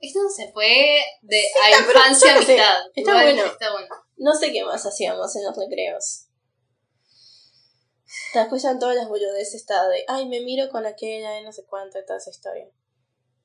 Esto 0.00 0.18
se 0.28 0.50
fue 0.50 1.00
de 1.22 1.44
a 1.64 1.70
infancia 1.78 2.34
a 2.34 2.40
mitad. 2.40 2.82
Está 2.92 3.22
bueno. 3.22 3.44
Está 3.44 3.72
bueno. 3.72 4.03
No 4.16 4.34
sé 4.34 4.52
qué 4.52 4.64
más 4.64 4.84
hacíamos 4.86 5.34
en 5.36 5.44
los 5.44 5.56
recreos. 5.56 6.26
Después 8.34 8.62
ya 8.62 8.70
en 8.70 8.78
todas 8.78 8.96
las 8.96 9.08
boludeces 9.08 9.54
estaba 9.54 9.88
de, 9.88 10.04
ay, 10.08 10.28
me 10.28 10.40
miro 10.40 10.68
con 10.70 10.86
aquella 10.86 11.38
y 11.40 11.44
no 11.44 11.52
sé 11.52 11.64
cuánto 11.66 11.98
y 11.98 12.04
toda 12.06 12.18
esa 12.18 12.30
historia. 12.30 12.68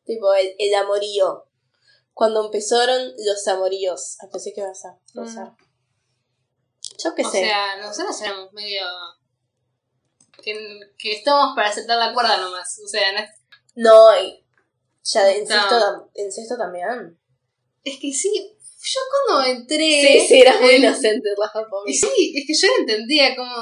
Tipo, 0.06 0.34
el, 0.34 0.56
el 0.58 0.74
amorío. 0.76 1.46
Cuando 2.14 2.44
empezaron 2.46 3.14
los 3.18 3.48
amoríos. 3.48 4.18
Ah, 4.22 4.28
pensé 4.32 4.52
que 4.54 4.62
ibas 4.62 4.84
a 4.86 5.00
usar. 5.16 5.56
Yo 7.04 7.16
qué 7.16 7.24
o 7.26 7.30
sé. 7.30 7.40
sea, 7.42 7.78
nosotros 7.78 8.22
éramos 8.22 8.52
medio. 8.54 8.82
Que, 10.44 10.54
que 10.98 11.14
estamos 11.14 11.56
para 11.56 11.70
aceptar 11.70 11.98
la 11.98 12.14
cuerda 12.14 12.38
nomás. 12.38 12.80
O 12.84 12.88
sea, 12.88 13.12
no 13.14 13.20
es, 13.20 13.30
no, 13.76 14.20
y 14.24 14.46
ya 15.04 15.32
en 15.32 15.44
No. 15.44 15.50
sexto, 15.56 15.76
tam- 15.80 16.10
en 16.16 16.32
sexto 16.32 16.58
también. 16.58 17.20
es 17.84 18.00
que 18.00 18.12
sí. 18.12 18.58
Yo 18.92 19.00
cuando 19.28 19.52
entré. 19.52 20.02
Sí, 20.20 20.28
sí, 20.28 20.42
eras 20.42 20.60
muy 20.62 20.72
en- 20.72 20.84
inocente, 20.84 21.30
Rafa, 21.38 21.68
por 21.70 21.88
Y 21.88 21.94
sí, 21.94 22.34
es 22.36 22.48
que 22.48 22.54
yo 22.54 22.68
no 22.74 22.80
entendía 22.82 23.36
cómo. 23.36 23.56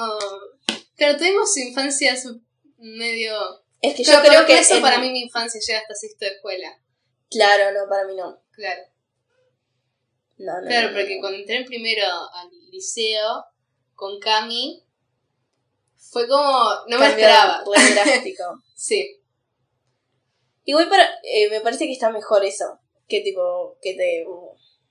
Claro, 0.96 1.18
tuvimos 1.18 1.56
infancias 1.58 2.26
medio. 2.78 3.34
Es 3.82 3.94
que 3.96 4.04
Claro, 4.04 4.24
yo 4.24 4.30
creo 4.30 4.46
que 4.46 4.60
eso 4.60 4.82
para 4.82 5.00
mí 5.00 5.12
mi 5.12 5.22
infancia 5.24 5.60
llega 5.66 5.80
hasta 5.80 5.94
sexto 5.96 6.26
de 6.26 6.32
escuela. 6.32 6.80
Claro, 7.30 7.72
no, 7.78 7.90
para 7.90 8.06
mí 8.08 8.16
no. 8.16 8.42
Claro. 8.52 8.82
No, 10.38 10.62
no. 10.62 10.68
Claro, 10.68 10.90
no, 10.90 10.94
porque 10.98 11.18
cuando 11.20 11.38
entré 11.40 11.64
primero 11.66 12.06
al 12.34 12.50
liceo 12.72 13.44
con 13.96 14.20
Cami, 14.20 14.84
fue 15.96 16.28
como. 16.28 16.70
No 16.88 17.00
me 17.00 17.08
esperaba. 17.08 17.64
re 17.66 17.94
drástico. 17.94 18.44
Sí. 18.76 19.20
Igual 20.64 20.90
para, 20.90 21.06
eh, 21.24 21.50
me 21.50 21.62
parece 21.62 21.86
que 21.86 21.94
está 21.94 22.10
mejor 22.12 22.44
eso. 22.46 22.80
Que 23.08 23.22
tipo, 23.22 23.78
que 23.82 23.94
te... 23.94 24.26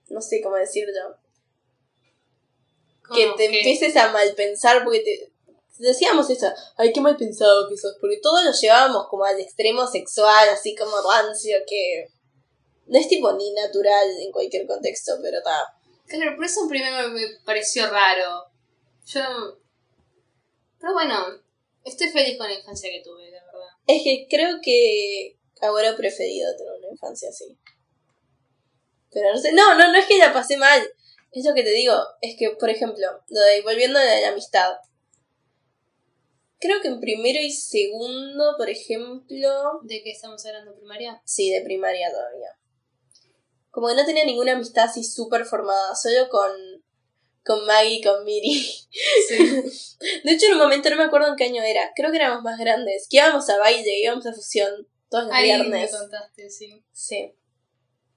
No 0.08 0.20
sé 0.20 0.40
cómo 0.42 0.56
decirlo. 0.56 1.16
Que 3.14 3.24
Como 3.24 3.36
te 3.36 3.44
empieces 3.46 3.96
a 3.96 4.12
mal 4.12 4.34
pensar 4.34 4.84
porque 4.84 5.00
te... 5.00 5.32
Decíamos 5.78 6.30
eso, 6.30 6.46
ay, 6.78 6.90
qué 6.92 7.02
mal 7.02 7.18
pensado 7.18 7.68
que 7.68 7.76
sos, 7.76 7.96
porque 8.00 8.18
todos 8.22 8.42
lo 8.42 8.50
llevábamos 8.50 9.08
como 9.08 9.24
al 9.24 9.38
extremo 9.38 9.86
sexual, 9.86 10.48
así 10.48 10.74
como 10.74 10.92
rancio, 11.02 11.58
que 11.68 12.08
no 12.86 12.98
es 12.98 13.08
tipo 13.08 13.32
ni 13.32 13.52
natural 13.52 14.08
en 14.22 14.32
cualquier 14.32 14.66
contexto, 14.66 15.18
pero 15.20 15.38
está. 15.38 15.74
Claro, 16.06 16.36
por 16.36 16.44
eso 16.44 16.66
primero 16.68 17.10
me 17.10 17.22
pareció 17.44 17.90
raro. 17.90 18.46
Yo. 19.06 19.22
Pero 20.78 20.92
bueno, 20.92 21.42
estoy 21.84 22.08
feliz 22.08 22.38
con 22.38 22.48
la 22.48 22.54
infancia 22.54 22.90
que 22.90 23.02
tuve, 23.02 23.30
la 23.30 23.44
verdad. 23.44 23.68
Es 23.86 24.02
que 24.02 24.26
creo 24.30 24.60
que 24.62 25.36
ahora 25.60 25.90
he 25.90 25.94
preferido 25.94 26.56
tener 26.56 26.72
una 26.78 26.92
infancia 26.92 27.28
así. 27.28 27.56
Pero 29.12 29.32
no 29.32 29.38
sé, 29.38 29.52
no, 29.52 29.74
no, 29.76 29.90
no 29.92 29.98
es 29.98 30.06
que 30.06 30.18
la 30.18 30.32
pasé 30.32 30.56
mal. 30.56 30.82
Es 31.32 31.44
lo 31.44 31.54
que 31.54 31.62
te 31.62 31.70
digo, 31.70 31.94
es 32.22 32.36
que, 32.38 32.50
por 32.50 32.70
ejemplo, 32.70 33.06
lo 33.28 33.40
de, 33.40 33.62
volviendo 33.62 33.98
a 33.98 34.04
la 34.04 34.28
amistad. 34.28 34.74
Creo 36.58 36.80
que 36.80 36.88
en 36.88 37.00
primero 37.00 37.38
y 37.40 37.50
segundo, 37.52 38.54
por 38.56 38.70
ejemplo, 38.70 39.80
¿De 39.82 40.02
qué 40.02 40.10
estamos 40.10 40.44
hablando, 40.46 40.74
primaria? 40.74 41.20
sí, 41.24 41.50
de 41.50 41.60
primaria 41.60 42.10
todavía. 42.10 42.48
Como 43.70 43.88
que 43.88 43.94
no 43.94 44.06
tenía 44.06 44.24
ninguna 44.24 44.52
amistad 44.52 44.84
así 44.84 45.04
súper 45.04 45.44
formada, 45.44 45.94
solo 45.94 46.30
con, 46.30 46.50
con 47.44 47.66
Maggie 47.66 47.96
y 47.96 48.02
con 48.02 48.24
Miri. 48.24 48.54
Sí. 49.28 49.36
De 50.24 50.32
hecho, 50.32 50.46
en 50.46 50.52
un 50.54 50.58
momento 50.60 50.88
no 50.88 50.96
me 50.96 51.04
acuerdo 51.04 51.28
en 51.28 51.36
qué 51.36 51.44
año 51.44 51.62
era. 51.62 51.92
Creo 51.94 52.10
que 52.10 52.16
éramos 52.16 52.42
más 52.42 52.58
grandes. 52.58 53.06
Que 53.10 53.18
íbamos 53.18 53.46
a 53.50 53.58
baile, 53.58 53.98
íbamos 54.00 54.24
a 54.24 54.32
fusión 54.32 54.88
todos 55.10 55.24
los 55.24 55.32
Ahí 55.34 55.50
me 55.50 55.56
viernes. 55.56 55.90
contaste, 55.90 56.48
sí. 56.48 56.82
Sí. 56.90 57.34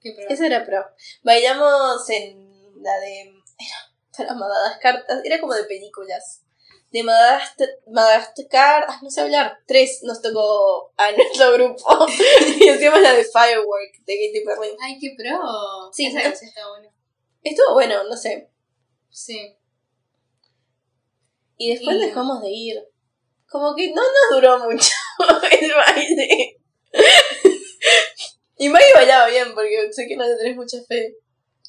Qué 0.00 0.12
pro. 0.12 0.24
Eso 0.28 0.44
era 0.44 0.64
pro. 0.64 0.84
Bailamos 1.22 2.08
en 2.10 2.82
la 2.82 2.98
de. 2.98 3.20
Era 3.58 4.28
para 4.28 4.34
Madagascar. 4.34 5.04
Era 5.24 5.40
como 5.40 5.54
de 5.54 5.64
películas. 5.64 6.42
De 6.90 7.02
Madagascar. 7.02 7.68
Madagascar. 7.86 8.84
ah, 8.88 8.98
no 9.02 9.10
sé 9.10 9.20
hablar. 9.20 9.58
Tres 9.66 10.00
nos 10.02 10.20
tocó 10.22 10.92
a 10.96 11.12
nuestro 11.16 11.52
grupo. 11.52 12.06
y 12.60 12.68
hacíamos 12.68 13.00
la 13.00 13.12
de 13.12 13.24
Firework 13.24 14.04
de 14.04 14.14
Katy 14.14 14.44
Perry. 14.44 14.76
Ay, 14.82 14.98
qué 14.98 15.14
pro. 15.16 15.38
Sí, 15.92 16.06
Esa 16.06 16.18
¿no? 16.18 16.24
canción 16.24 16.48
está 16.48 16.68
buena. 16.68 16.88
Estuvo 17.42 17.72
bueno, 17.74 18.04
no 18.04 18.16
sé. 18.16 18.50
Sí. 19.10 19.56
Y 21.56 21.72
después 21.74 21.96
Y- 21.96 22.00
dejamos 22.00 22.40
de 22.40 22.48
ir. 22.50 22.84
Como 23.48 23.74
que 23.74 23.90
no 23.92 24.00
nos 24.02 24.30
duró 24.40 24.58
mucho 24.60 24.90
el 25.60 25.72
baile. 25.74 26.56
Y 28.60 28.68
Maggie 28.68 28.92
bailaba 28.94 29.26
bien, 29.28 29.54
porque 29.54 29.92
sé 29.92 30.06
que 30.06 30.16
no 30.16 30.24
le 30.26 30.36
tenés 30.36 30.56
mucha 30.56 30.78
fe. 30.86 31.16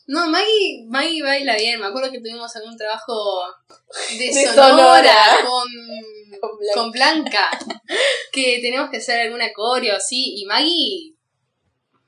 No, 0.08 0.28
Maggie, 0.28 0.86
Maggie 0.88 1.22
baila 1.24 1.56
bien. 1.56 1.80
Me 1.80 1.86
acuerdo 1.88 2.12
que 2.12 2.20
tuvimos 2.20 2.54
algún 2.56 2.76
trabajo 2.78 3.42
de, 4.18 4.26
De 4.26 4.46
sonora, 4.46 4.58
Sonora. 4.58 5.46
con, 5.48 5.70
Con 6.42 6.58
Blanca. 6.58 6.74
con 6.76 6.92
Blanca. 6.92 7.50
que 8.34 8.60
teníamos 8.62 8.90
que 8.92 8.98
hacer 8.98 9.22
alguna 9.22 9.54
coreo 9.54 9.96
así. 9.96 10.34
Y 10.42 10.46
Maggie. 10.46 11.16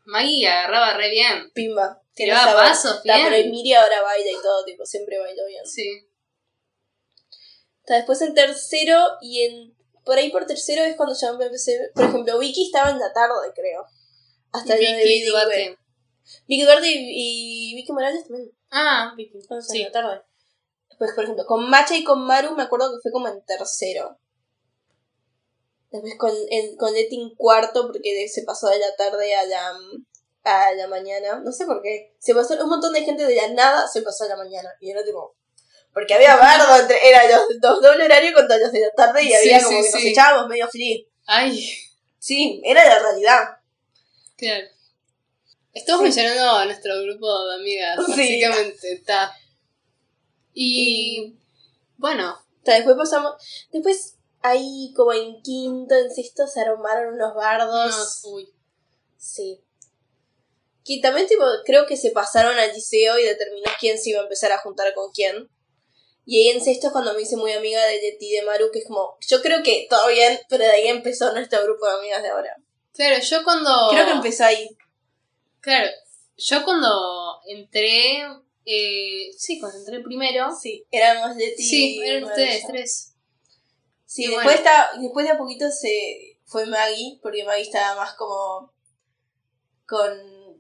Maggie 0.06 0.48
agarraba 0.48 0.96
re 0.98 1.10
bien. 1.12 1.52
Pimba. 1.54 2.02
Tiraba 2.14 2.54
ba- 2.54 2.64
pasos 2.64 2.98
Está, 2.98 3.16
bien. 3.16 3.30
pero 3.30 3.50
Miri 3.50 3.74
ahora 3.74 4.02
baila 4.02 4.30
y 4.32 4.42
todo, 4.42 4.66
tipo, 4.66 4.86
siempre 4.86 5.18
bailó 5.20 5.46
bien. 5.48 5.66
Sí. 5.66 6.06
Está 7.80 7.96
después 7.96 8.22
en 8.22 8.34
tercero 8.34 8.98
y 9.22 9.44
en. 9.44 9.76
Por 10.04 10.18
ahí 10.18 10.30
por 10.30 10.46
tercero 10.46 10.84
es 10.84 10.96
cuando 10.98 11.16
ya 11.16 11.30
empecé. 11.30 11.92
Por 11.96 12.06
ejemplo, 12.06 12.38
Vicky 12.40 12.66
estaba 12.66 12.90
en 12.92 13.00
la 13.00 13.14
tarde, 13.14 13.52
creo. 13.56 13.86
Hasta 14.54 14.76
el 14.76 14.80
de 14.80 14.86
Vicky 14.94 15.04
Bilingüe. 15.04 15.30
Duarte. 15.32 15.78
Vicky 16.48 16.64
Duarte 16.64 16.88
y, 16.88 17.72
y 17.72 17.76
Vicky 17.76 17.92
Morales 17.92 18.24
también. 18.28 18.52
Ah, 18.72 19.14
Vicky. 19.18 19.40
Cuando 19.48 19.66
Sí. 19.66 19.80
en 19.80 19.86
la 19.86 19.92
tarde. 19.92 20.22
Después, 20.90 21.12
por 21.14 21.24
ejemplo, 21.24 21.46
con 21.46 21.70
Macha 21.70 21.96
y 21.98 22.04
con 22.04 22.24
Maru 22.26 22.56
me 22.56 22.64
acuerdo 22.64 22.92
que 22.92 23.02
fue 23.02 23.12
como 23.12 23.28
en 23.28 23.44
tercero. 23.46 24.18
Después 25.92 26.16
con, 26.18 26.32
en, 26.50 26.76
con 26.78 26.94
Leti 26.94 27.22
en 27.22 27.36
cuarto 27.36 27.88
porque 27.88 28.28
se 28.28 28.44
pasó 28.44 28.68
de 28.70 28.80
la 28.80 28.96
tarde 28.96 29.36
a 29.36 29.46
la, 29.46 29.74
a 30.44 30.74
la 30.74 30.88
mañana. 30.88 31.40
No 31.44 31.52
sé 31.52 31.66
por 31.66 31.82
qué. 31.82 32.16
Se 32.20 32.34
pasó 32.34 32.56
un 32.64 32.70
montón 32.70 32.94
de 32.94 33.04
gente 33.04 33.26
de 33.26 33.36
la 33.36 33.48
nada, 33.50 33.88
se 33.88 34.02
pasó 34.02 34.24
a 34.26 34.30
la 34.30 34.38
mañana. 34.38 34.70
Y 34.80 34.92
era 34.92 35.04
tipo... 35.04 35.36
Porque 35.94 36.16
había 36.16 36.36
bardo 36.38 36.76
entre... 36.80 37.08
Era 37.08 37.28
los, 37.30 37.42
los 37.62 37.82
doble 37.82 38.06
horario 38.06 38.34
contra 38.34 38.58
los 38.58 38.72
de 38.72 38.80
la 38.82 38.90
tarde 38.92 39.22
y 39.24 39.28
Sí, 39.28 39.34
había 39.36 39.60
sí, 39.60 39.66
como 39.66 39.82
que 39.84 39.92
nos 39.92 40.04
echábamos 40.04 40.48
medio 40.50 40.68
free. 40.68 41.08
Ay, 41.28 41.74
Sí, 42.18 42.62
era 42.66 42.84
la 42.86 43.00
realidad. 43.00 43.44
Claro. 44.46 44.68
Estamos 45.74 46.00
Sí. 46.02 46.04
mencionando 46.04 46.52
a 46.58 46.66
nuestro 46.66 47.02
grupo 47.04 47.46
de 47.48 47.56
amigas, 47.56 48.00
Sí. 48.06 48.12
básicamente. 48.12 48.94
Está. 48.94 49.32
Y. 50.54 51.36
Bueno, 51.98 52.38
O 52.62 52.66
sea, 52.66 52.76
después 52.76 52.96
pasamos... 52.96 53.34
Después 53.74 54.16
ahí 54.42 54.94
como 54.96 55.12
en 55.12 55.42
quinto, 55.42 55.96
en 55.96 56.10
sexto 56.10 56.48
se 56.48 56.62
armaron 56.62 57.16
unos 57.16 57.34
bardos. 57.36 57.94
unos- 57.94 58.22
uy. 58.24 58.54
Sí. 59.18 59.60
Que 60.86 61.00
también, 61.02 61.28
tipo, 61.28 61.44
creo 61.66 61.86
que 61.86 61.98
se 61.98 62.12
pasaron 62.12 62.58
al 62.58 62.72
liceo 62.74 63.20
y 63.20 63.24
determinó 63.24 63.70
quién 63.82 63.98
se 64.00 64.12
iba 64.12 64.20
a 64.22 64.24
empezar 64.24 64.52
a 64.54 64.60
juntar 64.60 64.94
con 64.94 65.12
quién. 65.12 65.50
Y 66.26 66.40
ahí 66.40 66.56
en 66.56 66.64
sexto 66.64 66.88
es 66.88 66.94
cuando 66.94 67.14
me 67.14 67.22
hice 67.22 67.36
muy 67.36 67.52
amiga 67.52 67.84
de 67.86 68.02
Leti 68.02 68.28
y 68.30 68.32
de 68.38 68.44
Maru, 68.44 68.72
que 68.72 68.80
es 68.80 68.86
como, 68.88 69.18
yo 69.28 69.42
creo 69.42 69.62
que 69.62 69.88
todo 69.90 70.08
bien, 70.08 70.40
pero 70.48 70.64
de 70.64 70.72
ahí 70.72 70.88
empezó 70.88 71.34
nuestro 71.34 71.62
grupo 71.64 71.86
de 71.86 71.94
amigas 71.96 72.22
de 72.24 72.30
ahora. 72.30 72.56
Claro, 72.94 73.22
yo 73.22 73.44
cuando. 73.44 73.88
Creo 73.92 74.06
que 74.06 74.12
empezó 74.12 74.46
ahí. 74.46 74.78
Claro, 75.62 75.90
yo 76.38 76.64
cuando 76.64 77.40
entré 77.48 78.24
Eh, 78.66 79.32
sí, 79.38 79.60
cuando 79.60 79.80
entré 79.80 80.00
primero. 80.00 80.50
Sí, 80.56 80.86
éramos 80.90 81.36
Leti 81.36 81.62
Sí, 81.64 81.98
y 81.98 82.08
eran 82.08 82.24
ustedes 82.24 82.64
tres. 82.66 83.14
Sí, 84.06 84.24
Y 84.24 84.28
después, 84.28 84.46
bueno. 84.46 84.58
está- 84.60 84.92
después 85.02 85.26
de 85.26 85.32
a 85.34 85.38
poquito 85.38 85.70
se 85.70 86.40
fue 86.46 86.66
Maggie, 86.68 87.20
porque 87.22 87.44
Maggie 87.44 87.64
estaba 87.64 87.96
más 87.96 88.14
como 88.14 88.72
con 89.88 90.12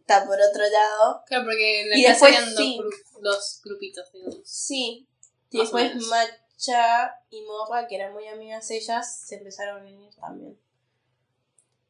está 0.02 0.26
por 0.26 0.38
otro 0.42 0.64
lado. 0.70 1.24
Claro, 1.28 1.46
porque 1.46 1.82
en 1.82 1.90
la 1.92 1.98
Y 1.98 2.04
después, 2.04 2.34
eran 2.34 2.54
dos, 2.54 2.58
sí. 2.64 2.78
gru- 2.80 3.22
dos 3.22 3.62
grupitos, 3.64 4.12
digamos. 4.12 4.42
Sí. 4.44 5.08
Y 5.52 5.60
después. 5.60 5.96
Macha 6.08 7.16
y 7.30 7.42
Morra, 7.44 7.88
que 7.88 7.96
eran 7.96 8.12
muy 8.14 8.28
amigas 8.28 8.70
ellas, 8.72 9.22
se 9.26 9.36
empezaron 9.36 9.78
a 9.78 9.82
unir 9.82 10.14
también. 10.16 10.60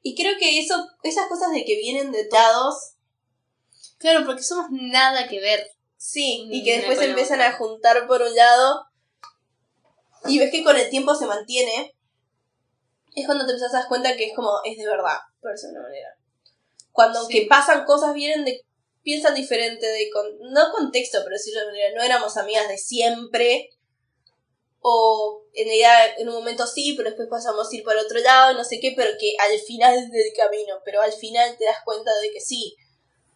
Y 0.04 0.16
creo 0.16 0.34
que 0.38 0.60
eso, 0.60 0.76
esas 1.04 1.28
cosas 1.28 1.52
de 1.52 1.64
que 1.66 1.78
vienen 1.78 2.12
de 2.12 2.28
lados, 2.32 2.92
Claro, 3.98 4.26
porque 4.26 4.44
somos 4.44 4.68
nada 4.70 5.28
que 5.30 5.40
ver. 5.40 5.66
sí, 5.96 6.46
y 6.52 6.62
Mm, 6.62 6.66
que 6.66 6.76
después 6.78 7.00
se 7.00 7.06
empiezan 7.06 7.40
a 7.42 7.54
juntar 7.54 8.06
por 8.06 8.22
un 8.22 8.36
lado, 8.36 8.86
y 10.26 10.38
ves 10.40 10.52
que 10.52 10.64
con 10.64 10.76
el 10.78 10.90
tiempo 10.90 11.16
se 11.16 11.26
mantiene, 11.26 11.96
es 13.16 13.26
cuando 13.26 13.46
te 13.46 13.52
empezás 13.54 13.74
a 13.74 13.80
dar 13.80 13.88
cuenta 13.88 14.16
que 14.18 14.26
es 14.26 14.36
como, 14.36 14.52
es 14.66 14.78
de 14.78 14.86
verdad, 14.86 15.18
por 15.42 15.52
decirlo 15.52 15.76
de 15.76 15.80
una 15.80 15.88
manera. 15.90 16.10
Cuando 16.92 17.26
Sí. 17.26 17.32
que 17.32 17.48
pasan 17.48 17.86
cosas, 17.86 18.14
vienen 18.14 18.44
de, 18.44 18.66
piensan 19.04 19.36
diferente, 19.36 19.86
de 19.86 20.10
con- 20.12 20.38
no 20.52 20.72
contexto, 20.74 21.20
pero 21.24 21.36
decirlo 21.36 21.62
de 21.62 21.66
una 21.68 21.74
manera, 21.76 21.96
no 21.96 22.04
éramos 22.04 22.36
amigas 22.38 22.68
de 22.68 22.78
siempre, 22.78 23.70
o 24.86 25.46
en 25.54 25.66
realidad 25.66 26.20
en 26.20 26.28
un 26.28 26.36
momento 26.36 26.68
sí, 26.68 26.94
pero 26.96 27.10
después 27.10 27.30
pasamos 27.30 27.72
a 27.72 27.76
ir 27.76 27.84
por 27.84 27.96
otro 27.96 28.20
lado, 28.20 28.54
no 28.54 28.66
sé 28.66 28.82
qué, 28.82 28.94
pero 28.96 29.12
que 29.18 29.34
al 29.40 29.58
final 29.60 30.12
del 30.12 30.34
camino, 30.36 30.76
pero 30.84 31.02
al 31.02 31.14
final 31.14 31.56
te 31.58 31.64
das 31.64 31.78
cuenta 31.86 32.14
de 32.20 32.32
que 32.32 32.42
sí, 32.42 32.76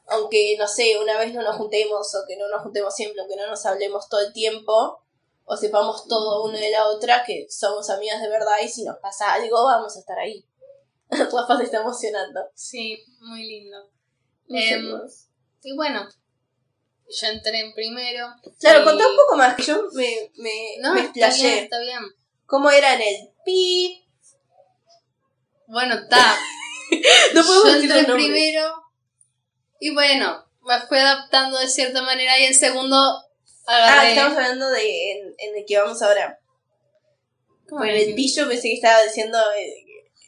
aunque 0.08 0.58
no 0.60 0.68
sé, 0.68 1.00
una 1.00 1.18
vez 1.18 1.34
no 1.34 1.41
nos 1.41 1.56
juntemos, 1.56 2.14
o 2.16 2.28
que 2.28 2.36
no 2.36 2.50
nos 2.50 2.64
juntemos 2.64 2.93
siempre, 2.93 3.22
o 3.22 3.28
que 3.30 3.38
no 3.38 3.48
nos 3.48 3.66
hablemos 3.66 4.10
todo 4.10 4.20
el 4.20 4.34
tiempo, 4.34 5.02
o 5.45 5.56
sepamos 5.56 6.06
todo 6.08 6.43
una 6.43 6.60
de 6.60 6.70
la 6.70 6.89
otra, 6.89 7.24
que 7.26 7.48
somos 7.50 7.89
amigas 7.89 8.22
de 8.22 8.30
verdad 8.30 8.58
y 8.62 8.68
si 8.68 8.84
nos 8.84 8.98
pasa 8.98 9.34
algo 9.34 9.64
vamos 9.64 9.95
a 9.95 10.00
estar 10.00 10.20
ahí. 10.20 10.45
Rafa 11.10 11.58
se 11.58 11.64
está 11.64 11.78
emocionando. 11.78 12.41
Sí, 12.56 13.06
muy 13.22 13.45
lindo. 13.45 13.89
Más. 14.50 15.30
Y 15.64 15.76
bueno, 15.78 16.10
yo 17.10 17.28
entré 17.28 17.60
en 17.60 17.74
primero. 17.74 18.28
Claro, 18.60 18.82
y- 18.82 18.84
contá 18.84 19.08
un 19.08 19.16
poco 19.16 19.38
más, 19.38 19.55
que 19.55 19.64
yo 19.64 19.82
me, 19.93 20.32
me, 20.38 20.78
No, 20.80 20.93
me 20.93 21.01
está 21.01 21.14
bien, 21.14 21.26
explayé. 21.30 21.60
está 21.60 21.80
bien. 21.80 21.99
¿Cómo 22.45 22.70
era 22.72 22.93
en 22.95 23.01
el 23.01 23.30
pi? 23.45 24.03
Bueno, 25.68 25.95
está. 25.95 26.38
No 27.34 27.43
yo 27.43 27.68
entré 27.76 28.03
nombres. 28.03 28.16
primero. 28.28 28.84
Y 29.80 29.93
bueno, 29.93 30.45
me 30.62 30.80
fui 30.88 30.97
adaptando 30.97 31.60
de 31.60 31.68
cierta 31.68 32.01
manera. 32.01 32.39
Y 32.39 32.45
en 32.45 32.55
segundo 32.55 32.95
Ah, 33.68 33.76
agarré. 33.91 34.10
estamos 34.14 34.38
hablando 34.38 34.70
de 34.70 35.12
en, 35.12 35.36
en 35.38 35.58
el 35.58 35.66
que 35.66 35.78
vamos 35.78 36.01
ahora. 36.01 36.39
¿Cómo 37.68 37.80
Por 37.82 37.89
era 37.89 37.99
el 37.99 38.16
pi 38.16 38.34
yo 38.34 38.47
pensé 38.47 38.70
que 38.70 38.76
estaba 38.76 39.03
diciendo... 39.03 39.38
eh, 39.58 39.84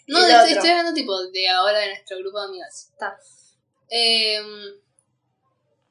No, 0.08 0.20
otro. 0.20 0.42
estoy 0.42 0.70
hablando 0.72 0.94
tipo 0.94 1.18
de 1.28 1.48
ahora 1.48 1.80
de 1.80 1.88
nuestro 1.92 2.18
grupo 2.18 2.40
de 2.42 2.46
amigas. 2.48 2.90
Está. 2.92 3.18
Em, 3.88 4.46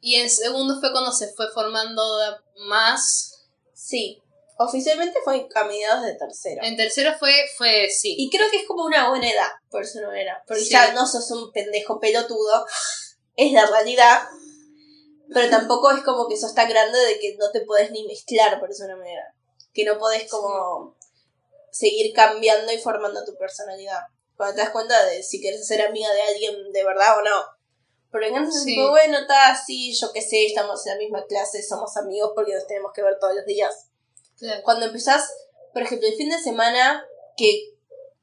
y 0.00 0.16
en 0.16 0.30
segundo 0.30 0.78
fue 0.80 0.92
cuando 0.92 1.12
se 1.12 1.32
fue 1.32 1.50
formando 1.52 2.02
más. 2.66 3.46
Sí, 3.74 4.22
oficialmente 4.58 5.18
fue 5.24 5.48
a 5.54 5.64
mediados 5.64 6.04
de 6.04 6.14
tercero. 6.14 6.62
En 6.62 6.76
tercero 6.76 7.16
fue, 7.18 7.32
fue 7.56 7.88
sí. 7.90 8.14
Y 8.18 8.30
creo 8.30 8.50
que 8.50 8.58
es 8.58 8.66
como 8.66 8.84
una 8.84 9.08
buena 9.08 9.30
edad, 9.30 9.50
por 9.70 9.82
eso 9.82 10.00
no 10.00 10.12
era. 10.12 10.42
Porque 10.46 10.64
Sí. 10.64 10.70
ya 10.70 10.92
no 10.92 11.06
sos 11.06 11.30
un 11.30 11.52
pendejo 11.52 12.00
pelotudo, 12.00 12.66
es 13.36 13.52
la 13.52 13.66
realidad. 13.66 14.22
Pero 15.32 15.50
tampoco 15.50 15.90
es 15.90 16.02
como 16.02 16.26
que 16.26 16.36
sos 16.38 16.54
tan 16.54 16.68
grande 16.68 16.98
de 16.98 17.18
que 17.18 17.36
no 17.38 17.50
te 17.50 17.60
podés 17.60 17.90
ni 17.90 18.06
mezclar, 18.06 18.58
por 18.58 18.70
eso 18.70 18.84
una 18.84 18.96
manera. 18.96 19.34
Que 19.74 19.84
no 19.84 19.98
podés 19.98 20.28
como 20.30 20.96
seguir 21.70 22.14
cambiando 22.14 22.72
y 22.72 22.78
formando 22.78 23.24
tu 23.24 23.36
personalidad. 23.36 24.00
Cuando 24.36 24.54
te 24.56 24.62
das 24.62 24.70
cuenta 24.70 25.04
de 25.06 25.22
si 25.22 25.40
quieres 25.40 25.66
ser 25.66 25.82
amiga 25.82 26.10
de 26.12 26.22
alguien 26.22 26.72
de 26.72 26.84
verdad 26.84 27.18
o 27.18 27.22
no. 27.22 27.57
Pero 28.10 28.24
entonces 28.26 28.56
es 28.56 28.62
Sí. 28.64 28.74
tipo, 28.74 28.88
bueno, 28.90 29.18
está 29.18 29.50
así, 29.50 29.92
yo 29.94 30.12
qué 30.12 30.22
sé, 30.22 30.46
estamos 30.46 30.86
en 30.86 30.94
la 30.94 30.98
misma 30.98 31.26
clase, 31.26 31.62
somos 31.62 31.96
amigos 31.96 32.32
porque 32.34 32.54
nos 32.54 32.66
tenemos 32.66 32.92
que 32.94 33.02
ver 33.02 33.18
todos 33.20 33.34
los 33.34 33.44
días 33.44 33.88
Claro. 34.38 34.62
cuando 34.64 34.86
empezás, 34.86 35.30
por 35.72 35.82
ejemplo, 35.82 36.08
el 36.08 36.14
fin 36.14 36.30
de 36.30 36.38
semana 36.40 37.04
que 37.36 37.74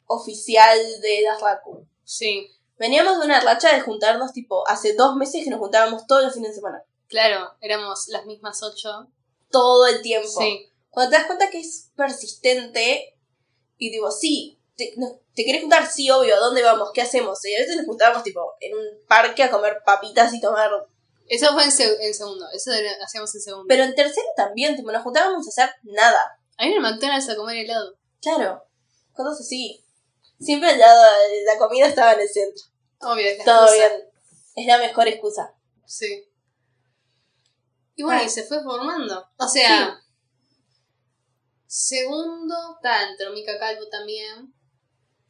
oficial 0.07 0.77
de 1.01 1.23
Dasraku. 1.23 1.85
Sí, 2.03 2.51
Veníamos 2.77 3.19
de 3.19 3.25
una 3.25 3.39
racha 3.39 3.73
de 3.73 3.79
juntarnos, 3.79 4.33
tipo, 4.33 4.67
hace 4.67 4.95
dos 4.95 5.15
meses 5.15 5.45
que 5.45 5.49
nos 5.49 5.59
juntábamos 5.61 6.07
todos 6.07 6.23
los 6.25 6.33
fines 6.33 6.49
de 6.49 6.55
semana. 6.55 6.83
claro, 7.07 7.53
éramos 7.61 8.07
las 8.09 8.25
mismas 8.25 8.61
ocho. 8.63 9.07
Todo 9.49 9.87
el 9.87 10.01
tiempo. 10.01 10.27
Sí, 10.27 10.69
Cuando 10.89 11.11
te 11.11 11.17
das 11.17 11.27
cuenta 11.27 11.49
que 11.49 11.59
es 11.61 11.91
persistente 11.95 13.17
y 13.77 13.91
digo, 13.91 14.11
sí, 14.11 14.54
te, 14.75 14.93
no- 14.97 15.19
¿te 15.35 15.45
querés 15.45 15.61
juntar? 15.61 15.87
Sí, 15.87 16.09
obvio, 16.09 16.35
¿a 16.35 16.39
dónde 16.39 16.61
vamos? 16.63 16.91
¿Qué 16.93 17.01
hacemos? 17.01 17.43
Y 17.45 17.55
a 17.55 17.59
veces 17.59 17.75
nos 17.77 17.85
juntábamos, 17.85 18.23
tipo, 18.23 18.53
en 18.59 18.75
un 18.77 18.85
parque 19.07 19.43
a 19.43 19.51
comer 19.51 19.81
papitas 19.85 20.33
y 20.33 20.39
tomar... 20.41 20.69
eso 21.27 21.53
fue 21.53 21.63
en, 21.63 21.71
seg- 21.71 21.97
en 21.99 22.13
segundo. 22.13 22.45
Eso 22.53 22.71
hacíamos 23.03 23.33
en 23.35 23.41
segundo. 23.41 23.65
Pero 23.67 23.83
en 23.83 23.95
tercero 23.95 24.27
también, 24.35 24.75
tipo, 24.75 24.91
nos 24.91 25.03
juntábamos 25.03 25.45
a 25.45 25.49
hacer 25.49 25.75
nada. 25.83 26.39
Hay 26.57 26.69
en 26.69 26.75
el 26.75 26.81
McDonald's 26.81 27.29
a 27.29 27.35
comer 27.35 27.57
helado. 27.57 27.97
Claro, 28.21 28.63
cosas 29.13 29.41
así. 29.41 29.81
Siempre 30.39 30.69
al 30.69 30.79
lado, 30.79 31.01
la 31.45 31.57
comida 31.57 31.85
estaba 31.87 32.13
en 32.13 32.19
el 32.21 32.29
centro. 32.29 32.63
Obvio, 33.01 33.27
es 33.27 33.37
la 33.39 33.43
Todo 33.45 33.65
excusa. 33.67 33.87
bien. 33.87 34.09
Es 34.55 34.67
la 34.67 34.77
mejor 34.77 35.07
excusa. 35.07 35.53
Sí. 35.85 36.25
Y 37.95 38.03
bueno, 38.03 38.19
Ah. 38.21 38.25
y 38.25 38.29
se 38.29 38.43
fue 38.43 38.61
formando. 38.63 39.25
O 39.37 39.47
sea, 39.47 39.97
segundo, 41.67 42.55
está, 42.75 43.09
entró 43.09 43.31
Mica 43.31 43.57
Calvo 43.59 43.87
también. 43.89 44.53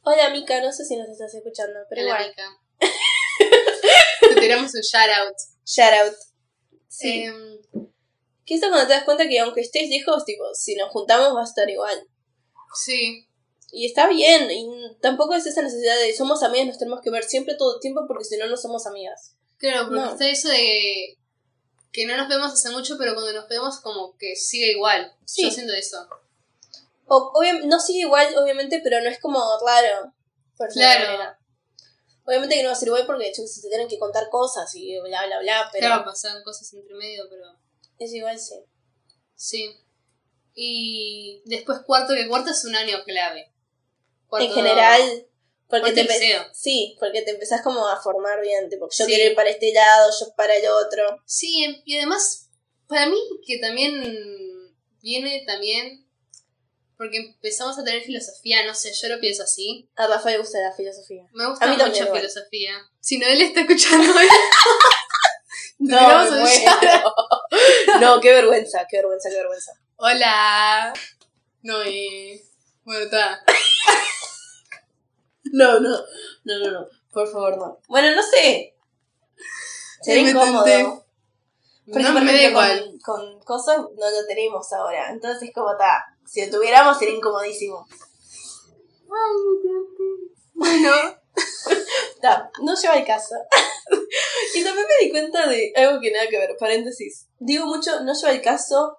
Hola, 0.08 0.30
Mica, 0.30 0.60
no 0.60 0.72
sé 0.72 0.84
si 0.84 0.94
nos 0.96 1.08
estás 1.08 1.34
escuchando, 1.34 1.80
pero 1.88 2.02
Hola, 2.02 2.20
igual. 2.22 2.28
Mica. 2.30 2.58
Te 4.34 4.40
tiramos 4.40 4.72
un 4.72 4.80
shout 4.80 5.10
out. 5.18 5.34
Shout 5.64 5.92
out. 6.04 6.16
Sí. 6.88 7.24
Em, 7.24 7.58
que 8.44 8.54
eso 8.54 8.68
cuando 8.68 8.86
te 8.86 8.92
das 8.94 9.02
cuenta 9.04 9.26
que 9.28 9.40
aunque 9.40 9.62
estés 9.62 9.88
lejos, 9.88 10.24
tipo, 10.24 10.44
si 10.54 10.76
nos 10.76 10.90
juntamos 10.90 11.34
va 11.34 11.40
a 11.40 11.44
estar 11.44 11.68
igual. 11.68 12.06
sí, 12.74 13.26
Y 13.72 13.86
está 13.86 14.06
bien, 14.08 14.48
y 14.48 14.96
tampoco 15.00 15.34
es 15.34 15.44
esa 15.46 15.62
necesidad 15.62 15.98
de 15.98 16.14
somos 16.14 16.44
amigas, 16.44 16.68
nos 16.68 16.78
tenemos 16.78 17.00
que 17.02 17.10
ver 17.10 17.24
siempre 17.24 17.56
todo 17.56 17.74
el 17.74 17.80
tiempo 17.80 18.02
porque 18.06 18.24
si 18.24 18.36
no, 18.36 18.46
no 18.46 18.56
somos 18.56 18.86
amigas. 18.86 19.34
claro, 19.58 19.88
porque 19.88 20.00
No. 20.00 20.10
está 20.12 20.28
eso 20.28 20.48
de 20.48 21.18
que 21.92 22.06
no 22.06 22.16
nos 22.16 22.28
vemos 22.28 22.52
hace 22.52 22.70
mucho, 22.70 22.96
pero 22.98 23.14
cuando 23.14 23.32
nos 23.32 23.48
vemos 23.48 23.80
como 23.80 24.16
que 24.18 24.36
sigue 24.36 24.70
igual. 24.72 25.12
Sí. 25.24 25.42
Yo 25.42 25.50
siento 25.50 25.72
eso. 25.72 26.06
O, 27.06 27.32
no 27.64 27.80
sigue 27.80 28.00
igual, 28.00 28.36
obviamente, 28.38 28.80
pero 28.82 29.00
no 29.00 29.08
es 29.08 29.20
como 29.20 29.40
raro. 29.64 30.12
por 30.56 30.68
Claro. 30.72 31.04
manera. 31.04 31.38
Obviamente 32.24 32.56
que 32.56 32.62
no 32.62 32.70
va 32.70 32.72
a 32.74 32.78
ser 32.78 32.88
igual 32.88 33.06
porque 33.06 33.32
se 33.34 33.68
tienen 33.68 33.86
que 33.88 33.98
contar 33.98 34.28
cosas 34.30 34.74
y 34.74 34.98
bla, 35.00 35.26
bla, 35.26 35.38
bla, 35.40 35.68
pero 35.70 35.86
Claro, 35.86 36.04
pasaban 36.04 36.42
cosas 36.42 36.72
entre 36.72 36.94
medio, 36.96 37.24
pero 37.28 37.44
es 37.98 38.12
igual, 38.12 38.38
sí. 38.40 38.54
sí. 39.34 39.76
Y 40.54 41.42
después 41.44 41.80
cuarto, 41.86 42.14
que 42.14 42.26
cuarto 42.26 42.50
es 42.50 42.64
un 42.64 42.74
año 42.74 43.04
clave. 43.04 43.52
Cuarto- 44.28 44.48
en 44.48 44.54
general, 44.54 45.26
porque 45.68 45.92
te, 45.92 46.08
sí, 46.54 46.96
porque 46.98 47.22
te 47.22 47.32
empezás 47.32 47.60
como 47.62 47.86
a 47.86 48.00
formar 48.00 48.40
bien, 48.40 48.68
tipo, 48.70 48.86
yo 48.90 49.04
Sí. 49.04 49.12
quiero 49.12 49.30
ir 49.30 49.36
para 49.36 49.50
este 49.50 49.72
lado, 49.72 50.10
yo 50.18 50.34
para 50.34 50.56
el 50.56 50.66
otro. 50.68 51.20
Sí, 51.26 51.82
y 51.84 51.96
además, 51.98 52.48
para 52.88 53.06
mí 53.06 53.18
que 53.46 53.58
también 53.58 54.74
viene 55.02 55.44
también 55.46 56.05
porque 56.96 57.18
empezamos 57.18 57.78
a 57.78 57.84
tener 57.84 58.02
filosofía, 58.02 58.64
no 58.66 58.74
sé, 58.74 58.92
yo 58.92 59.08
lo 59.08 59.20
pienso 59.20 59.42
así. 59.42 59.88
A 59.96 60.06
Rafa 60.06 60.30
le 60.30 60.38
gusta 60.38 60.58
la 60.60 60.72
filosofía. 60.72 61.24
Me 61.32 61.46
gusta 61.48 61.64
A 61.64 61.68
mí 61.68 61.76
mucho 61.76 62.04
igual. 62.04 62.18
filosofía. 62.20 62.72
Si 63.00 63.18
no, 63.18 63.26
él 63.26 63.42
está 63.42 63.60
escuchando. 63.60 64.12
No, 65.78 66.24
no, 68.00 68.20
qué 68.20 68.32
vergüenza, 68.32 68.86
qué 68.88 68.96
vergüenza, 68.96 69.28
qué 69.28 69.36
vergüenza. 69.36 69.72
Hola. 69.96 70.94
No, 71.62 71.82
eh. 71.82 72.42
Bueno, 72.84 73.04
está. 73.04 73.44
No, 75.52 75.78
no, 75.80 75.90
no, 76.44 76.58
no, 76.58 76.70
no, 76.72 76.86
por 77.12 77.30
favor, 77.30 77.56
no. 77.56 77.78
Bueno, 77.88 78.10
no 78.16 78.22
sé. 78.22 78.74
Sería 80.02 80.24
Me 80.24 80.30
incómodo. 80.30 80.64
tenté. 80.64 81.02
Porque, 81.86 82.02
No 82.02 82.20
me 82.20 82.32
da 82.32 82.42
igual. 82.42 82.98
Con, 83.04 83.28
con 83.28 83.40
cosas 83.40 83.76
no 83.78 84.10
lo 84.10 84.26
tenemos 84.26 84.72
ahora. 84.72 85.10
Entonces, 85.10 85.50
como 85.54 85.72
está. 85.72 86.04
Si 86.26 86.44
lo 86.44 86.56
tuviéramos, 86.56 86.98
sería 86.98 87.14
incomodísimo. 87.14 87.86
Bueno. 90.54 90.92
Ta, 92.22 92.50
no 92.62 92.74
lleva 92.74 92.96
el 92.96 93.04
caso. 93.04 93.34
y 94.54 94.64
también 94.64 94.86
me 94.86 95.04
di 95.04 95.10
cuenta 95.10 95.46
de 95.46 95.72
algo 95.76 96.00
que 96.00 96.10
nada 96.10 96.26
que 96.28 96.38
ver, 96.38 96.56
paréntesis. 96.58 97.26
Digo 97.38 97.66
mucho, 97.66 98.00
no 98.00 98.14
lleva 98.14 98.32
el 98.32 98.42
caso, 98.42 98.98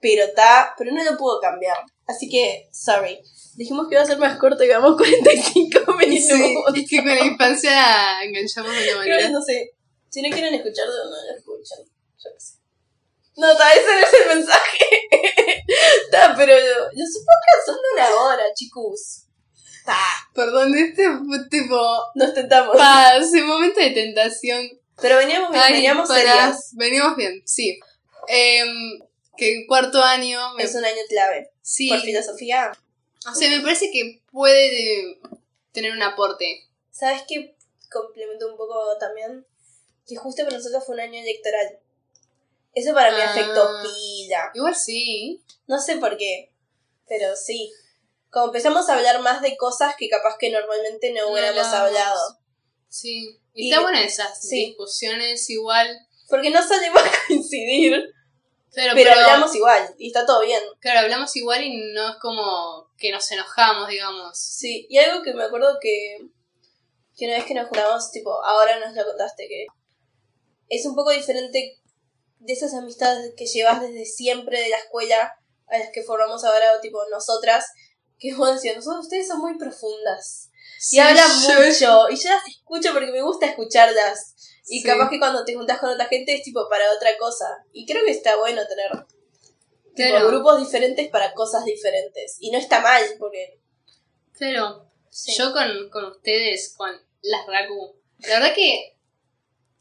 pero 0.00 0.24
está, 0.24 0.74
pero 0.76 0.92
no 0.92 1.02
lo 1.02 1.16
puedo 1.16 1.40
cambiar. 1.40 1.76
Así 2.06 2.28
que, 2.28 2.68
sorry. 2.72 3.20
Dijimos 3.56 3.88
que 3.88 3.94
iba 3.94 4.02
a 4.02 4.06
ser 4.06 4.18
más 4.18 4.38
corto 4.38 4.62
y 4.64 4.68
vamos 4.68 4.96
45 4.96 5.92
minutos. 5.94 6.38
Sí, 6.38 6.54
es 6.82 6.90
que 6.90 6.96
con 6.98 7.14
la 7.14 7.24
infancia 7.24 8.22
enganchamos 8.22 8.72
de 8.72 8.94
una 8.94 9.02
Creo 9.02 9.16
manera. 9.16 9.30
no 9.30 9.42
sé. 9.42 9.72
Si 10.08 10.22
no 10.22 10.30
quieren 10.30 10.54
escucharlo, 10.54 10.92
no 10.92 11.10
lo 11.10 11.36
escuchan. 11.38 11.78
Yo 12.18 12.30
qué 12.34 12.40
sé. 12.40 12.54
No, 13.36 13.56
tal 13.56 13.68
vez 13.74 13.86
ese 13.86 14.16
es 14.16 14.22
el 14.22 14.36
mensaje. 14.36 14.78
Ta, 16.10 16.34
pero 16.36 16.52
los 16.54 16.92
podcasts 16.92 17.66
son 17.66 17.76
de 17.76 18.02
una 18.02 18.14
hora, 18.22 18.44
chicos. 18.54 19.24
Ta, 19.84 19.98
Perdón, 20.34 20.74
este 20.76 21.04
tipo. 21.50 21.80
nos 22.14 22.34
tentamos. 22.34 22.76
Pa, 22.76 23.16
ese 23.16 23.42
momento 23.42 23.80
de 23.80 23.90
tentación. 23.90 24.68
Pero 25.00 25.16
veníamos 25.16 25.50
bien, 25.50 25.62
Ay, 25.62 25.72
veníamos 25.74 26.08
pará. 26.08 26.20
serias. 26.20 26.70
Venimos 26.74 27.16
bien, 27.16 27.42
sí. 27.46 27.78
Em, 28.28 28.98
que 29.36 29.54
en 29.54 29.66
cuarto 29.66 30.02
año. 30.02 30.54
me- 30.54 30.64
Es 30.64 30.74
un 30.74 30.84
año 30.84 31.00
clave. 31.08 31.50
sí. 31.62 31.88
Por 31.88 32.00
filosofía. 32.00 32.72
O 33.30 33.34
sea, 33.34 33.48
me 33.50 33.60
parece 33.60 33.90
que 33.90 34.22
puede 34.30 35.18
tener 35.72 35.92
un 35.92 36.02
aporte. 36.02 36.68
¿Sabes 36.90 37.22
qué? 37.28 37.56
Complemento 37.90 38.48
un 38.50 38.56
poco 38.56 38.96
también. 38.98 39.46
Que 40.06 40.16
justo 40.16 40.44
para 40.44 40.56
nosotros 40.56 40.84
fue 40.84 40.94
un 40.96 41.00
año 41.00 41.20
electoral. 41.20 41.78
Eso 42.74 42.94
para 42.94 43.10
mí 43.10 43.18
Ah. 43.20 43.30
afectó 43.30 43.68
pila. 43.82 44.50
Igual 44.54 44.74
sí. 44.76 45.42
No 45.66 45.80
sé 45.80 45.96
por 45.96 46.16
qué. 46.16 46.52
Pero 47.08 47.34
sí. 47.36 47.72
Como 48.30 48.46
empezamos 48.46 48.88
a 48.88 48.94
hablar 48.96 49.20
más 49.22 49.42
de 49.42 49.56
cosas 49.56 49.94
que 49.98 50.08
capaz 50.08 50.36
que 50.38 50.50
normalmente 50.50 51.12
no 51.12 51.22
No 51.26 51.32
hubiéramos 51.32 51.66
hablado. 51.66 52.38
Sí. 52.88 53.38
Y, 53.54 53.66
Y- 53.66 53.70
está 53.70 53.82
buena 53.82 54.02
esas 54.02 54.40
sí. 54.40 54.66
discusiones 54.66 55.48
igual. 55.50 55.88
Porque 56.28 56.50
no 56.50 56.62
salimos 56.66 57.00
a 57.04 57.26
coincidir. 57.26 57.92
Pero, 58.72 58.92
Pero, 58.94 59.10
pero- 59.10 59.12
hablamos 59.20 59.52
igual. 59.56 59.94
Y 59.98 60.06
está 60.08 60.24
todo 60.24 60.42
bien. 60.42 60.62
Claro, 60.78 61.00
hablamos 61.00 61.34
igual 61.34 61.64
y 61.64 61.76
no 61.92 62.10
es 62.10 62.16
como 62.20 62.88
que 62.96 63.10
nos 63.10 63.28
enojamos, 63.32 63.88
digamos. 63.88 64.38
Sí. 64.38 64.86
Y 64.88 64.98
algo 64.98 65.22
que 65.24 65.34
me 65.34 65.42
acuerdo 65.44 65.78
que. 65.80 66.18
Que 67.16 67.26
una 67.26 67.34
vez 67.34 67.44
que 67.44 67.54
nos 67.54 67.68
juntamos, 67.68 68.12
tipo, 68.12 68.32
ahora 68.44 68.78
nos 68.78 68.94
lo 68.94 69.04
contaste, 69.04 69.48
que. 69.48 69.66
Es 70.68 70.86
un 70.86 70.94
poco 70.94 71.10
diferente 71.10 71.79
de 72.40 72.52
esas 72.52 72.74
amistades 72.74 73.32
que 73.36 73.46
llevas 73.46 73.80
desde 73.80 74.04
siempre 74.04 74.60
de 74.60 74.68
la 74.70 74.76
escuela 74.78 75.34
a 75.68 75.78
las 75.78 75.90
que 75.92 76.02
formamos 76.02 76.42
ahora, 76.44 76.80
tipo, 76.80 76.98
nosotras. 77.10 77.64
Que 78.18 78.34
vos 78.34 78.52
decías, 78.54 78.76
nosotros 78.76 79.04
ustedes 79.06 79.28
son 79.28 79.40
muy 79.40 79.56
profundas. 79.56 80.50
Y 80.78 80.82
Sí, 80.82 80.98
hablan 80.98 81.26
yo- 81.26 81.54
mucho. 81.54 82.08
Y 82.10 82.16
yo 82.16 82.28
las 82.30 82.46
escucho 82.48 82.92
porque 82.92 83.12
me 83.12 83.22
gusta 83.22 83.46
escucharlas. 83.46 84.34
Y 84.66 84.80
Sí. 84.80 84.86
capaz 84.86 85.08
que 85.10 85.18
cuando 85.18 85.44
te 85.44 85.54
juntas 85.54 85.78
con 85.78 85.90
otra 85.90 86.06
gente 86.06 86.34
es 86.34 86.42
tipo 86.42 86.68
para 86.68 86.84
otra 86.92 87.16
cosa. 87.18 87.46
Y 87.72 87.86
creo 87.86 88.04
que 88.04 88.10
está 88.12 88.36
bueno 88.36 88.62
tener 88.66 88.90
tipo, 89.94 90.26
grupos 90.28 90.58
diferentes 90.60 91.08
para 91.08 91.32
cosas 91.34 91.64
diferentes. 91.64 92.36
Y 92.40 92.50
no 92.50 92.58
está 92.58 92.80
mal, 92.80 93.02
porque. 93.18 93.58
Claro. 94.32 94.86
Yo 95.36 95.52
con, 95.52 95.90
con 95.90 96.04
ustedes, 96.06 96.74
con 96.76 96.90
las 97.22 97.46
Raku, 97.46 97.96
la 98.20 98.38
verdad 98.38 98.54
que 98.54 98.96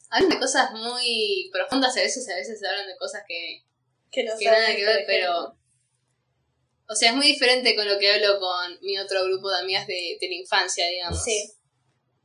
hablan 0.09 0.29
de 0.29 0.39
cosas 0.39 0.71
muy 0.71 1.49
profundas 1.51 1.95
a 1.95 2.01
veces, 2.01 2.27
a 2.29 2.35
veces 2.35 2.61
hablan 2.63 2.87
de 2.87 2.97
cosas 2.97 3.23
que, 3.27 3.63
que 4.11 4.23
no 4.23 4.37
que 4.37 4.45
saben, 4.45 4.61
nada 4.61 4.75
que 4.75 4.85
ver, 4.85 5.03
pero... 5.07 5.55
O 6.91 6.95
sea, 6.95 7.11
es 7.11 7.15
muy 7.15 7.27
diferente 7.27 7.75
con 7.75 7.87
lo 7.87 7.99
que 7.99 8.11
hablo 8.11 8.39
con 8.39 8.79
mi 8.81 8.97
otro 8.97 9.23
grupo 9.25 9.49
de 9.51 9.59
amigas 9.59 9.85
de, 9.85 10.17
de 10.19 10.27
la 10.27 10.33
infancia, 10.33 10.87
digamos. 10.87 11.23
Sí. 11.23 11.53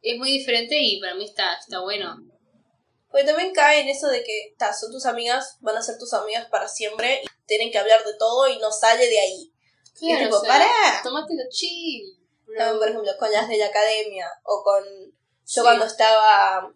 Es 0.01 0.16
muy 0.16 0.32
diferente 0.32 0.76
y 0.80 0.99
para 1.01 1.14
mí 1.14 1.26
está, 1.26 1.55
está 1.55 1.80
bueno. 1.80 2.16
Porque 3.11 3.26
también 3.26 3.53
cae 3.53 3.82
en 3.82 3.89
eso 3.89 4.09
de 4.09 4.24
que 4.24 4.55
ta, 4.59 4.72
son 4.72 4.91
tus 4.91 5.05
amigas, 5.05 5.59
van 5.61 5.76
a 5.76 5.82
ser 5.82 5.99
tus 5.99 6.12
amigas 6.14 6.49
para 6.51 6.66
siempre. 6.66 7.20
Y 7.22 7.26
tienen 7.47 7.70
que 7.70 7.78
hablar 7.78 8.03
de 8.05 8.14
todo 8.18 8.49
y 8.49 8.59
no 8.59 8.72
sale 8.72 9.07
de 9.07 9.18
ahí. 9.18 9.53
Y 10.01 10.12
es 10.12 10.18
tipo, 10.18 10.37
o 10.37 10.41
sea, 10.41 11.03
chill. 11.51 12.18
También, 12.57 12.78
por 12.78 12.89
ejemplo, 12.89 13.12
con 13.18 13.30
las 13.30 13.49
de 13.49 13.57
la 13.59 13.66
academia. 13.66 14.28
O 14.45 14.62
con. 14.64 14.82
Yo 14.85 15.12
Sí. 15.45 15.61
cuando 15.61 15.85
estaba. 15.85 16.74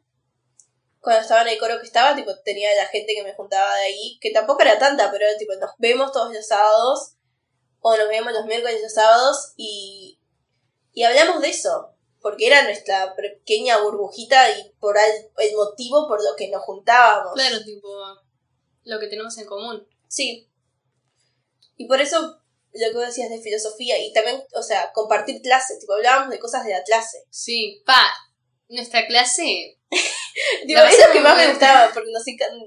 Cuando 1.01 1.22
estaba 1.22 1.42
en 1.42 1.49
el 1.49 1.59
coro 1.59 1.78
que 1.80 1.86
estaba, 1.86 2.16
tipo, 2.16 2.30
tenía 2.44 2.74
la 2.74 2.86
gente 2.86 3.14
que 3.14 3.22
me 3.22 3.34
juntaba 3.34 3.74
de 3.76 3.82
ahí, 3.82 4.18
que 4.20 4.32
tampoco 4.32 4.62
era 4.62 4.78
tanta, 4.78 5.11
pero 5.11 5.26
tipo, 5.38 5.55
nos 5.55 5.70
vemos 5.78 6.12
todos 6.12 6.32
los 6.32 6.46
sábados, 6.46 7.14
o 7.80 7.96
nos 7.96 8.09
vemos 8.09 8.32
los 8.32 8.44
miércoles 8.46 8.78
y 8.80 8.82
los 8.82 8.92
sábados, 8.94 9.53
y, 9.57 10.18
y 10.92 11.05
hablamos 11.05 11.40
de 11.40 11.51
eso, 11.51 11.94
porque 12.20 12.49
era 12.49 12.64
nuestra 12.64 13.14
pequeña 13.14 13.78
burbujita 13.80 14.51
y 14.59 14.70
por 14.80 14.99
al- 14.99 15.30
el 15.38 15.55
motivo 15.55 16.09
por 16.09 16.22
lo 16.22 16.34
que 16.36 16.51
nos 16.51 16.62
juntábamos. 16.64 17.32
Claro, 17.34 17.62
tipo, 17.64 17.88
lo 18.84 18.99
que 18.99 19.07
tenemos 19.07 19.38
en 19.38 19.46
común. 19.46 19.86
Sí. 20.09 20.51
Y 21.76 21.86
por 21.86 22.01
eso 22.01 22.40
lo 22.72 22.88
que 22.90 22.94
vos 22.96 23.07
decías 23.07 23.30
de 23.30 23.40
filosofía, 23.40 23.99
y 24.05 24.12
también, 24.12 24.42
o 24.53 24.62
sea, 24.62 24.92
compartir 24.92 25.40
clase, 25.42 25.78
tipo, 25.78 25.94
hablábamos 25.94 26.30
de 26.30 26.38
cosas 26.40 26.64
de 26.64 26.72
la 26.72 26.82
clase. 26.82 27.24
Sí, 27.30 27.82
pa, 27.86 28.03
nuestra 28.68 29.06
clase. 29.06 29.76
Digo, 30.66 30.80
es 30.80 30.98
lo 31.06 31.12
que 31.12 31.20
más 31.20 31.36
me 31.36 31.48
gustaba, 31.48 31.90
porque 31.94 32.10
nos 32.12 32.22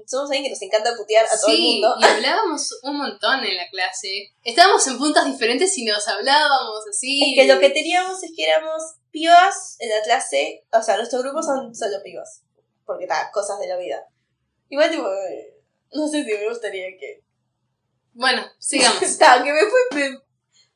somos 0.06 0.30
alguien 0.30 0.44
que 0.44 0.50
nos 0.50 0.62
encanta 0.62 0.96
putear 0.96 1.24
a 1.24 1.28
todo 1.38 1.50
el 1.50 1.56
Sí, 1.56 1.72
mundo. 1.72 1.94
y 2.00 2.04
hablábamos 2.04 2.78
un 2.82 2.98
montón 2.98 3.44
en 3.44 3.56
la 3.56 3.68
clase. 3.70 4.32
Estábamos 4.44 4.86
en 4.88 4.98
puntos 4.98 5.24
diferentes 5.24 5.76
y 5.78 5.84
nos 5.84 6.06
hablábamos 6.08 6.84
así. 6.90 7.22
Es 7.36 7.42
que 7.46 7.52
lo 7.52 7.60
que 7.60 7.70
teníamos 7.70 8.22
es 8.22 8.32
que 8.36 8.44
éramos 8.44 8.82
pibas 9.10 9.76
en 9.78 9.90
la 9.90 10.02
clase, 10.02 10.64
o 10.72 10.82
sea, 10.82 10.96
nuestro 10.96 11.20
grupo 11.20 11.42
son 11.42 11.74
solo 11.74 12.02
pibas, 12.02 12.42
porque 12.84 13.04
está, 13.04 13.30
cosas 13.30 13.58
de 13.60 13.68
la 13.68 13.76
vida. 13.76 14.06
Igual, 14.68 14.90
tipo, 14.90 15.06
eh, 15.06 15.54
no 15.92 16.08
sé 16.08 16.24
si 16.24 16.32
me 16.32 16.48
gustaría 16.48 16.86
que... 16.98 17.22
Bueno, 18.14 18.42
sigamos. 18.58 19.02
Está, 19.02 19.42
que 19.44 19.52
me 19.52 19.60
fue... 19.60 19.80
me 19.92 20.18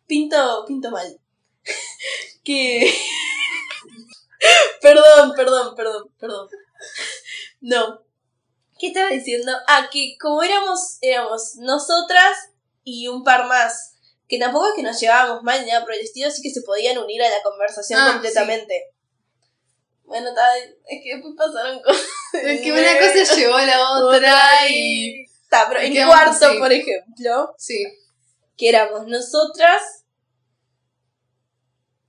pinto, 0.06 0.64
pinto 0.66 0.90
mal. 0.90 1.18
que... 2.44 2.94
perdón, 4.80 5.32
perdón, 5.36 5.74
perdón, 5.74 6.10
perdón. 6.18 6.48
No. 7.60 8.02
¿Qué 8.78 8.88
estaba 8.88 9.08
diciendo? 9.08 9.52
Ah, 9.68 9.88
que 9.90 10.16
como 10.20 10.42
éramos, 10.42 10.98
éramos 11.00 11.56
nosotras 11.56 12.36
y 12.84 13.08
un 13.08 13.24
par 13.24 13.46
más. 13.46 13.94
Que 14.28 14.38
tampoco 14.38 14.68
es 14.68 14.74
que 14.74 14.82
nos 14.82 15.00
llevábamos 15.00 15.42
mal 15.42 15.60
ni 15.64 15.68
nada 15.70 15.84
por 15.84 15.94
el 15.94 16.00
estilo, 16.00 16.28
así 16.28 16.42
que 16.42 16.50
se 16.50 16.62
podían 16.62 16.98
unir 16.98 17.22
a 17.22 17.28
la 17.30 17.42
conversación 17.42 18.00
Ah, 18.00 18.12
completamente. 18.12 18.92
Bueno, 20.04 20.30
es 20.86 21.00
que 21.02 21.14
después 21.14 21.34
pasaron 21.36 21.80
cosas. 21.80 22.04
Es 22.34 22.60
que 22.60 22.72
una 22.72 22.98
cosa 22.98 23.34
llevó 23.34 23.54
a 23.56 23.64
la 23.66 23.90
otra 24.04 24.68
y. 24.68 25.24
Ta, 25.48 25.66
pero 25.68 25.80
en 25.80 26.06
cuarto, 26.06 26.58
por 26.58 26.72
ejemplo, 26.72 27.54
Sí. 27.56 27.84
que 28.56 28.68
éramos 28.68 29.06
nosotras 29.06 29.82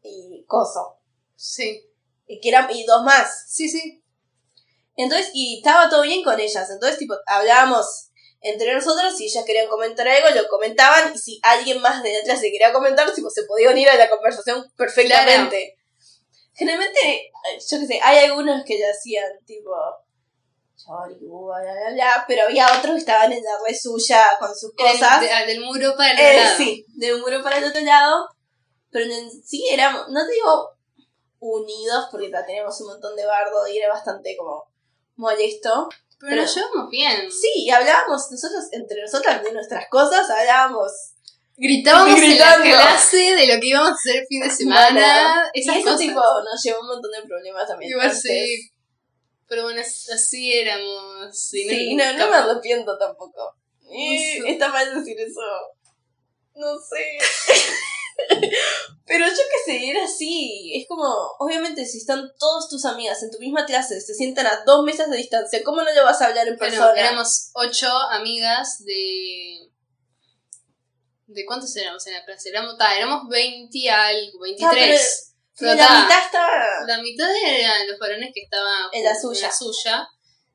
y 0.02 0.44
Coso. 0.48 1.00
Sí. 1.36 1.87
Y 2.28 2.40
que 2.42 2.50
eran, 2.50 2.70
y 2.72 2.84
dos 2.86 3.04
más. 3.04 3.46
Sí, 3.48 3.70
sí. 3.70 4.04
Entonces, 4.96 5.30
y 5.34 5.58
estaba 5.60 5.90
todo 5.90 6.02
bien 6.02 6.24
con 6.24 6.40
ellas. 6.40 6.70
Entonces, 6.70 6.98
tipo, 6.98 7.16
hablábamos 7.26 8.10
entre 8.42 8.74
nosotros, 8.74 9.16
si 9.18 9.26
ellas 9.26 9.46
querían 9.46 9.68
comentar 9.68 10.08
algo, 10.08 10.30
lo 10.40 10.48
comentaban, 10.48 11.14
y 11.14 11.18
si 11.18 11.40
alguien 11.44 11.82
más 11.82 12.04
de 12.04 12.14
la 12.14 12.22
clase 12.24 12.52
quería 12.52 12.72
comentar, 12.74 13.12
tipo, 13.14 13.30
se 13.30 13.44
podía 13.44 13.72
unir 13.72 13.90
a 13.90 13.96
la 13.96 14.10
conversación 14.10 14.64
perfectamente. 14.76 15.76
Generalmente, 16.54 17.00
eh, 17.00 17.32
yo 17.70 17.80
qué 17.80 17.86
sé, 17.88 18.00
hay 18.02 18.26
algunos 18.26 18.64
que 18.66 18.80
ya 18.80 18.90
hacían, 18.90 19.32
tipo, 19.46 19.72
bla, 20.86 21.62
bla, 21.62 21.92
bla, 21.94 22.26
pero 22.28 22.44
había 22.44 22.68
otros 22.78 22.94
que 22.94 23.00
estaban 23.00 23.32
en 23.32 23.44
la 23.44 23.52
red 23.68 23.76
suya 23.76 24.24
con 24.40 24.56
sus 24.56 24.74
cosas. 24.76 25.22
El- 25.22 25.28
de- 25.30 25.54
del 25.54 25.62
muro 25.62 25.96
para 25.98 26.12
el 26.12 26.20
Eh, 26.20 26.30
otro 26.32 26.44
lado. 26.44 26.58
sí, 26.58 26.86
de 26.96 27.14
un 27.16 27.22
muro 27.22 27.44
para 27.44 27.58
el 27.58 27.64
otro 27.66 27.82
lado. 27.82 28.28
Pero 28.92 29.06
en 29.14 29.30
sí 29.44 29.68
éramos, 29.70 30.08
no 30.10 30.26
te 30.26 30.32
digo 30.32 30.77
unidos, 31.40 32.08
porque 32.12 32.32
tenemos 32.46 32.80
un 32.82 32.88
montón 32.88 33.16
de 33.16 33.26
bardo 33.26 33.68
y 33.68 33.78
era 33.78 33.90
bastante 33.90 34.36
como 34.38 34.66
molesto. 35.16 35.90
Pero 36.20 36.38
nos 36.42 36.56
llevamos 36.56 36.90
bien. 36.90 37.32
Sí, 37.32 37.50
y 37.56 37.70
hablábamos 37.70 38.32
nosotros, 38.32 38.66
entre 38.72 39.02
nosotras, 39.02 39.44
de 39.44 39.52
nuestras 39.52 39.88
cosas, 39.90 40.30
hablábamos. 40.30 40.92
Gritábamos 41.58 42.16
Gritando. 42.20 42.66
en 42.66 42.72
la 42.72 42.78
clase 42.84 43.18
de 43.36 43.48
lo 43.48 43.60
que 43.60 43.68
íbamos 43.68 43.90
a 43.90 43.94
hacer 43.94 44.16
el 44.22 44.28
fin 44.28 44.42
de 44.42 44.50
semana. 44.50 45.50
y 45.54 45.62
Esas 45.62 45.76
eso 45.78 45.84
cosas. 45.86 46.00
tipo 46.00 46.22
nos 46.22 46.64
llevó 46.64 46.82
un 46.82 46.88
montón 46.88 47.12
de 47.12 47.22
problemas 47.24 47.68
también. 47.68 47.92
Igual 47.92 48.16
sí. 48.16 48.72
Pero 49.48 49.64
bueno, 49.64 49.82
así 49.82 50.54
éramos. 50.54 51.38
Sí, 51.40 51.68
Sí, 51.68 51.96
no, 51.96 52.14
no 52.14 52.30
me 52.30 52.36
arrepiento 52.36 52.98
tampoco. 52.98 53.56
Eh, 53.90 54.40
está 54.46 54.70
mal 54.70 54.94
decir 54.94 55.20
eso. 55.20 55.42
No 56.56 56.78
sé. 56.80 57.18
Pero 59.06 59.26
yo 59.26 59.34
qué 59.34 59.72
sé, 59.72 59.90
era 59.90 60.04
así. 60.04 60.74
Es 60.76 60.88
como, 60.88 61.06
obviamente, 61.40 61.86
si 61.86 62.00
están 62.00 62.30
todas 62.38 62.68
tus 62.70 62.84
amigas 62.86 63.24
en 63.24 63.32
tu 63.32 63.40
misma 63.40 63.66
clase, 63.66 64.02
se 64.02 64.14
sientan 64.14 64.48
a 64.48 64.64
dos 64.66 64.84
mesas 64.84 65.10
de 65.10 65.18
distancia, 65.18 65.64
¿cómo 65.64 65.82
no 65.82 65.92
le 65.92 66.02
vas 66.02 66.22
a 66.22 66.28
hablar 66.28 66.48
en 66.48 66.58
Bueno, 66.58 66.74
persona? 66.76 67.00
éramos 67.00 67.52
ocho 67.54 67.88
amigas 68.12 68.84
de. 68.84 69.70
¿De 71.28 71.46
cuántos 71.46 71.76
éramos 71.76 72.06
en 72.08 72.14
la 72.14 72.26
clase? 72.26 72.50
Éramos, 72.50 72.78
ta, 72.78 72.96
éramos 72.98 73.28
20 73.30 73.90
algo, 73.90 74.40
23. 74.40 75.02
Sí, 75.02 75.34
Pero 75.60 75.74
la 75.76 75.88
ta, 75.88 76.02
mitad 76.04 76.26
está. 76.26 76.48
La 76.88 77.02
mitad 77.02 77.30
eran 77.46 77.88
los 77.88 78.00
varones 78.00 78.32
que 78.34 78.42
estaban 78.44 78.90
En 78.94 79.04
la 79.04 79.16
suya. 79.20 79.52
suya, 79.52 80.08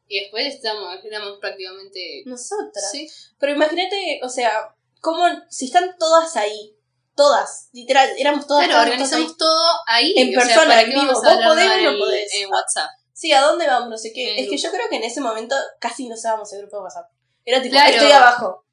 y 0.08 0.20
después 0.20 0.54
estamos, 0.54 0.98
éramos 1.04 1.38
prácticamente. 1.40 2.22
Nosotras. 2.26 2.90
Sí, 2.90 3.06
Pero 3.38 3.52
imagínate, 3.52 4.20
o 4.22 4.28
sea, 4.28 4.74
cómo, 5.00 5.26
si 5.50 5.66
están 5.66 5.94
todas 5.98 6.36
ahí, 6.36 6.76
todas, 7.14 7.68
literal, 7.72 8.08
éramos 8.18 8.46
todas. 8.46 8.64
claro, 8.66 8.80
ahí. 8.82 8.90
organizamos 8.90 9.36
todo 9.36 9.68
ahí. 9.86 10.14
En 10.16 10.28
o 10.28 10.32
sea, 10.32 10.42
persona, 10.48 10.68
¿para 10.68 10.80
en 10.82 10.88
vivo. 10.90 11.12
Vos 11.12 11.22
podés 11.22 11.70
o 11.86 11.92
no 11.92 11.98
podés. 11.98 12.34
En 12.34 12.50
WhatsApp. 12.50 12.90
Sí, 13.12 13.32
¿a 13.32 13.40
dónde 13.42 13.66
vamos? 13.66 13.88
No 13.90 13.98
sé 13.98 14.12
qué. 14.12 14.32
En 14.32 14.38
es 14.44 14.50
que 14.50 14.56
yo 14.56 14.70
creo 14.70 14.88
que 14.88 14.96
en 14.96 15.04
ese 15.04 15.20
momento 15.20 15.54
casi 15.78 16.08
no 16.08 16.14
usábamos 16.14 16.52
el 16.52 16.60
grupo 16.62 16.78
de 16.78 16.82
WhatsApp. 16.84 17.10
Era 17.44 17.60
tipo, 17.62 17.72
Claro. 17.72 17.90
estoy 17.90 18.12
abajo. 18.12 18.64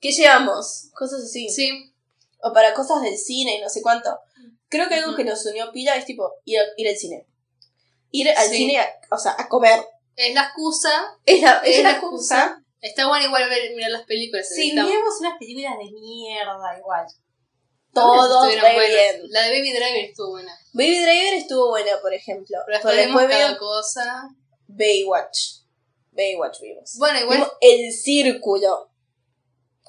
¿Qué 0.00 0.12
llevamos? 0.12 0.90
Cosas 0.94 1.22
así. 1.24 1.48
Sí. 1.48 1.92
O 2.40 2.52
para 2.52 2.72
cosas 2.74 3.02
del 3.02 3.18
cine 3.18 3.56
y 3.56 3.60
no 3.60 3.68
sé 3.68 3.82
cuánto. 3.82 4.18
Creo 4.68 4.88
que 4.88 4.94
algo 4.96 5.16
que 5.16 5.24
nos 5.24 5.44
unió 5.46 5.72
pila 5.72 5.96
es 5.96 6.04
tipo 6.04 6.30
ir, 6.44 6.60
ir 6.76 6.88
al 6.88 6.96
cine. 6.96 7.26
Ir 8.10 8.30
al 8.30 8.48
Sí. 8.48 8.56
cine, 8.56 8.78
a- 8.80 8.98
o 9.10 9.18
sea, 9.18 9.34
a 9.36 9.48
comer. 9.48 9.84
Es 10.14 10.34
la 10.34 10.42
excusa. 10.44 10.90
Es 11.26 11.42
la, 11.42 11.58
es 11.64 11.76
Es 11.78 11.82
la 11.82 11.90
la 11.90 11.96
excusa. 11.98 12.62
Está 12.80 13.08
bueno 13.08 13.26
igual 13.26 13.48
ver, 13.48 13.74
mirar 13.74 13.90
las 13.90 14.04
películas. 14.04 14.48
Sí, 14.48 14.72
miremos 14.72 15.14
unas 15.20 15.36
películas 15.38 15.72
de 15.78 15.90
mierda 15.90 16.78
igual. 16.78 17.06
Todos 18.00 18.48
bien. 18.88 19.22
La 19.30 19.42
de 19.44 19.50
Baby 19.58 19.72
Driver 19.72 20.04
estuvo 20.04 20.30
buena. 20.30 20.58
Baby 20.72 20.98
Driver 21.02 21.34
estuvo 21.34 21.68
buena, 21.68 21.92
por 22.00 22.12
ejemplo. 22.14 22.58
Pero 22.66 22.78
después 22.78 23.06
vimos 23.06 23.22
cada 23.38 23.58
cosa. 23.58 24.28
Baywatch. 24.66 25.38
Baywatch 26.12 26.60
vimos. 26.60 26.94
Bueno, 26.98 27.20
igual. 27.20 27.38
Vimos 27.38 27.52
El 27.60 27.92
Círculo. 27.92 28.90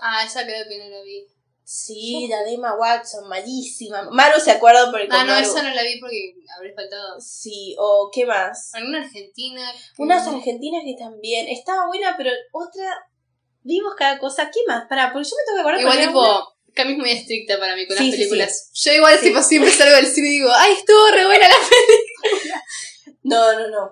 Ah, 0.02 0.24
esa 0.26 0.44
creo 0.46 0.66
que 0.68 0.78
no 0.78 0.90
la 0.90 1.02
vi. 1.02 1.26
Sí, 1.64 2.28
la 2.28 2.42
de 2.44 2.54
Emma 2.56 2.74
Watson, 2.76 3.28
malísima. 3.28 4.10
Maru 4.10 4.40
se 4.40 4.50
acuerda 4.52 4.90
porque 4.90 5.08
Ah, 5.12 5.24
no, 5.24 5.34
Maru- 5.34 5.42
esa 5.42 5.62
no 5.62 5.70
la 5.74 5.84
vi 5.84 6.00
porque 6.00 6.34
habré 6.58 6.74
faltado. 6.74 7.20
Sí, 7.22 7.76
o 7.78 8.10
¿qué 8.12 8.26
más? 8.26 8.74
Alguna 8.74 9.04
argentina. 9.04 9.72
que- 9.96 10.02
Unas 10.02 10.28
argentinas 10.28 10.82
que 10.84 10.96
también. 10.98 11.48
Estaba 11.48 11.86
buena, 11.88 12.16
pero 12.18 12.32
otra. 12.54 13.06
Vimos 13.62 13.94
cada 13.96 14.18
cosa. 14.18 14.50
¿Qué 14.52 14.62
más? 14.68 14.88
Pará, 14.88 15.12
porque 15.14 15.30
yo 15.30 15.36
me 15.36 15.44
tengo 15.46 15.56
que 15.58 15.62
acordar. 15.62 15.82
Igual, 15.82 16.08
tipo, 16.08 16.20
una- 16.22 16.46
Cami 16.76 16.94
es 16.94 16.98
muy 16.98 17.12
estricta 17.12 17.60
para 17.60 17.76
mí 17.76 17.88
con 17.88 17.98
Sí, 17.98 18.04
las 18.06 18.12
sí, 18.12 18.18
películas. 18.18 18.70
Yo, 18.74 18.92
igual, 18.94 19.20
tipo, 19.20 19.42
siempre 19.42 19.72
salgo 19.72 19.96
del 19.96 20.08
cine 20.08 20.28
y 20.30 20.32
digo, 20.40 20.52
¡ay, 20.54 20.74
estuvo 20.74 21.08
re 21.12 21.26
buena 21.26 21.48
la 21.48 21.56
película! 21.56 22.64
No, 23.24 23.54
no, 23.54 23.68
no. 23.68 23.92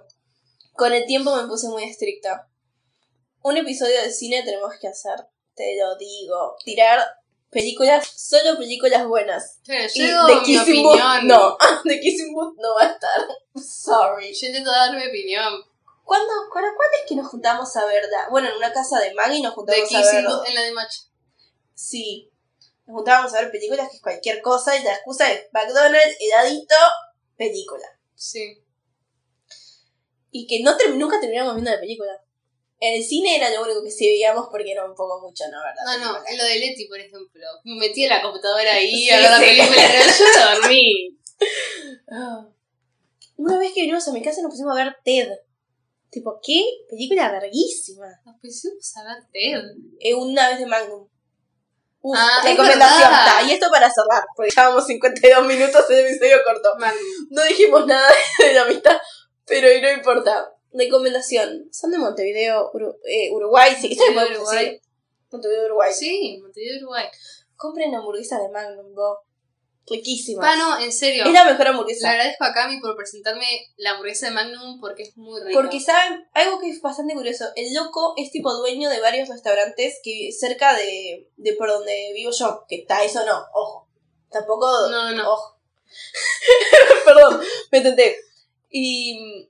Con 0.73 0.93
el 0.93 1.05
tiempo 1.05 1.35
me 1.35 1.47
puse 1.47 1.67
muy 1.67 1.83
estricta. 1.83 2.47
Un 3.43 3.57
episodio 3.57 4.01
de 4.01 4.11
cine 4.11 4.41
tenemos 4.43 4.73
que 4.79 4.87
hacer. 4.87 5.15
Te 5.55 5.77
lo 5.79 5.95
digo. 5.97 6.55
Tirar 6.63 7.05
películas, 7.49 8.07
solo 8.15 8.57
películas 8.57 9.05
buenas. 9.05 9.59
Claro, 9.63 9.85
yo 9.93 10.03
digo 10.03 10.25
de 10.27 10.35
mi 10.35 10.41
Kissing 10.43 10.83
Booth 10.83 10.93
opinión. 10.95 11.27
no. 11.27 11.57
De 11.83 11.99
Kissing 11.99 12.33
Booth 12.33 12.55
no 12.57 12.75
va 12.75 12.83
a 12.83 12.91
estar. 12.93 13.27
Sorry. 13.55 14.33
Yo 14.33 14.47
intento 14.47 14.71
dar 14.71 14.95
mi 14.95 15.05
opinión. 15.07 15.53
¿Cuándo, 16.03 16.31
¿Para 16.53 16.67
cuándo 16.73 16.97
es 17.01 17.09
que 17.09 17.15
nos 17.15 17.27
juntamos 17.27 17.75
a 17.75 17.85
verla? 17.85 18.27
Bueno, 18.31 18.47
en 18.49 18.55
una 18.55 18.71
casa 18.71 18.99
de 18.99 19.13
Maggie 19.13 19.41
nos 19.41 19.51
De 19.51 19.55
juntamos 19.55 19.83
a 19.83 19.87
Kissing 19.87 20.23
verla. 20.23 20.41
En 20.47 20.55
la 20.55 20.61
de 20.61 20.71
Match. 20.71 20.95
Sí. 21.75 22.31
Nos 22.87 22.95
juntábamos 22.95 23.33
a 23.33 23.41
ver 23.41 23.51
películas 23.51 23.89
que 23.89 23.97
es 23.97 24.01
cualquier 24.01 24.41
cosa 24.41 24.77
y 24.77 24.83
la 24.83 24.93
excusa 24.93 25.31
es 25.31 25.47
McDonald's, 25.51 26.17
heladito, 26.19 26.75
película. 27.35 27.85
Sí. 28.15 28.63
Y 30.31 30.47
que 30.47 30.61
no 30.63 30.75
nunca 30.95 31.19
terminamos 31.19 31.55
viendo 31.55 31.71
la 31.71 31.79
película. 31.79 32.11
En 32.79 32.95
el 32.95 33.03
cine 33.03 33.35
era 33.35 33.49
lo 33.49 33.63
único 33.63 33.83
que 33.83 33.91
sí 33.91 34.05
veíamos 34.07 34.47
porque 34.51 34.71
era 34.71 34.85
un 34.85 34.95
poco 34.95 35.19
mucho, 35.19 35.43
¿no? 35.51 35.57
¿Verdad? 35.59 35.99
No, 35.99 36.13
no, 36.13 36.27
en 36.27 36.37
lo 36.37 36.43
de 36.43 36.59
Leti, 36.59 36.87
por 36.87 36.99
ejemplo. 36.99 37.45
Me 37.63 37.75
metí 37.75 38.03
en 38.03 38.09
la 38.09 38.21
computadora 38.21 38.71
ahí 38.73 38.91
Sí, 38.91 39.09
a 39.09 39.19
ver 39.19 39.31
la 39.31 39.39
sí. 39.39 39.45
película. 39.45 39.81
Yo 40.19 40.61
dormí. 40.61 41.17
Ah. 42.09 42.47
Una 43.35 43.59
vez 43.59 43.73
que 43.73 43.81
vinimos 43.81 44.07
a 44.07 44.13
mi 44.13 44.21
casa 44.21 44.41
nos 44.41 44.51
pusimos 44.51 44.73
a 44.77 44.83
ver 44.83 44.95
Ted. 45.03 45.29
Tipo, 46.09 46.39
¿qué? 46.41 46.63
Película 46.89 47.31
verguísima. 47.31 48.07
Nos 48.25 48.39
pusimos 48.39 48.97
a 48.97 49.03
ver 49.03 49.23
Ted. 49.33 49.61
Eh, 49.99 50.13
una 50.13 50.49
vez 50.49 50.59
de 50.59 50.67
Magnum. 50.67 51.07
Ah, 52.15 52.39
es 52.43 52.51
recomendación. 52.51 53.09
Ta, 53.09 53.43
Y 53.43 53.51
esto 53.51 53.69
para 53.71 53.89
cerrar, 53.91 54.23
porque 54.35 54.51
llevamos 54.55 54.85
52 54.85 55.45
minutos 55.45 55.85
el 55.89 56.05
episodio 56.05 56.37
corto. 56.45 56.75
Magnum. 56.77 57.01
No 57.31 57.43
dijimos 57.43 57.85
nada 57.87 58.07
de 58.39 58.53
la 58.53 58.61
amistad, 58.63 58.97
pero 59.45 59.67
no 59.81 59.91
importa. 59.91 60.51
Recomendación. 60.73 61.67
Son 61.71 61.89
de 61.91 61.97
Montevideo, 61.97 62.71
Uru- 62.73 62.97
eh, 63.05 63.29
Uruguay. 63.31 63.75
Sí, 63.79 63.95
¿sabes 63.95 64.13
Montevideo, 64.13 64.41
Uruguay. 64.41 64.81
Montevideo, 65.31 65.65
Uruguay. 65.65 65.93
Sí, 65.93 66.39
Montevideo, 66.41 66.77
Uruguay. 66.79 67.05
Compren 67.55 67.95
hamburguesas 67.95 68.41
de 68.41 68.49
Magnum. 68.49 68.93
Riquísimas. 69.89 70.45
Ah, 70.45 70.55
no, 70.57 70.79
en 70.83 70.91
serio. 70.91 71.23
Es 71.25 71.31
la 71.31 71.45
mejor 71.45 71.63
Le 71.63 71.69
hamburguesa. 71.69 72.09
agradezco 72.11 72.43
a 72.43 72.53
Cami 72.53 72.79
por 72.81 72.95
presentarme 72.97 73.45
la 73.77 73.91
hamburguesa 73.91 74.25
de 74.27 74.33
Magnum 74.33 74.79
porque 74.81 75.03
es 75.03 75.15
muy 75.17 75.41
rica. 75.41 75.57
Porque 75.59 75.79
saben, 75.79 76.27
algo 76.33 76.59
que 76.59 76.69
es 76.69 76.81
bastante 76.81 77.13
curioso, 77.13 77.45
el 77.55 77.73
loco 77.73 78.13
es 78.17 78.29
tipo 78.31 78.53
dueño 78.53 78.89
de 78.89 78.99
varios 78.99 79.29
restaurantes 79.29 79.99
que 80.03 80.29
cerca 80.37 80.75
de, 80.75 81.29
de 81.37 81.53
por 81.53 81.69
donde 81.69 82.11
vivo 82.13 82.31
yo, 82.37 82.65
que 82.67 82.75
está 82.81 83.03
eso 83.03 83.25
no, 83.25 83.45
ojo. 83.53 83.87
Tampoco, 84.29 84.67
No, 84.89 85.13
no. 85.13 85.31
ojo. 85.33 85.57
Perdón, 87.05 87.41
me 87.71 87.81
tenté. 87.81 88.17
Y, 88.69 89.49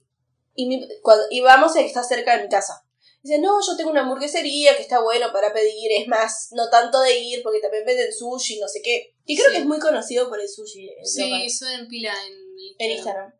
y, 0.55 0.67
mi- 0.67 0.87
cuando, 1.01 1.25
y 1.31 1.41
vamos 1.41 1.71
a 1.75 1.79
que 1.79 1.85
está 1.87 2.03
cerca 2.03 2.37
de 2.37 2.43
mi 2.43 2.49
casa. 2.49 2.83
Dice, 3.27 3.39
no, 3.39 3.59
yo 3.65 3.75
tengo 3.75 3.91
una 3.91 4.01
hamburguesería 4.01 4.75
que 4.77 4.81
está 4.83 5.01
bueno 5.01 5.33
para 5.33 5.51
pedir, 5.51 5.91
es 5.91 6.07
más, 6.07 6.47
no 6.51 6.69
tanto 6.69 7.01
de 7.01 7.17
ir, 7.19 7.43
porque 7.43 7.59
también 7.59 7.83
venden 7.85 8.13
sushi, 8.13 8.59
no 8.59 8.67
sé 8.69 8.81
qué. 8.81 9.13
Y 9.25 9.35
creo 9.35 9.47
Sí. 9.49 9.53
que 9.55 9.59
es 9.61 9.65
muy 9.65 9.79
conocido 9.79 10.29
por 10.29 10.39
el 10.39 10.47
sushi. 10.47 10.87
el 10.89 11.05
Sí, 11.05 11.29
local, 11.29 11.49
suben 11.49 11.87
pila 11.87 12.13
en 12.25 12.33
en 12.79 12.91
Instagram. 12.91 13.33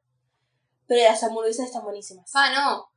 Pero 0.88 1.03
las 1.03 1.23
hamburguesas 1.23 1.67
están 1.67 1.83
buenísimas. 1.83 2.29
Ah, 2.33 2.51
no. 2.53 2.91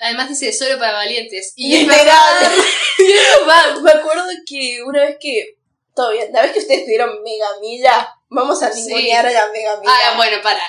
Además 0.00 0.28
dice 0.28 0.52
solo 0.52 0.78
para 0.78 0.92
valientes. 0.94 1.52
Y 1.56 1.74
es 1.74 1.80
Literal. 1.82 2.06
verdad. 2.40 2.52
Va, 3.48 3.80
me 3.80 3.90
acuerdo 3.92 4.24
que 4.46 4.82
una 4.84 5.02
vez 5.04 5.16
que. 5.20 5.56
Todo 5.94 6.10
bien, 6.12 6.32
la 6.32 6.42
vez 6.42 6.52
que 6.52 6.58
ustedes 6.58 6.82
pidieron 6.84 7.22
Mega 7.22 7.46
Milla, 7.60 8.08
vamos 8.28 8.60
a 8.62 8.72
Sí. 8.72 8.82
ningunear 8.86 9.24
a 9.26 9.30
la 9.32 9.48
Mega 9.52 9.78
Milla. 9.80 9.92
Ah, 9.92 10.16
bueno, 10.16 10.38
para. 10.42 10.60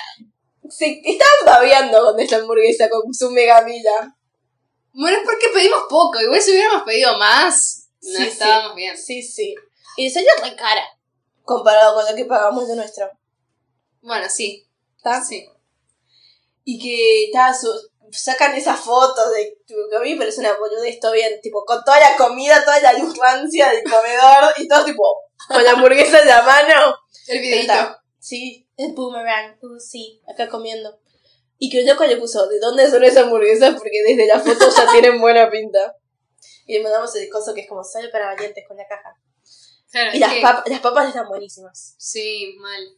Se 0.68 1.00
estaban 1.04 1.44
babeando 1.46 2.04
con 2.04 2.20
esta 2.20 2.36
hamburguesa, 2.36 2.88
con 2.88 3.12
su 3.14 3.30
Mega 3.30 3.62
Milla. 3.62 4.15
Bueno, 4.98 5.18
es 5.18 5.24
porque 5.24 5.48
pedimos 5.52 5.82
poco. 5.90 6.18
Igual 6.20 6.40
si 6.40 6.52
hubiéramos 6.52 6.82
pedido 6.84 7.18
más, 7.18 7.88
no 8.00 8.18
Sí, 8.18 8.26
estábamos 8.28 8.74
bien. 8.74 8.96
Sí, 8.96 9.22
sí. 9.22 9.54
Y 9.98 10.08
salió 10.10 10.30
re 10.42 10.56
cara. 10.56 10.82
Comparado 11.42 11.94
con 11.94 12.04
lo 12.10 12.16
que 12.16 12.24
pagamos 12.24 12.66
de 12.66 12.76
nuestro. 12.76 13.10
Bueno, 14.00 14.26
sí. 14.30 14.66
¿Está? 14.96 15.22
Sí. 15.22 15.46
Y 16.64 16.78
que 16.82 17.30
ta, 17.32 17.52
su- 17.54 17.90
sacan 18.10 18.54
esas 18.54 18.80
fotos 18.80 19.32
de 19.32 19.58
tipo, 19.66 19.80
que 19.90 19.96
a 19.96 20.00
mí 20.00 20.12
me 20.14 20.20
parece 20.20 20.40
una 20.40 20.56
boludez, 20.56 20.98
todo 20.98 21.12
bien, 21.12 21.40
tipo, 21.42 21.64
con 21.64 21.84
toda 21.84 22.00
la 22.00 22.16
comida, 22.16 22.64
toda 22.64 22.80
la 22.80 22.94
luz 22.94 23.16
rancia 23.18 23.68
del 23.70 23.84
comedor 23.84 24.54
y 24.56 24.66
todo 24.66 24.84
tipo, 24.84 25.02
con 25.48 25.62
la 25.62 25.72
hamburguesa 25.72 26.20
en 26.22 26.28
la 26.28 26.42
mano. 26.42 26.96
El 27.28 27.40
videito. 27.40 27.98
Sí, 28.18 28.66
el 28.76 28.92
boomerang. 28.94 29.58
Uh, 29.62 29.78
sí, 29.78 30.20
acá 30.26 30.48
comiendo. 30.48 30.98
Y 31.58 31.86
loco 31.86 32.04
le 32.04 32.16
puso, 32.18 32.46
¿de 32.48 32.58
dónde 32.60 32.90
son 32.90 33.02
esas 33.04 33.24
hamburguesas? 33.24 33.74
Porque 33.74 34.02
desde 34.06 34.26
la 34.26 34.38
foto 34.40 34.68
ya 34.74 34.86
tienen 34.92 35.20
buena 35.20 35.50
pinta. 35.50 35.96
Y 36.66 36.74
le 36.74 36.82
mandamos 36.82 37.14
el 37.16 37.28
coso 37.30 37.54
que 37.54 37.62
es 37.62 37.68
como 37.68 37.82
sale 37.82 38.08
para 38.08 38.26
valientes 38.34 38.64
con 38.68 38.76
la 38.76 38.86
caja. 38.86 39.14
Claro, 39.90 40.10
Y 40.14 40.18
las, 40.18 40.32
que- 40.32 40.42
pap- 40.42 40.66
las 40.66 40.80
papas 40.80 41.08
están 41.08 41.28
buenísimas. 41.28 41.94
Sí, 41.98 42.56
mal. 42.60 42.88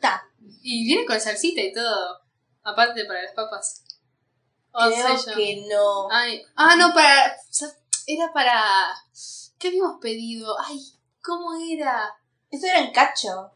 Ta. 0.00 0.24
Y 0.62 0.84
viene 0.86 1.06
con 1.06 1.20
salsita 1.20 1.60
y 1.60 1.72
todo. 1.72 2.20
Aparte 2.64 3.04
para 3.04 3.22
las 3.22 3.32
papas. 3.34 3.84
O 4.72 4.80
Creo 4.90 5.34
que 5.36 5.66
no. 5.68 6.08
Ay. 6.10 6.42
Ah, 6.56 6.74
no, 6.76 6.92
para. 6.94 7.36
Era 8.06 8.32
para. 8.32 8.62
¿Qué 9.58 9.68
habíamos 9.68 10.00
pedido? 10.00 10.56
Ay, 10.58 10.80
¿cómo 11.22 11.50
era? 11.70 12.12
Eso 12.50 12.66
era 12.66 12.80
en 12.80 12.92
cacho. 12.92 13.52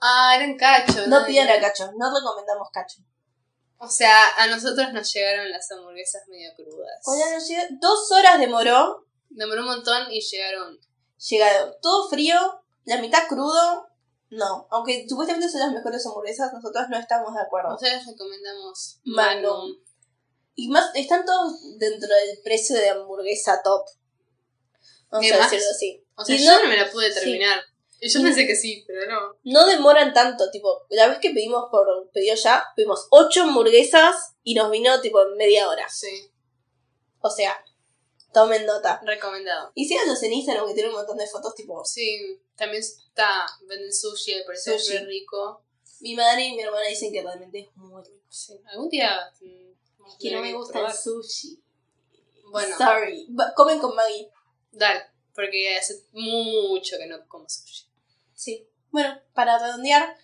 Ah, 0.00 0.34
eran 0.36 0.56
cacho. 0.56 1.06
No 1.06 1.24
pidan 1.26 1.48
a 1.48 1.60
cacho, 1.60 1.90
no 1.96 2.12
recomendamos 2.12 2.68
cacho. 2.72 3.00
O 3.78 3.88
sea, 3.88 4.16
a 4.38 4.46
nosotros 4.46 4.92
nos 4.92 5.12
llegaron 5.12 5.50
las 5.50 5.70
hamburguesas 5.70 6.22
medio 6.28 6.52
crudas. 6.54 7.00
Nos 7.06 7.80
dos 7.80 8.10
horas 8.12 8.38
demoró. 8.38 9.06
Demoró 9.28 9.62
un 9.62 9.66
montón 9.68 10.10
y 10.10 10.20
llegaron. 10.20 10.78
Llegaron 11.28 11.74
todo 11.82 12.08
frío, 12.08 12.36
la 12.84 12.98
mitad 13.00 13.26
crudo. 13.28 13.88
No, 14.30 14.66
aunque 14.70 15.06
supuestamente 15.08 15.48
son 15.48 15.60
las 15.60 15.72
mejores 15.72 16.04
hamburguesas, 16.06 16.52
nosotros 16.52 16.84
no 16.88 16.98
estamos 16.98 17.34
de 17.34 17.40
acuerdo. 17.40 17.70
Nosotros 17.70 18.06
recomendamos 18.06 19.00
Magnum. 19.04 19.42
Magnum. 19.52 19.76
Y 20.56 20.68
más, 20.68 20.90
están 20.94 21.24
todos 21.24 21.78
dentro 21.78 22.08
del 22.14 22.40
precio 22.42 22.76
de 22.76 22.90
hamburguesa 22.90 23.60
top. 23.62 23.84
Vamos 25.10 25.26
¿Qué 25.26 25.34
a 25.34 25.38
más? 25.38 25.50
decirlo 25.50 25.70
así. 25.72 26.04
O 26.16 26.24
sea, 26.24 26.36
Y 26.36 26.44
yo 26.44 26.52
no- 26.52 26.62
no 26.62 26.68
me 26.68 26.76
la 26.76 26.90
pude 26.90 27.12
terminar. 27.12 27.60
Y 28.04 28.08
yo 28.10 28.22
pensé 28.22 28.46
que 28.46 28.54
sí, 28.54 28.84
pero 28.86 29.06
no. 29.10 29.36
No 29.44 29.66
demoran 29.66 30.12
tanto, 30.12 30.50
tipo, 30.50 30.86
la 30.90 31.08
vez 31.08 31.18
que 31.20 31.30
pedimos 31.30 31.64
por 31.70 31.86
pedido 32.12 32.34
ya, 32.36 32.64
pedimos 32.76 33.06
ocho 33.10 33.42
hamburguesas 33.44 34.34
y 34.42 34.54
nos 34.54 34.70
vino 34.70 35.00
tipo 35.00 35.22
en 35.22 35.36
media 35.36 35.68
hora. 35.68 35.88
Sí, 35.88 36.30
O 37.20 37.30
sea, 37.30 37.56
tomen 38.32 38.66
nota. 38.66 39.00
recomendado. 39.06 39.72
Y 39.74 39.86
síganos 39.86 40.22
en 40.22 40.32
Instagram 40.34 40.66
que 40.68 40.74
tiene 40.74 40.90
un 40.90 40.96
montón 40.96 41.16
de 41.16 41.26
fotos 41.26 41.54
tipo. 41.54 41.82
Sí, 41.84 42.40
también 42.56 42.82
está, 42.82 43.46
venden 43.66 43.92
sushi, 43.92 44.34
me 44.34 44.42
parece 44.42 44.78
Sushi. 44.78 44.98
muy 44.98 45.06
rico. 45.06 45.64
Mi 46.00 46.14
madre 46.14 46.44
y 46.48 46.52
mi 46.54 46.60
hermana 46.62 46.86
dicen 46.88 47.10
que 47.10 47.22
realmente 47.22 47.60
es 47.60 47.76
muy 47.76 48.02
rico. 48.04 48.26
Sí, 48.28 48.60
algún 48.66 48.88
día. 48.90 49.32
mm, 49.40 50.02
a 50.04 50.18
Que 50.18 50.30
no 50.32 50.40
me 50.42 50.52
gusta 50.52 50.72
probar. 50.74 50.90
el 50.92 50.98
sushi. 50.98 51.58
Bueno, 52.50 52.76
Sorry. 52.76 53.26
Comen 53.56 53.78
con 53.78 53.94
Maggie. 53.96 54.30
dale, 54.72 55.00
porque 55.34 55.76
hace 55.78 56.04
mucho 56.12 56.96
que 56.98 57.06
no 57.06 57.26
como 57.28 57.48
sushi. 57.48 57.86
Sí. 58.34 58.68
Bueno, 58.90 59.20
para 59.32 59.58
redondear, 59.58 60.16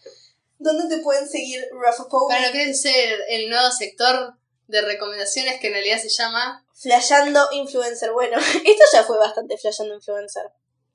¿dónde 0.59 0.95
te 0.95 1.03
pueden 1.03 1.29
seguir 1.29 1.61
Rafa 1.73 2.09
Poe? 2.09 2.29
Para 2.29 2.47
lo 2.47 2.53
que 2.53 2.71
es 2.71 2.81
ser 2.81 3.19
el 3.29 3.49
nuevo 3.49 3.71
sector 3.71 4.37
de 4.67 4.83
recomendaciones 4.83 5.61
que 5.61 5.67
en 5.67 5.73
realidad 5.75 5.99
se 5.99 6.09
llama 6.09 6.65
Flayando 6.75 7.49
Influencer. 7.53 8.13
Bueno, 8.13 8.39
esto 8.65 8.85
ya 8.93 9.05
fue 9.05 9.19
bastante 9.19 9.59
Flayando 9.59 9.95
Influencer. 9.95 10.45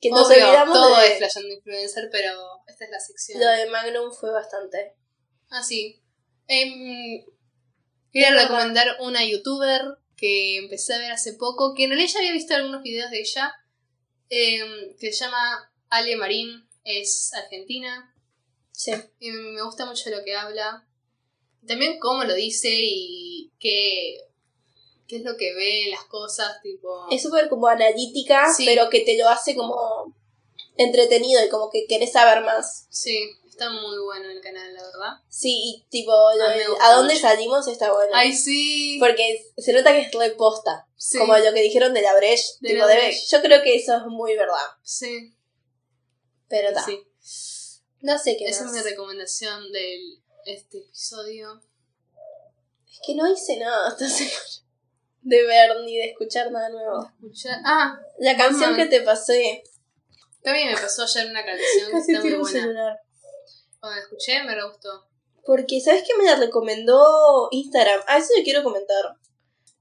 Que 0.01 0.09
nos 0.09 0.28
Obvio, 0.28 0.45
olvidamos 0.45 0.74
todo 0.74 0.99
de... 0.99 1.07
es 1.07 1.18
Flayando 1.18 1.53
Influencer, 1.53 2.09
pero 2.11 2.61
esta 2.68 2.86
es 2.86 2.91
la 2.91 2.99
sección. 2.99 3.39
Lo 3.39 3.47
de 3.47 3.66
Magnum 3.68 4.11
fue 4.11 4.32
bastante. 4.32 4.95
Ah, 5.49 5.63
sí. 5.63 6.01
Em, 6.47 7.24
quiero 8.11 8.39
recomendar 8.39 8.97
una 9.01 9.24
youtuber 9.24 9.82
que 10.16 10.57
empecé 10.57 10.93
a 10.93 10.99
ver 10.99 11.11
hace 11.11 11.34
poco, 11.34 11.74
que 11.76 11.84
en 11.84 11.91
realidad 11.91 12.11
ya 12.13 12.20
había 12.20 12.32
visto 12.32 12.55
algunos 12.55 12.82
videos 12.82 13.11
de 13.11 13.20
ella, 13.20 13.53
em, 14.30 14.95
que 14.97 15.11
se 15.11 15.26
llama 15.26 15.72
Ale 15.89 16.16
Marín, 16.16 16.64
es 16.86 17.33
argentina, 17.33 18.13
Sí. 18.71 18.91
y 19.19 19.31
me 19.31 19.61
gusta 19.63 19.86
mucho 19.86 20.09
lo 20.09 20.23
que 20.23 20.36
habla. 20.36 20.88
También 21.67 21.99
cómo 21.99 22.23
lo 22.23 22.33
dice 22.36 22.69
y 22.71 23.51
qué, 23.59 24.17
qué 25.07 25.17
es 25.17 25.23
lo 25.23 25.36
que 25.38 25.53
ve 25.53 25.83
en 25.86 25.91
las 25.91 26.03
cosas, 26.05 26.61
tipo... 26.61 27.07
Es 27.11 27.21
súper 27.23 27.49
como 27.49 27.67
analítica, 27.67 28.53
Sí. 28.53 28.65
pero 28.65 28.89
que 28.89 29.01
te 29.01 29.17
lo 29.17 29.27
hace 29.29 29.55
como 29.55 30.13
entretenido 30.77 31.43
y 31.43 31.49
como 31.49 31.69
que 31.69 31.86
querés 31.88 32.11
saber 32.11 32.43
más. 32.43 32.86
Sí, 32.89 33.17
está 33.47 33.69
muy 33.71 33.97
bueno 34.03 34.29
el 34.29 34.41
canal, 34.41 34.73
la 34.73 34.83
verdad. 34.83 35.23
Sí, 35.29 35.57
y 35.63 35.86
tipo, 35.89 36.11
lo 36.11 36.43
A 36.43 36.47
mí 36.49 36.53
me 36.55 36.59
del 36.59 36.69
gusta 36.69 36.86
¿a 36.89 36.93
dónde 36.95 37.13
mucho. 37.13 37.27
salimos? 37.27 37.67
está 37.67 37.91
bueno. 37.93 38.11
¡Ay, 38.13 38.33
sí! 38.33 38.97
Porque 38.99 39.45
se 39.57 39.73
nota 39.73 39.93
que 39.93 40.01
es 40.01 40.11
reposta. 40.11 40.88
Sí, 40.97 41.17
Como 41.19 41.38
lo 41.38 41.53
que 41.53 41.61
dijeron 41.61 41.93
de 41.93 42.01
la 42.01 42.15
Breche. 42.15 42.43
De 42.59 42.69
tipo, 42.69 42.86
la 42.86 42.93
Breche. 42.93 43.25
yo 43.31 43.41
creo 43.41 43.61
que 43.63 43.75
eso 43.75 43.95
es 43.95 44.03
muy 44.07 44.36
verdad. 44.36 44.57
sí, 44.83 45.31
Pero 46.49 46.73
ta. 46.73 46.83
sí. 46.83 47.01
No 48.01 48.17
sé 48.19 48.37
qué 48.37 48.45
Esa 48.45 48.65
más. 48.65 48.75
es 48.75 48.83
mi 48.83 48.89
recomendación 48.89 49.71
de 49.71 49.97
este 50.45 50.79
episodio. 50.79 51.61
Es 52.91 52.99
que 53.05 53.15
no 53.15 53.27
hice 53.31 53.57
nada 53.57 53.89
esta 53.97 54.07
semana. 54.07 54.35
De 55.21 55.43
ver 55.43 55.75
ni 55.83 55.97
de 55.97 56.05
escuchar 56.11 56.51
nada 56.51 56.69
nuevo. 56.69 57.11
Escuchar. 57.19 57.59
Ah, 57.65 57.99
La 58.19 58.37
canción 58.37 58.75
que 58.75 58.85
te 58.85 59.01
pasé. 59.01 59.63
también 60.43 60.67
me 60.71 60.77
pasó 60.77 61.01
ayer 61.03 61.27
una 61.31 61.43
canción 61.43 61.91
que 61.91 61.97
está 61.97 62.21
muy 62.21 62.33
buena. 62.35 62.61
celular. 62.61 62.99
Cuando 63.79 63.95
la 63.97 64.03
escuché 64.03 64.43
me 64.43 64.63
gustó. 64.67 65.07
Porque, 65.43 65.79
¿sabes 65.81 66.03
qué 66.07 66.15
me 66.17 66.25
la 66.25 66.35
recomendó 66.35 67.47
Instagram? 67.51 68.01
Ah, 68.07 68.17
eso 68.17 68.29
yo 68.37 68.43
quiero 68.43 68.63
comentar. 68.63 69.03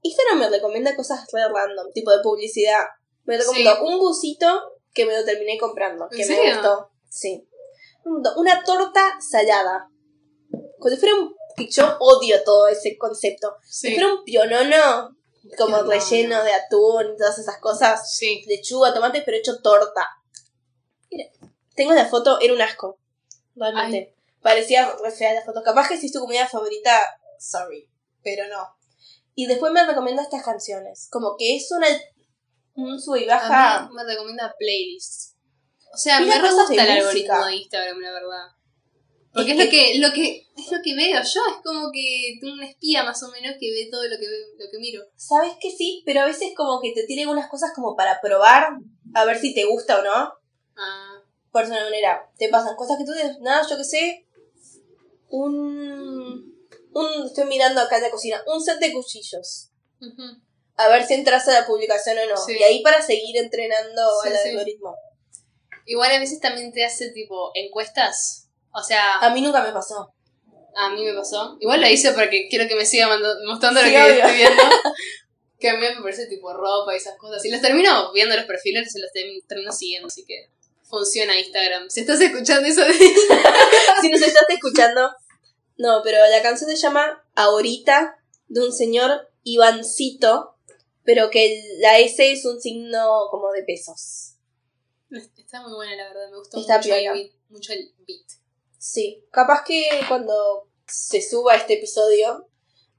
Instagram 0.01 0.39
me 0.39 0.49
recomienda 0.49 0.95
cosas 0.95 1.27
re 1.31 1.41
random, 1.47 1.91
tipo 1.93 2.11
de 2.11 2.21
publicidad. 2.23 2.83
Me 3.23 3.37
recomendó 3.37 3.75
Sí. 3.75 3.81
un 3.83 3.99
busito 3.99 4.74
que 4.95 5.05
me 5.05 5.15
lo 5.15 5.23
terminé 5.23 5.57
comprando, 5.59 6.07
¿En 6.11 6.17
que 6.17 6.25
me 6.25 6.53
gustó. 6.53 6.89
Sí. 7.09 7.47
Un- 8.05 8.23
Una 8.37 8.63
torta 8.63 9.01
salada. 9.19 9.89
Si 10.89 10.97
fuera 10.97 11.15
un... 11.15 11.35
Yo 11.69 11.97
odio 11.99 12.43
todo 12.43 12.67
ese 12.67 12.97
concepto. 12.97 13.55
Si 13.69 13.89
Sí. 13.89 13.95
fuera 13.95 14.13
un 14.13 14.23
pionono, 14.23 15.15
como 15.57 15.75
Pionono. 15.77 15.89
relleno 15.89 16.43
de 16.43 16.53
atún 16.53 17.13
y 17.13 17.17
todas 17.17 17.37
esas 17.39 17.59
cosas. 17.59 18.15
Sí. 18.15 18.43
Lechuga, 18.47 18.93
tomate, 18.93 19.21
pero 19.23 19.37
hecho 19.37 19.61
torta. 19.61 20.07
Mira, 21.11 21.29
tengo 21.75 21.93
la 21.93 22.05
foto, 22.05 22.39
era 22.41 22.53
un 22.53 22.61
asco. 22.61 22.99
Realmente. 23.55 24.15
Parecía 24.41 24.95
re 25.01 25.11
fea 25.11 25.33
la 25.33 25.43
foto. 25.43 25.63
Capaz 25.63 25.87
que 25.87 25.97
si 25.97 26.07
es 26.07 26.11
tu 26.11 26.19
comida 26.19 26.47
favorita, 26.47 26.99
sorry. 27.39 27.89
Pero 28.23 28.47
no. 28.47 28.75
Y 29.33 29.47
después 29.47 29.71
me 29.71 29.85
recomienda 29.85 30.23
estas 30.23 30.43
canciones. 30.43 31.07
Como 31.11 31.35
que 31.37 31.55
es 31.55 31.71
una. 31.71 31.87
Un 32.75 32.99
sube 33.01 33.23
y 33.23 33.25
baja. 33.25 33.77
A 33.77 33.87
mí 33.87 33.95
me 33.95 34.03
recomienda 34.03 34.53
playlists. 34.57 35.35
O 35.93 35.97
sea, 35.97 36.19
me 36.19 36.37
re 36.37 36.51
gusta 36.51 36.63
el 36.63 36.67
música. 36.67 36.93
algoritmo 36.93 37.45
de 37.45 37.55
Instagram, 37.55 37.99
la 37.99 38.11
verdad. 38.11 38.47
Porque 39.33 39.51
Es 39.51 39.59
es, 39.59 39.65
lo 39.65 39.69
que, 39.71 39.97
lo 39.99 40.13
que 40.13 40.47
es 40.55 40.71
lo 40.71 40.77
que 40.81 40.95
veo 40.95 41.21
yo, 41.21 41.41
es 41.49 41.61
como 41.63 41.91
que 41.91 42.37
tengo 42.39 42.53
una 42.53 42.67
espía 42.69 43.03
más 43.03 43.21
o 43.23 43.29
menos 43.31 43.55
que 43.59 43.69
ve 43.71 43.89
todo 43.91 44.03
lo 44.07 44.17
que 44.17 44.25
lo 44.57 44.71
que 44.71 44.79
miro. 44.79 45.03
Sabes 45.17 45.53
que 45.59 45.71
sí, 45.71 46.03
pero 46.05 46.21
a 46.21 46.25
veces 46.25 46.51
como 46.55 46.79
que 46.81 46.93
te 46.93 47.05
tienen 47.05 47.27
unas 47.27 47.49
cosas 47.49 47.71
como 47.75 47.95
para 47.95 48.19
probar. 48.21 48.77
A 49.13 49.25
ver 49.25 49.37
si 49.37 49.53
te 49.53 49.65
gusta 49.65 49.99
o 49.99 50.03
no. 50.03 50.33
Ah, 50.77 51.21
Por 51.51 51.63
esa 51.63 51.73
manera. 51.75 52.29
Te 52.37 52.49
pasan 52.49 52.75
cosas 52.75 52.97
que 52.97 53.05
tú 53.05 53.11
dices, 53.13 53.37
nada, 53.41 53.65
yo 53.69 53.77
qué 53.77 53.83
sé. 53.83 54.25
Un. 55.29 56.53
Un. 56.93 57.25
Estoy 57.25 57.45
mirando 57.45 57.81
acá 57.81 57.97
en 57.97 58.03
la 58.03 58.11
cocina. 58.11 58.41
Un 58.47 58.61
set 58.61 58.79
de 58.79 58.91
cuchillos. 58.93 59.69
A 60.77 60.87
ver 60.89 61.05
si 61.05 61.13
entras 61.13 61.47
a 61.47 61.53
la 61.53 61.65
publicación 61.65 62.17
o 62.17 62.25
no. 62.29 62.37
Sí. 62.37 62.57
Y 62.57 62.63
ahí 62.63 62.81
para 62.83 63.01
seguir 63.01 63.37
entrenando 63.37 64.01
Sí, 64.23 64.29
al 64.29 64.37
sí. 64.37 64.49
algoritmo. 64.49 64.95
Igual 65.85 66.11
a 66.11 66.19
veces 66.19 66.39
también 66.39 66.71
te 66.71 66.83
hace 66.83 67.09
tipo 67.11 67.51
encuestas. 67.53 68.47
O 68.73 68.83
sea, 68.83 69.17
A 69.19 69.29
mí 69.29 69.41
nunca 69.41 69.61
me 69.63 69.71
pasó. 69.71 70.11
A 70.75 70.89
mí 70.89 71.05
me 71.05 71.13
pasó. 71.13 71.57
Igual 71.61 71.79
lo 71.81 71.87
hice 71.87 72.11
porque 72.11 72.47
quiero 72.49 72.67
que 72.67 72.75
me 72.75 72.85
siga 72.85 73.07
mostrando 73.47 73.81
lo 73.81 73.87
que 73.87 74.01
obvio. 74.01 74.13
estoy 74.15 74.35
viendo. 74.35 74.63
que 75.59 75.69
a 75.69 75.73
mí 75.75 75.79
me 75.79 76.01
parece 76.01 76.25
tipo 76.27 76.51
ropa 76.53 76.93
y 76.93 76.97
esas 76.97 77.17
cosas. 77.17 77.43
Y 77.45 77.49
los 77.51 77.61
termino 77.61 78.11
viendo 78.11 78.35
los 78.35 78.45
perfiles 78.45 78.93
y 78.95 78.99
los 78.99 79.11
term- 79.11 79.47
termino 79.47 79.71
siguiendo. 79.71 80.07
Así 80.07 80.25
que 80.25 80.49
funciona 80.83 81.39
Instagram. 81.39 81.89
Si 81.89 82.01
estás 82.01 82.19
escuchando 82.19 82.67
eso 82.67 82.81
de... 82.81 82.93
si 84.01 84.09
nos 84.09 84.21
estás 84.21 84.43
escuchando. 84.49 85.09
No, 85.77 86.01
pero 86.03 86.17
la 86.29 86.41
canción 86.41 86.69
se 86.69 86.75
llama 86.75 87.23
Ahorita, 87.35 88.17
de 88.47 88.61
un 88.61 88.73
señor 88.73 89.29
Ivancito, 89.43 90.54
pero 91.05 91.29
que 91.29 91.63
la 91.79 91.99
S 91.99 92.31
es 92.31 92.43
un 92.45 92.59
signo 92.59 93.27
como 93.31 93.51
de 93.51 93.63
pesos. 93.63 94.33
Está 95.37 95.61
muy 95.61 95.73
buena, 95.73 95.95
la 95.95 96.07
verdad. 96.09 96.29
Me 96.31 96.37
gustó 96.39 96.59
Está 96.59 96.77
mucho, 96.77 96.93
el 96.93 97.13
beat, 97.13 97.31
mucho 97.49 97.73
el 97.73 97.93
beat. 98.05 98.25
Sí, 98.77 99.23
capaz 99.31 99.63
que 99.65 99.87
cuando 100.09 100.69
se 100.87 101.21
suba 101.21 101.55
este 101.55 101.75
episodio 101.75 102.49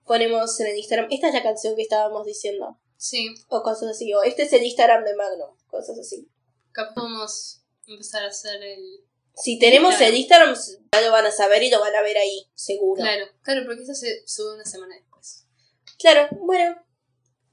ponemos 0.05 0.59
en 0.61 0.69
el 0.69 0.77
Instagram, 0.79 1.09
esta 1.11 1.29
es 1.29 1.35
la 1.35 1.43
canción 1.43 1.77
que 1.77 1.83
estábamos 1.83 2.25
diciendo, 2.25 2.79
Sí, 2.97 3.29
o 3.49 3.63
cosas 3.63 3.91
así, 3.91 4.15
o 4.15 4.23
este 4.23 4.45
es 4.45 4.53
el 4.55 4.63
Instagram 4.63 5.05
de 5.05 5.15
Magnum, 5.15 5.55
cosas 5.67 5.99
así. 5.99 6.29
capaz 6.73 6.95
vamos 6.97 7.63
a 7.87 7.91
empezar 7.91 8.23
a 8.25 8.29
hacer 8.29 8.63
el... 8.63 9.05
Si 9.35 9.59
tenemos 9.59 9.97
Claro. 9.97 10.13
el 10.13 10.17
Instagram, 10.21 10.57
ya 10.93 11.01
lo 11.03 11.13
van 11.13 11.27
a 11.27 11.31
saber 11.31 11.63
y 11.63 11.71
lo 11.71 11.81
van 11.81 11.95
a 11.95 12.01
ver 12.03 12.17
ahí, 12.17 12.47
seguro. 12.55 13.03
Claro, 13.03 13.27
claro, 13.43 13.63
porque 13.67 13.83
eso 13.83 13.95
se 13.95 14.27
sube 14.27 14.55
una 14.55 14.65
semana 14.65 14.95
después. 14.95 15.45
Claro, 15.99 16.29
bueno, 16.41 16.77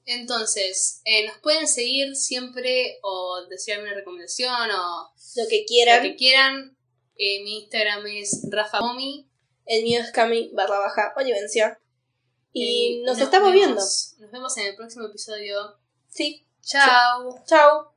Entonces, 0.06 1.02
eh, 1.06 1.28
nos 1.28 1.38
pueden 1.40 1.68
seguir 1.68 2.16
siempre 2.16 3.00
o 3.04 3.46
decir 3.50 3.76
alguna 3.76 3.94
recomendación 3.94 4.54
o 4.72 5.12
lo 5.36 5.48
que 5.50 5.66
quieran. 5.66 5.98
lo 5.98 6.04
que 6.04 6.16
quieran. 6.16 6.78
Eh, 7.18 7.44
mi 7.44 7.60
Instagram 7.64 8.06
es 8.08 8.42
rafamomi. 8.50 9.30
El 9.66 9.84
mío 9.84 10.02
es 10.02 10.12
Cami 10.12 10.50
barra 10.54 10.80
baja 10.80 11.14
Olivencia. 11.16 11.80
Y 12.52 13.00
Eh, 13.02 13.04
nos 13.06 13.18
estamos 13.20 13.52
vemos- 13.52 13.54
viendo. 13.54 13.82
Nos 14.26 14.32
vemos 14.32 14.58
en 14.58 14.68
el 14.68 14.76
próximo 14.76 15.06
episodio. 15.08 15.78
Sí. 16.10 16.46
Chao. 16.62 17.42
Chao. 17.46 17.92